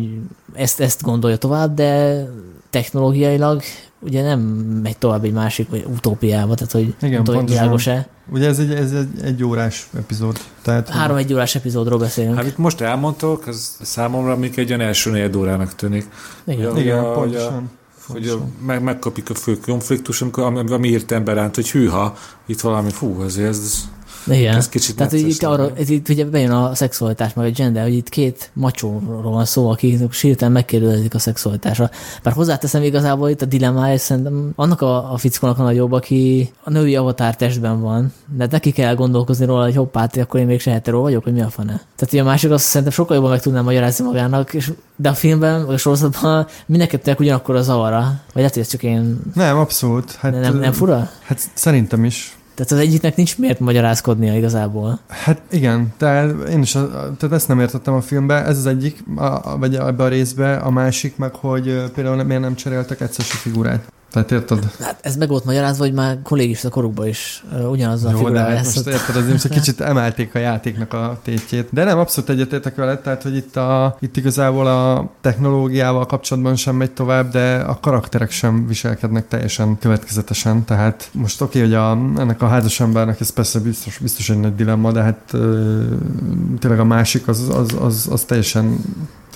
[0.54, 2.22] ezt, ezt gondolja tovább, de
[2.70, 3.62] technológiailag
[3.98, 4.40] ugye nem
[4.82, 8.06] megy tovább egy másik vagy utópiába, tehát hogy Igen, tudom, világos-e.
[8.28, 10.38] Ugye ez egy, ez egy, egy órás epizód.
[10.62, 12.36] Tehát, Három egy órás epizódról beszélünk.
[12.36, 16.08] Hát itt most elmondtok, ez számomra még egy olyan első négy órának tűnik.
[16.44, 17.70] Igen, Igen a, pontosan.
[18.06, 22.16] Hogy a, meg, megkapjuk a fő konfliktus, amikor, ami, ami írt ránt, hogy hűha,
[22.46, 23.88] itt valami, fú, ezért ez,
[24.30, 24.56] igen.
[24.56, 27.94] Ez kicsit Tehát itt, arra, ez itt ugye bejön a szexualitás, meg a gender, hogy
[27.94, 31.90] itt két macsóról van szó, akik sírtán megkérdőzik a szexualitásra.
[32.22, 36.70] Bár hozzáteszem igazából itt a dilemmája, szerintem annak a, a fickónak a nagyobb, aki a
[36.70, 40.70] női avatár testben van, de neki kell gondolkozni róla, hogy hoppát, akkor én még se
[40.70, 41.72] hetero vagyok, hogy mi a fane.
[41.96, 45.14] Tehát ugye a másik azt szerintem sokkal jobban meg tudnám magyarázni magának, és, de a
[45.14, 48.00] filmben, vagy a sorozatban mindenkettőnek ugyanakkor a zavara.
[48.00, 49.20] Vagy lehet, hogy ez csak én...
[49.34, 50.12] Nem, abszolút.
[50.12, 51.10] Hát, nem, nem fura?
[51.22, 52.35] Hát szerintem is.
[52.56, 54.98] Tehát az egyiknek nincs miért magyarázkodnia igazából.
[55.08, 59.58] Hát igen, tehát én is tehát ezt nem értettem a filmbe, ez az egyik, a,
[59.58, 63.92] vagy ebbe a részbe, a másik meg, hogy például miért nem cseréltek egyszerűs figurát.
[64.16, 64.70] Tehát érted?
[64.80, 68.64] Hát ez meg volt magyarázva, hogy már kollégista korukban is uh, ugyanaz a figura hát
[68.64, 71.68] most érted, azért most kicsit emelték a játéknak a tétjét.
[71.70, 76.76] De nem, abszolút egyetértek veled, tehát hogy itt, a, itt igazából a technológiával kapcsolatban sem
[76.76, 80.64] megy tovább, de a karakterek sem viselkednek teljesen következetesen.
[80.64, 81.90] Tehát most oké, okay, hogy a,
[82.20, 85.40] ennek a házas embernek ez persze biztos, biztos egy nagy dilemma, de hát uh,
[86.58, 88.78] tényleg a másik az, az, az, az teljesen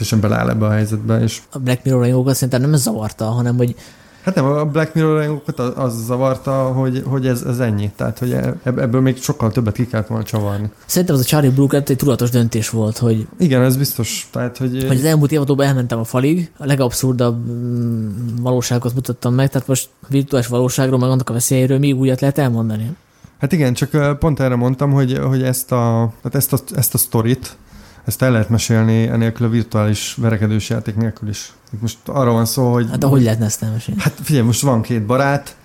[0.00, 1.20] teljesen beleáll ebbe a helyzetbe.
[1.20, 1.40] És...
[1.50, 3.74] A Black Mirror szerintem nem zavarta, hanem hogy
[4.22, 7.90] Hát nem, a Black Mirror rajongókat az zavarta, hogy, hogy ez, ez ennyi.
[7.96, 10.70] Tehát, hogy e, ebből még sokkal többet ki kellett volna csavarni.
[10.86, 13.26] Szerintem az a Charlie Brooker egy tudatos döntés volt, hogy...
[13.38, 14.28] Igen, ez biztos.
[14.32, 14.84] Tehát, hogy...
[14.86, 18.08] Hogy az elmúlt évadóban elmentem a falig, a legabszurdabb mm,
[18.40, 22.96] valóságot mutattam meg, tehát most virtuális valóságról, meg annak a veszélyéről még újat lehet elmondani.
[23.38, 26.98] Hát igen, csak pont erre mondtam, hogy, hogy ezt a, tehát ezt a, ezt a
[26.98, 27.56] sztorit,
[28.04, 31.52] ezt el lehet mesélni enélkül a virtuális verekedős játék nélkül is.
[31.78, 32.88] Most arról van szó, hogy...
[32.90, 34.00] Hát ahogy lehetne ezt elmesélni?
[34.00, 35.56] Hát figyelj, most van két barát,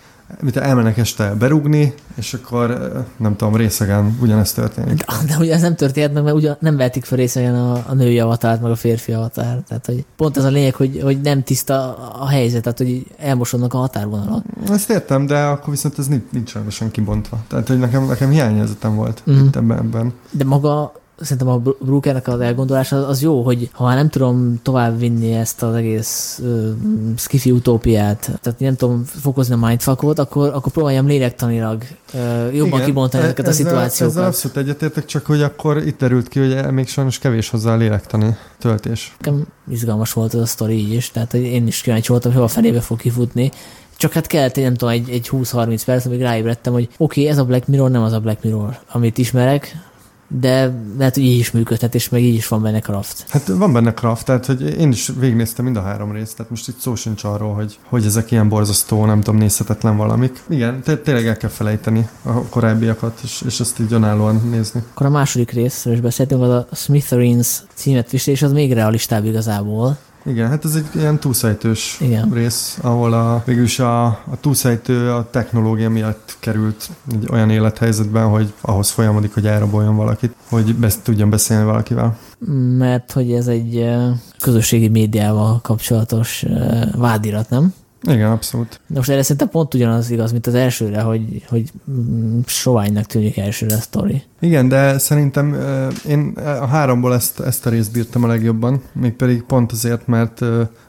[0.41, 4.95] mit elmennek este berúgni, és akkor nem tudom, részegen ugyanezt történik.
[4.95, 7.93] De, de ugye ez nem történt meg, mert ugye nem vetik fel részegen a, a
[7.93, 9.63] női avatárt, meg a férfi avatár.
[9.67, 13.73] Tehát, hogy pont ez a lényeg, hogy, hogy nem tiszta a helyzet, tehát, hogy elmosodnak
[13.73, 14.43] a határvonalak.
[14.69, 17.39] Ezt értem, de akkor viszont ez nincs, nincs rendesen kibontva.
[17.47, 19.45] Tehát, hogy nekem, nekem hiányérzetem volt mm.
[19.45, 20.13] itt ebben, ebben.
[20.31, 25.33] De maga szerintem a Brookernek az elgondolása az jó, hogy ha nem tudom tovább vinni
[25.33, 26.69] ezt az egész uh,
[27.15, 31.83] skifi utópiát, tehát nem tudom fokozni a mindfuckot, akkor, akkor próbáljam lélektanilag
[32.13, 34.15] uh, jobban Igen, kibontani e- ezeket a szituációkat.
[34.15, 37.77] Ezzel abszolút egyetértek, csak hogy akkor itt derült ki, hogy még sajnos kevés hozzá a
[37.77, 39.15] lélektani töltés.
[39.17, 42.53] Nekem izgalmas volt ez a sztori így is, tehát én is kíváncsi voltam, hogy hova
[42.53, 43.51] felébe fog kifutni,
[43.97, 47.37] csak hát kellett, nem tudom, egy, egy 20-30 perc, amíg ráébredtem, hogy oké, okay, ez
[47.37, 49.75] a Black Mirror nem az a Black Mirror, amit ismerek,
[50.39, 53.25] de lehet, hogy így is működhet, és meg így is van benne craft.
[53.27, 56.67] Hát van benne craft, tehát hogy én is végignéztem mind a három részt, tehát most
[56.67, 60.43] itt szó sincs arról, hogy, hogy ezek ilyen borzasztó, nem tudom, nézhetetlen valamik.
[60.49, 64.83] Igen, tényleg el kell felejteni a korábbiakat, és, és ezt így önállóan nézni.
[64.91, 69.25] Akkor a második részről is beszéltünk, az a Smithereens címet visel, és az még realistább
[69.25, 69.97] igazából.
[70.25, 72.29] Igen, hát ez egy ilyen túlszejtős Igen.
[72.33, 78.53] rész, ahol a, végülis a, a túlszejtő a technológia miatt került egy olyan élethelyzetben, hogy
[78.61, 82.17] ahhoz folyamodik, hogy elraboljon valakit, hogy besz, tudjon beszélni valakivel.
[82.77, 83.89] Mert hogy ez egy
[84.39, 86.45] közösségi médiával kapcsolatos
[86.95, 87.73] vádirat, nem?
[88.07, 88.79] Igen, abszolút.
[88.87, 91.71] De most erre szerintem pont ugyanaz igaz, mint az elsőre, hogy, hogy
[92.45, 94.23] soványnak tűnik elsőre a sztori.
[94.39, 95.55] Igen, de szerintem
[96.07, 100.41] én a háromból ezt, ezt a részt bírtam a legjobban, mégpedig pont azért, mert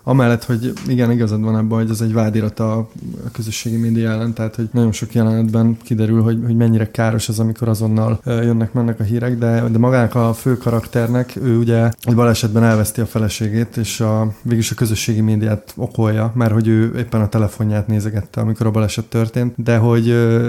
[0.08, 2.76] amellett, hogy igen, igazad van abban, hogy ez egy vádirat a,
[3.24, 7.38] a közösségi média ellen, tehát hogy nagyon sok jelenetben kiderül, hogy, hogy mennyire káros az,
[7.38, 12.14] amikor azonnal uh, jönnek-mennek a hírek, de, de magának a fő karakternek, ő ugye egy
[12.14, 17.20] balesetben elveszti a feleségét, és a, végülis a közösségi médiát okolja, mert hogy ő éppen
[17.20, 20.04] a telefonját nézegette, amikor a baleset történt, de hogy,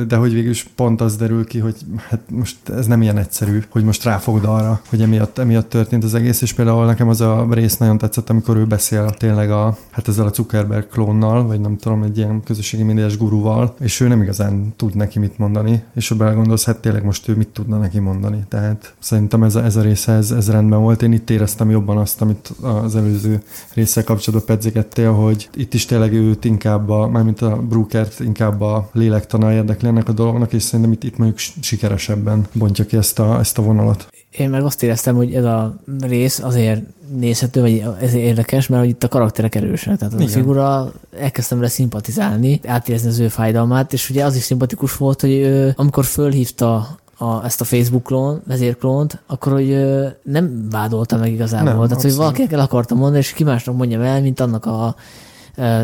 [0.08, 1.76] de hogy végülis pont az derül ki, hogy
[2.10, 6.14] hát most ez nem ilyen egyszerű, hogy most ráfogd arra, hogy emiatt, emiatt történt az
[6.14, 10.08] egész, és például nekem az a rész nagyon tetszett, amikor ő beszél tényleg a, hát
[10.08, 14.22] ezzel a Zuckerberg klónnal, vagy nem tudom, egy ilyen közösségi médiás guruval, és ő nem
[14.22, 18.00] igazán tud neki mit mondani, és ha belegondolsz, hát tényleg most ő mit tudna neki
[18.00, 18.46] mondani.
[18.48, 21.02] Tehát szerintem ez a, ez a része, ez, ez rendben volt.
[21.02, 23.42] Én itt éreztem jobban azt, amit az előző
[23.74, 28.90] része kapcsolatban pedzegettél, hogy itt is tényleg őt inkább, a, mármint a Brookert inkább a
[28.92, 33.40] lélektana érdekli ennek a dolognak, és szerintem itt, itt mondjuk sikeresebben bontja ki ezt a,
[33.40, 34.08] ezt a vonalat.
[34.38, 36.82] Én meg azt éreztem, hogy ez a rész azért
[37.16, 39.98] nézhető, vagy ez érdekes, mert hogy itt a karakterek erősek.
[39.98, 44.44] Tehát az a figura elkezdtem vele szimpatizálni, átérezni az ő fájdalmát, és ugye az is
[44.44, 50.08] szimpatikus volt, hogy ő, amikor fölhívta a, ezt a Facebook klón, vezérklónt, akkor hogy ö,
[50.24, 51.74] nem vádolta meg igazából.
[51.74, 54.96] Nem, Tehát, hogy valakinek el akartam mondani, és ki másnak mondjam el, mint annak a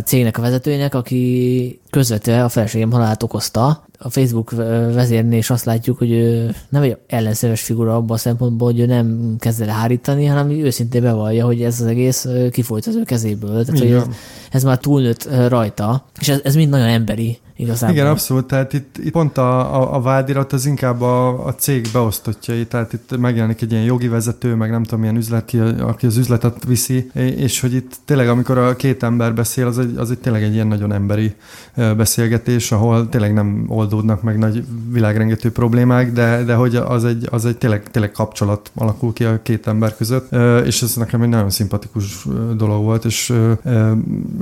[0.06, 3.86] cégnek a vezetőjének, aki közvetve a feleségem halálát okozta.
[4.06, 4.52] A Facebook
[4.94, 8.86] vezérnél is azt látjuk, hogy ő nem egy ellenszeres figura abban a szempontból, hogy ő
[8.86, 13.66] nem kezd el hárítani, hanem őszintén bevallja, hogy ez az egész kifolyt az ő kezéből.
[13.66, 14.04] Tehát, hogy ez,
[14.52, 17.96] ez már túlnőtt rajta, és ez, ez mind nagyon emberi igazából.
[17.96, 21.88] Igen, abszolút, tehát itt, itt pont a, a, a vádirat az inkább a, a cég
[21.94, 26.06] beosztottjai, tehát itt megjelenik egy ilyen jogi vezető, meg nem tudom, milyen üzlet, ki, aki
[26.06, 30.12] az üzletet viszi, és hogy itt tényleg, amikor a két ember beszél, az egy, az
[30.12, 31.36] egy tényleg egy ilyen nagyon emberi
[31.76, 37.46] beszélgetés, ahol tényleg nem oldódnak meg nagy világrengető problémák, de, de hogy az egy, az
[37.46, 40.32] egy tényleg, tényleg kapcsolat alakul ki a két ember között,
[40.66, 42.28] és ez nekem egy nagyon szimpatikus
[42.58, 43.34] dolog volt, és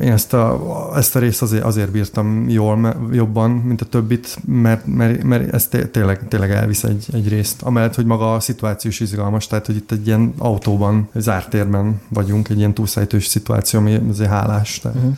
[0.01, 2.75] én ezt a, ezt a részt azért, azért bírtam jól,
[3.11, 7.61] jobban, mint a többit, mert, mert, mert ez tényleg, tényleg elvisz egy, egy részt.
[7.61, 12.01] Amellett, hogy maga a szituáció is izgalmas, tehát hogy itt egy ilyen autóban, zárt térben
[12.09, 14.79] vagyunk, egy ilyen túlszájtős szituáció, ami azért hálás.
[14.79, 14.97] Tehát.
[14.97, 15.17] Uh-huh.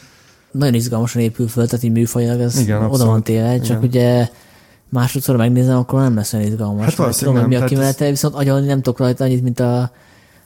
[0.52, 3.84] Nagyon izgalmasan épül föl, tehát így műfajilag ez Igen, oda van téve, csak Igen.
[3.84, 4.30] ugye
[4.90, 6.86] másodszor megnézem, akkor nem lesz olyan izgalmas.
[6.86, 9.92] Hát valószínűleg tudom, mi a kimenete, viszont agyalni nem tudok rajta annyit, mint a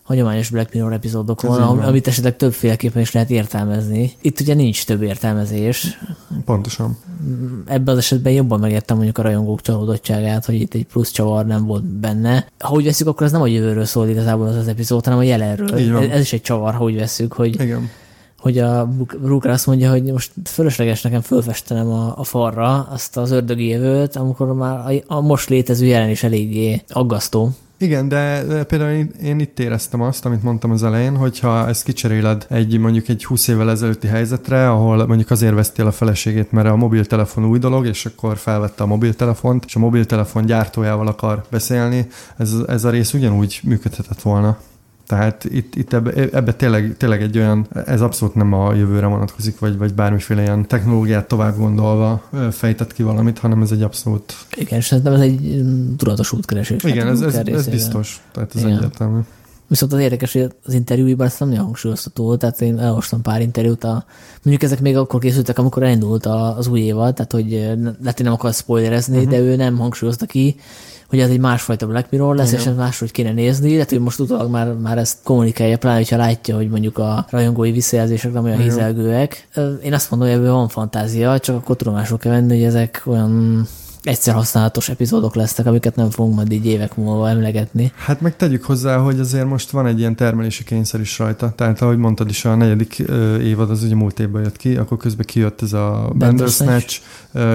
[0.07, 4.11] hagyományos Black Mirror epizódokon, am, amit esetleg többféleképpen is lehet értelmezni.
[4.21, 5.99] Itt ugye nincs több értelmezés.
[6.45, 6.97] Pontosan.
[7.65, 11.65] Ebben az esetben jobban megértem mondjuk a rajongók csalódottságát, hogy itt egy plusz csavar nem
[11.65, 12.47] volt benne.
[12.59, 15.23] Ha úgy veszük, akkor ez nem a jövőről szól igazából az az epizód, hanem a
[15.23, 15.97] jelenről.
[15.97, 17.89] Ez, ez is egy csavar, ha úgy veszük, hogy Igen
[18.39, 18.89] hogy a
[19.21, 24.15] Brooker azt mondja, hogy most fölösleges nekem fölfestenem a, a falra azt az ördögi jövőt,
[24.15, 27.51] amikor már a, a most létező jelen is eléggé aggasztó.
[27.79, 32.79] Igen, de például én, itt éreztem azt, amit mondtam az elején, hogyha ezt kicseréled egy
[32.79, 37.45] mondjuk egy 20 évvel ezelőtti helyzetre, ahol mondjuk azért vesztél a feleségét, mert a mobiltelefon
[37.45, 42.83] új dolog, és akkor felvette a mobiltelefont, és a mobiltelefon gyártójával akar beszélni, ez, ez
[42.83, 44.57] a rész ugyanúgy működhetett volna.
[45.07, 49.59] Tehát itt, itt ebbe, ebbe tényleg, tényleg egy olyan, ez abszolút nem a jövőre vonatkozik,
[49.59, 54.33] vagy, vagy bármiféle ilyen technológiát tovább gondolva fejtett ki valamit, hanem ez egy abszolút...
[54.55, 55.63] Igen, szerintem ez egy
[55.97, 56.83] tudatos útkeresés.
[56.83, 58.21] Igen, hát ez, ez, ez biztos.
[58.31, 58.77] Tehát ez Igen.
[58.77, 59.19] egyértelmű.
[59.67, 63.83] Viszont az érdekes, hogy az interjúiban ezt nem nagyon hangsúlyoztató, tehát én elolvastam pár interjút,
[63.83, 64.05] a,
[64.43, 67.49] mondjuk ezek még akkor készültek, amikor elindult az új évad, tehát hogy
[68.01, 69.31] lehet, hogy nem akar spoilerezni, uh-huh.
[69.31, 70.55] de ő nem hangsúlyozta ki,
[71.09, 72.59] hogy ez egy másfajta Black Mirror lesz, Igen.
[72.59, 76.17] és ezt máshogy kéne nézni, de hogy most utólag már, már ezt kommunikálja, pláne, hogyha
[76.17, 79.47] látja, hogy mondjuk a rajongói visszajelzések nem olyan hízelgőek.
[79.83, 83.63] Én azt mondom, hogy ebből van fantázia, csak akkor tudomásul kell venni, hogy ezek olyan
[84.03, 87.91] egyszer használatos epizódok lesznek, amiket nem fogunk majd így évek múlva emlegetni.
[87.95, 91.53] Hát meg tegyük hozzá, hogy azért most van egy ilyen termelési kényszer is rajta.
[91.55, 93.03] Tehát ahogy mondtad is, a negyedik
[93.41, 96.99] évad az ugye múlt évben jött ki, akkor közben kijött ez a Bandersnatch,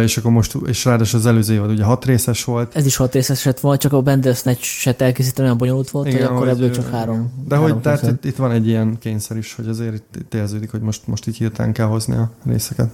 [0.02, 2.76] és akkor most, és ráadásul az előző évad ugye hat részes volt.
[2.76, 6.36] Ez is hat részes lett volna, csak a Bandersnatch-et elkészíteni olyan bonyolult volt, Igen, hogy
[6.36, 7.32] akkor ebből csak három.
[7.48, 10.34] De három hogy tehát itt, itt, van egy ilyen kényszer is, hogy azért itt, itt
[10.34, 12.88] érződik, hogy most, most így hirtelen kell hozni a részeket.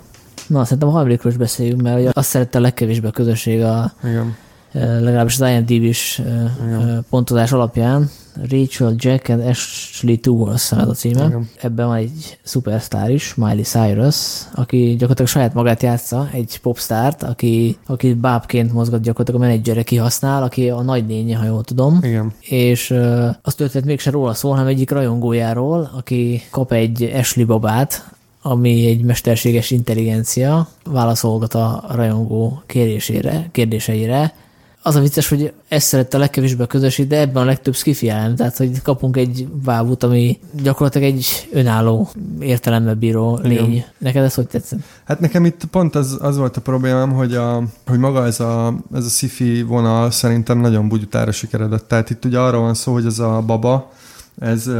[0.48, 4.36] Na, szerintem a harmadikról is beszéljünk, mert azt szerette a legkevésbé a közösség a, Igen.
[4.72, 6.22] legalábbis az IMDb is
[6.66, 7.06] Igen.
[7.10, 8.10] pontozás alapján.
[8.50, 11.24] Rachel Jack and Ashley Tool az a címe.
[11.24, 11.48] Igen.
[11.60, 17.76] Ebben van egy szupersztár is, Miley Cyrus, aki gyakorlatilag saját magát játsza, egy popstárt, aki,
[17.86, 21.98] aki bábként mozgat gyakorlatilag a menedzsere kihasznál, aki a nagynénye, ha jól tudom.
[22.02, 22.32] Igen.
[22.40, 28.04] És uh, azt történt mégsem róla szól, hanem egyik rajongójáról, aki kap egy Ashley babát,
[28.50, 34.34] ami egy mesterséges intelligencia válaszolgat a rajongó kérésére, kérdéseire,
[34.82, 38.08] az a vicces, hogy ezt szerette a legkevésbé a közösség, de ebben a legtöbb skifi
[38.08, 42.08] elem, tehát hogy kapunk egy bábút, ami gyakorlatilag egy önálló
[42.40, 43.72] értelemmel bíró lény.
[43.72, 43.84] Igen.
[43.98, 44.78] Neked ez hogy tetszett?
[45.04, 48.74] Hát nekem itt pont az, az volt a problémám, hogy, a, hogy maga ez a,
[48.94, 51.88] ez a sci vonal szerintem nagyon bugyutára sikeredett.
[51.88, 53.92] Tehát itt ugye arról van szó, hogy ez a baba,
[54.40, 54.70] ez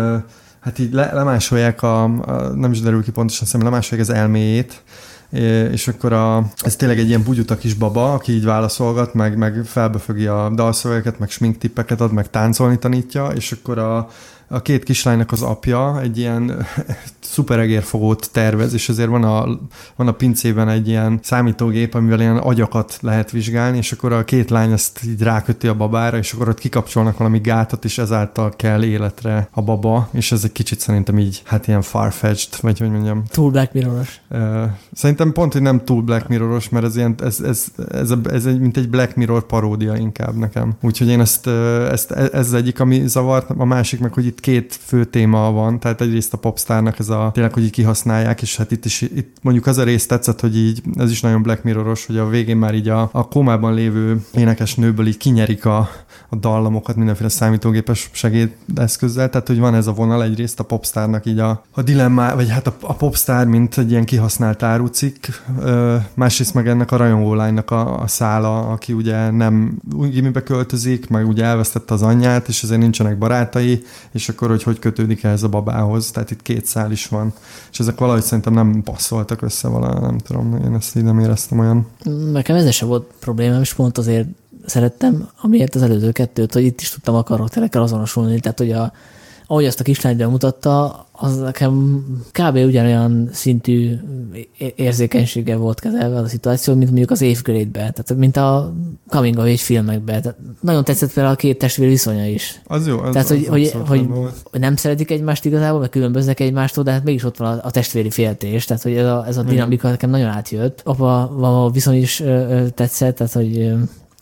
[0.61, 4.83] hát így le, lemásolják a, a, nem is derül ki pontosan, szerintem lemásolják az elméjét,
[5.71, 9.63] és akkor a, ez tényleg egy ilyen bugyuta kis baba, aki így válaszolgat, meg, meg
[9.65, 14.09] felbefögi a dalszövegeket, meg sminktippeket ad, meg táncolni tanítja, és akkor a,
[14.49, 16.67] a két kislánynak az apja egy ilyen
[17.21, 19.59] szuperegérfogót tervez, és azért van a,
[19.97, 24.51] van a pincében egy ilyen számítógép, amivel ilyen agyakat lehet vizsgálni, és akkor a két
[24.51, 28.83] lány ezt így ráköti a babára, és akkor ott kikapcsolnak valami gátat, és ezáltal kell
[28.85, 33.23] életre a baba, és ez egy kicsit szerintem így, hát ilyen farfetched, vagy hogy mondjam.
[33.31, 34.21] Túl Black Mirror-os.
[34.93, 38.61] Szerintem pont, hogy nem túl Black Mirror-os, mert ez, ilyen, ez, ez, ez, ez, egy,
[38.61, 40.75] mint egy Black Mirror paródia inkább nekem.
[40.81, 44.79] Úgyhogy én ezt, ezt ez, ez egyik, ami zavart, a másik meg, hogy itt két
[44.85, 48.71] fő téma van, tehát egyrészt a popstárnak ez a tényleg, hogy így kihasználják, és hát
[48.71, 52.07] itt is, itt mondjuk az a rész tetszett, hogy így, ez is nagyon Black Mirroros,
[52.07, 55.91] hogy a végén már így a, a kómában lévő énekes nőből így kinyerik a,
[56.29, 61.39] a dallamokat mindenféle számítógépes segédeszközzel, tehát hogy van ez a vonal egyrészt a popstárnak így
[61.39, 65.27] a, a dilemmá, vagy hát a, a popstar, mint egy ilyen kihasznált árucikk,
[66.15, 69.79] másrészt meg ennek a rajongólánynak a, a szála, aki ugye nem
[70.11, 73.83] gimibe költözik, meg ugye elvesztette az anyját, és ezért nincsenek barátai,
[74.13, 77.33] és akkor hogy hogy kötődik ez a babához, tehát itt két szál is van,
[77.71, 81.59] és ezek valahogy szerintem nem passzoltak össze vala, nem tudom, én ezt így nem éreztem
[81.59, 81.87] olyan.
[82.33, 84.29] Nekem ez sem volt problémám, és pont azért
[84.67, 88.93] szerettem, amiért az előző kettőt, hogy itt is tudtam a karakterekkel azonosulni, tehát hogy a,
[89.51, 92.57] ahogy azt a kislány bemutatta, az nekem kb.
[92.57, 93.99] ugyanolyan szintű
[94.77, 98.75] érzékenysége volt kezelve az a szituáció, mint mondjuk az Grade-be, tehát mint a
[99.09, 100.21] Coming of Age filmekbe.
[100.21, 102.61] Tehát nagyon tetszett vele a két testvér viszonya is.
[102.67, 102.99] Az jó.
[102.99, 104.07] Az, tehát, hogy, hogy, hogy,
[104.51, 107.71] hogy, nem szeretik egymást igazából, meg különböznek egymástól, de hát mégis ott van a, a
[107.71, 110.81] testvéri féltés, tehát hogy ez a, ez a dinamika nekem nagyon átjött.
[110.85, 111.23] Apa,
[111.65, 113.73] a viszony is ö, ö, tetszett, tehát hogy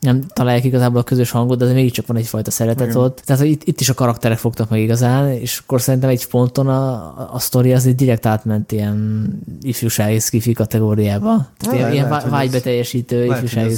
[0.06, 3.02] nem találják igazából a közös hangot, de azért mégiscsak van egyfajta szeretet Igen.
[3.02, 3.22] ott.
[3.24, 6.68] Tehát hogy itt, itt is a karakterek fogtak meg igazán, és akkor szerintem egy ponton
[6.68, 9.28] a, a sztori az egy direkt átment ilyen
[9.62, 11.48] ifjúsági skifi kategóriába.
[11.58, 13.74] Tehát ilyen, ilyen vágybeteljesítő ifjúsági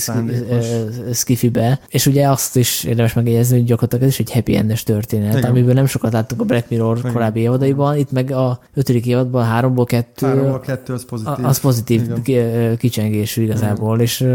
[1.12, 1.80] skifibe.
[1.88, 5.50] És ugye azt is érdemes megjegyezni, hogy gyakorlatilag ez is egy happy endes történet, Igen.
[5.50, 7.12] amiből nem sokat láttuk a Black Mirror Igen.
[7.12, 7.96] korábbi évadaiban.
[7.96, 12.76] Itt meg a ötödik évadban háromból kettő, háromból kettő az pozitív, az pozitív Igen.
[12.76, 14.06] kicsengésű igazából, Igen.
[14.06, 14.28] és uh,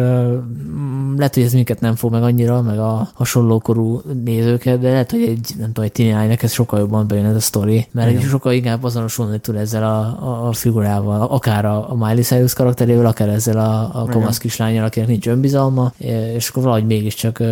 [1.18, 5.22] lehet, hogy ez minket nem fog meg annyira, meg a hasonlókorú nézőket, de lehet, hogy
[5.22, 8.54] egy, nem tudom, egy teenánynak ez sokkal jobban bejön ez a sztori, mert egy sokkal
[8.54, 13.30] inkább azonosulni tud ezzel a, a, a figurával, akár a, a Miley Cyrus karakterével, akár
[13.30, 15.92] ezzel a, a kamasz kislányjal, akinek nincs önbizalma,
[16.36, 17.44] és akkor valahogy mégiscsak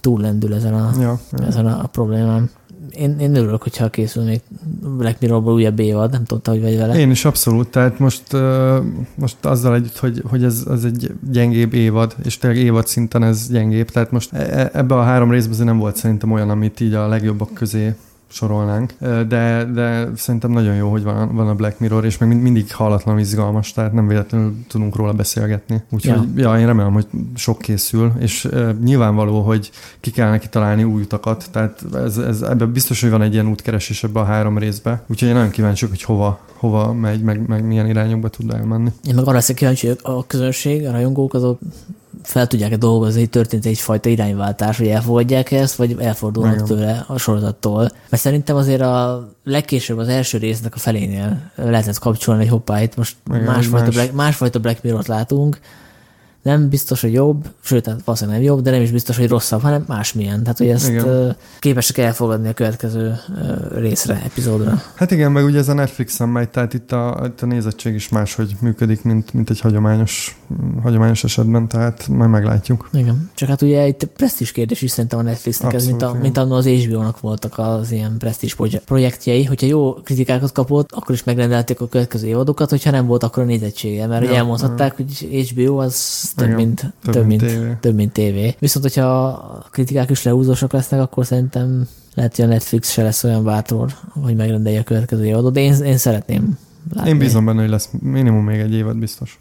[0.00, 2.50] túllendül ezen a, ja, ezen a, problémám
[2.90, 4.40] én, én örülök, hogyha készül még
[4.96, 6.98] Black Mirrorból újabb évad, nem tudta, hogy vagy vele.
[6.98, 8.22] Én is abszolút, tehát most,
[9.14, 13.48] most azzal együtt, hogy, hogy ez, ez egy gyengébb évad, és tényleg évad szinten ez
[13.50, 16.94] gyengébb, tehát most e, e, ebbe a három részben nem volt szerintem olyan, amit így
[16.94, 17.94] a legjobbak közé
[18.30, 18.94] sorolnánk,
[19.28, 23.18] de, de szerintem nagyon jó, hogy van, van a Black Mirror, és meg mindig hallatlan
[23.18, 25.82] izgalmas, tehát nem véletlenül tudunk róla beszélgetni.
[25.90, 26.52] Úgyhogy ja.
[26.52, 31.02] ja, én remélem, hogy sok készül, és uh, nyilvánvaló, hogy ki kell neki találni új
[31.02, 35.02] utakat, tehát ez, ez, ebben biztos, hogy van egy ilyen útkeresés ebbe a három részbe,
[35.06, 38.90] úgyhogy én nagyon kíváncsi hogy hova, hova megy, meg, meg milyen irányokba tud elmenni.
[39.04, 41.58] Én meg arra leszek kíváncsi, hogy a közönség, a rajongók azok
[42.22, 47.90] fel tudják-e dolgozni, hogy történt egyfajta irányváltás, hogy elfogadják ezt, vagy elfordulnak tőle a sorozattól.
[48.08, 52.96] Mert szerintem azért a legkésőbb az első résznek a felénél lehetett kapcsolni, hogy hoppá, itt
[52.96, 53.94] most Igen, másfajta, más.
[53.94, 55.58] Black, másfajta Black Mirror-t látunk,
[56.48, 59.60] nem biztos, hogy jobb, sőt, hát valószínűleg nem jobb, de nem is biztos, hogy rosszabb,
[59.60, 60.42] hanem másmilyen.
[60.42, 61.36] Tehát, hogy ezt igen.
[61.58, 63.20] képesek elfogadni a következő
[63.74, 64.82] részre, epizódra.
[64.94, 68.08] Hát igen, meg ugye ez a Netflixen megy, tehát itt a, itt a nézettség is
[68.08, 70.38] máshogy működik, mint, mint egy hagyományos,
[70.82, 72.88] hagyományos esetben, tehát majd meglátjuk.
[72.92, 73.30] Igen.
[73.34, 76.36] Csak hát ugye itt presztis kérdés is szerintem a Netflixnek, Abszolút, ez mint, a, mint
[76.36, 81.80] annól az HBO-nak voltak az ilyen presztis projektjei, hogyha jó kritikákat kapott, akkor is megrendelték
[81.80, 86.32] a következő évadokat, hogyha nem volt, akkor a nézettsége, mert ja, elmondhatták, hogy HBO az
[86.38, 87.76] több, Igen, mint, több, több, mint, tévé.
[87.80, 88.54] több, mint tévé.
[88.58, 93.24] Viszont, hogyha a kritikák is leúzósak lesznek, akkor szerintem lehet, hogy a Netflix se lesz
[93.24, 93.92] olyan bátor,
[94.22, 96.58] hogy megrendelje a következő évadot, de én, én szeretném
[96.92, 97.10] látni.
[97.10, 99.40] Én bízom benne, hogy lesz minimum még egy évad biztos.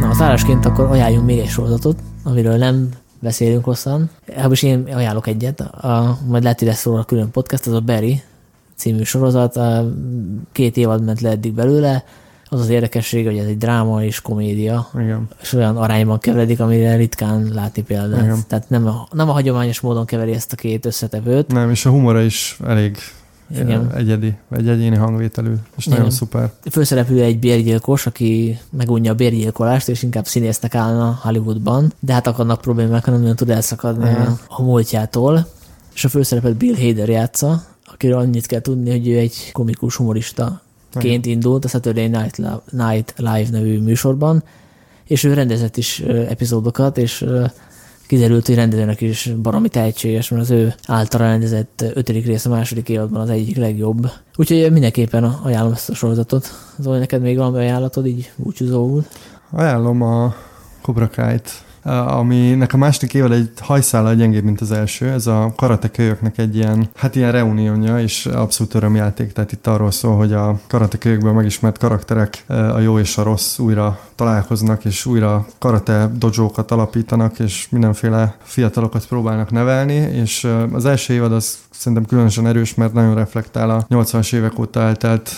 [0.00, 2.88] Na, az állásként akkor ajánljunk még egy sorozatot, amiről nem
[3.20, 4.10] beszélünk hosszan.
[4.36, 7.80] Hát most én ajánlok egyet, a, majd lehet, hogy lesz róla külön podcast, az a
[7.80, 8.22] Barry
[8.74, 9.58] című sorozat,
[10.52, 12.04] két évad ment le eddig belőle,
[12.52, 15.28] az az érdekesség, hogy ez egy dráma és komédia, Igen.
[15.42, 18.22] és olyan arányban keveredik, amire ritkán látni példát.
[18.22, 18.38] Igen.
[18.48, 21.52] Tehát nem a, nem a hagyományos módon keveri ezt a két összetevőt.
[21.52, 22.96] Nem, és a humora is elég
[23.50, 23.92] Igen.
[23.94, 25.98] egyedi, egy egyéni hangvételű, és Igen.
[25.98, 26.52] nagyon szuper.
[26.70, 32.60] Főszereplő egy bérgyilkos, aki megunja a bérgyilkolást, és inkább színésznek állna Hollywoodban, de hát akarnak
[32.60, 34.26] problémák, nem nagyon tud elszakadni Igen.
[34.26, 35.46] a, a múltjától.
[35.94, 37.62] És a főszerepet Bill Hader játsza,
[37.92, 40.61] akiről annyit kell tudni, hogy ő egy komikus humorista
[40.98, 44.44] ként indult a Saturday Night Live, Night Live nevű műsorban,
[45.04, 47.24] és ő rendezett is epizódokat, és
[48.06, 52.88] kiderült, hogy rendezőnek is baromi tehetséges, mert az ő által rendezett ötödik rész a második
[52.88, 54.10] évadban az egyik legjobb.
[54.36, 56.48] Úgyhogy mindenképpen ajánlom ezt a sorozatot.
[56.78, 59.04] Zoli, neked még valami ajánlatod így búcsúzóul?
[59.50, 60.34] Ajánlom a
[60.82, 61.50] Cobra Kai-t,
[61.84, 65.10] aminek a második évad egy hajszállal gyengébb, mint az első.
[65.10, 69.32] Ez a karate kölyöknek egy ilyen, hát ilyen reuniónja, és abszolút örömjáték.
[69.32, 73.58] Tehát itt arról szól, hogy a karate kölyökből megismert karakterek, a jó és a rossz
[73.58, 81.14] újra találkoznak, és újra karate dojókat alapítanak, és mindenféle fiatalokat próbálnak nevelni, és az első
[81.14, 85.30] évad az szerintem különösen erős, mert nagyon reflektál a 80-as évek óta eltelt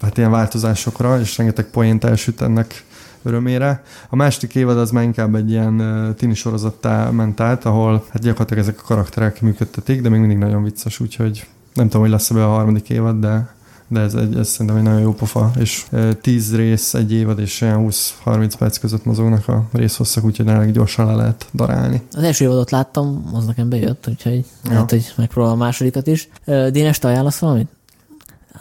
[0.00, 2.84] hát ilyen változásokra, és rengeteg poént elsüt ennek
[3.26, 3.82] örömére.
[4.08, 8.62] A második évad az már inkább egy ilyen tini sorozattá ment át, ahol hát gyakorlatilag
[8.62, 12.44] ezek a karakterek működtetik, de még mindig nagyon vicces, úgyhogy nem tudom, hogy lesz-e be
[12.44, 13.54] a harmadik évad, de
[13.88, 17.38] de ez, egy, ez szerintem egy nagyon jó pofa, és uh, 10 rész egy évad,
[17.38, 17.86] és olyan
[18.24, 22.02] 20-30 perc között mozognak a részhosszak, úgyhogy elég gyorsan le lehet darálni.
[22.12, 24.70] Az első évadot láttam, az nekem bejött, úgyhogy Ja.
[24.70, 26.28] lehet, hogy megpróbálom a másodikat is.
[26.44, 27.68] Dénes, te ajánlasz valamit?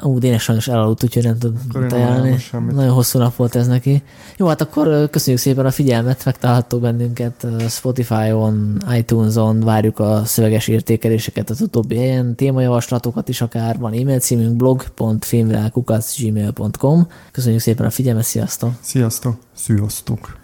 [0.01, 2.37] Ú, Dénes sajnos elaludt, úgyhogy nem tud Akkor én nem ajánlani.
[2.73, 4.03] Nagyon hosszú nap volt ez neki.
[4.37, 11.49] Jó, hát akkor köszönjük szépen a figyelmet, megtalálható bennünket Spotify-on, iTunes-on, várjuk a szöveges értékeléseket
[11.49, 18.71] az utóbbi helyen, témajavaslatokat is akár, van e-mail címünk blog.filmvilágkukac.gmail.com Köszönjük szépen a figyelmet, sziasztok!
[18.81, 19.35] Sziasztok!
[19.55, 20.43] Sziasztok!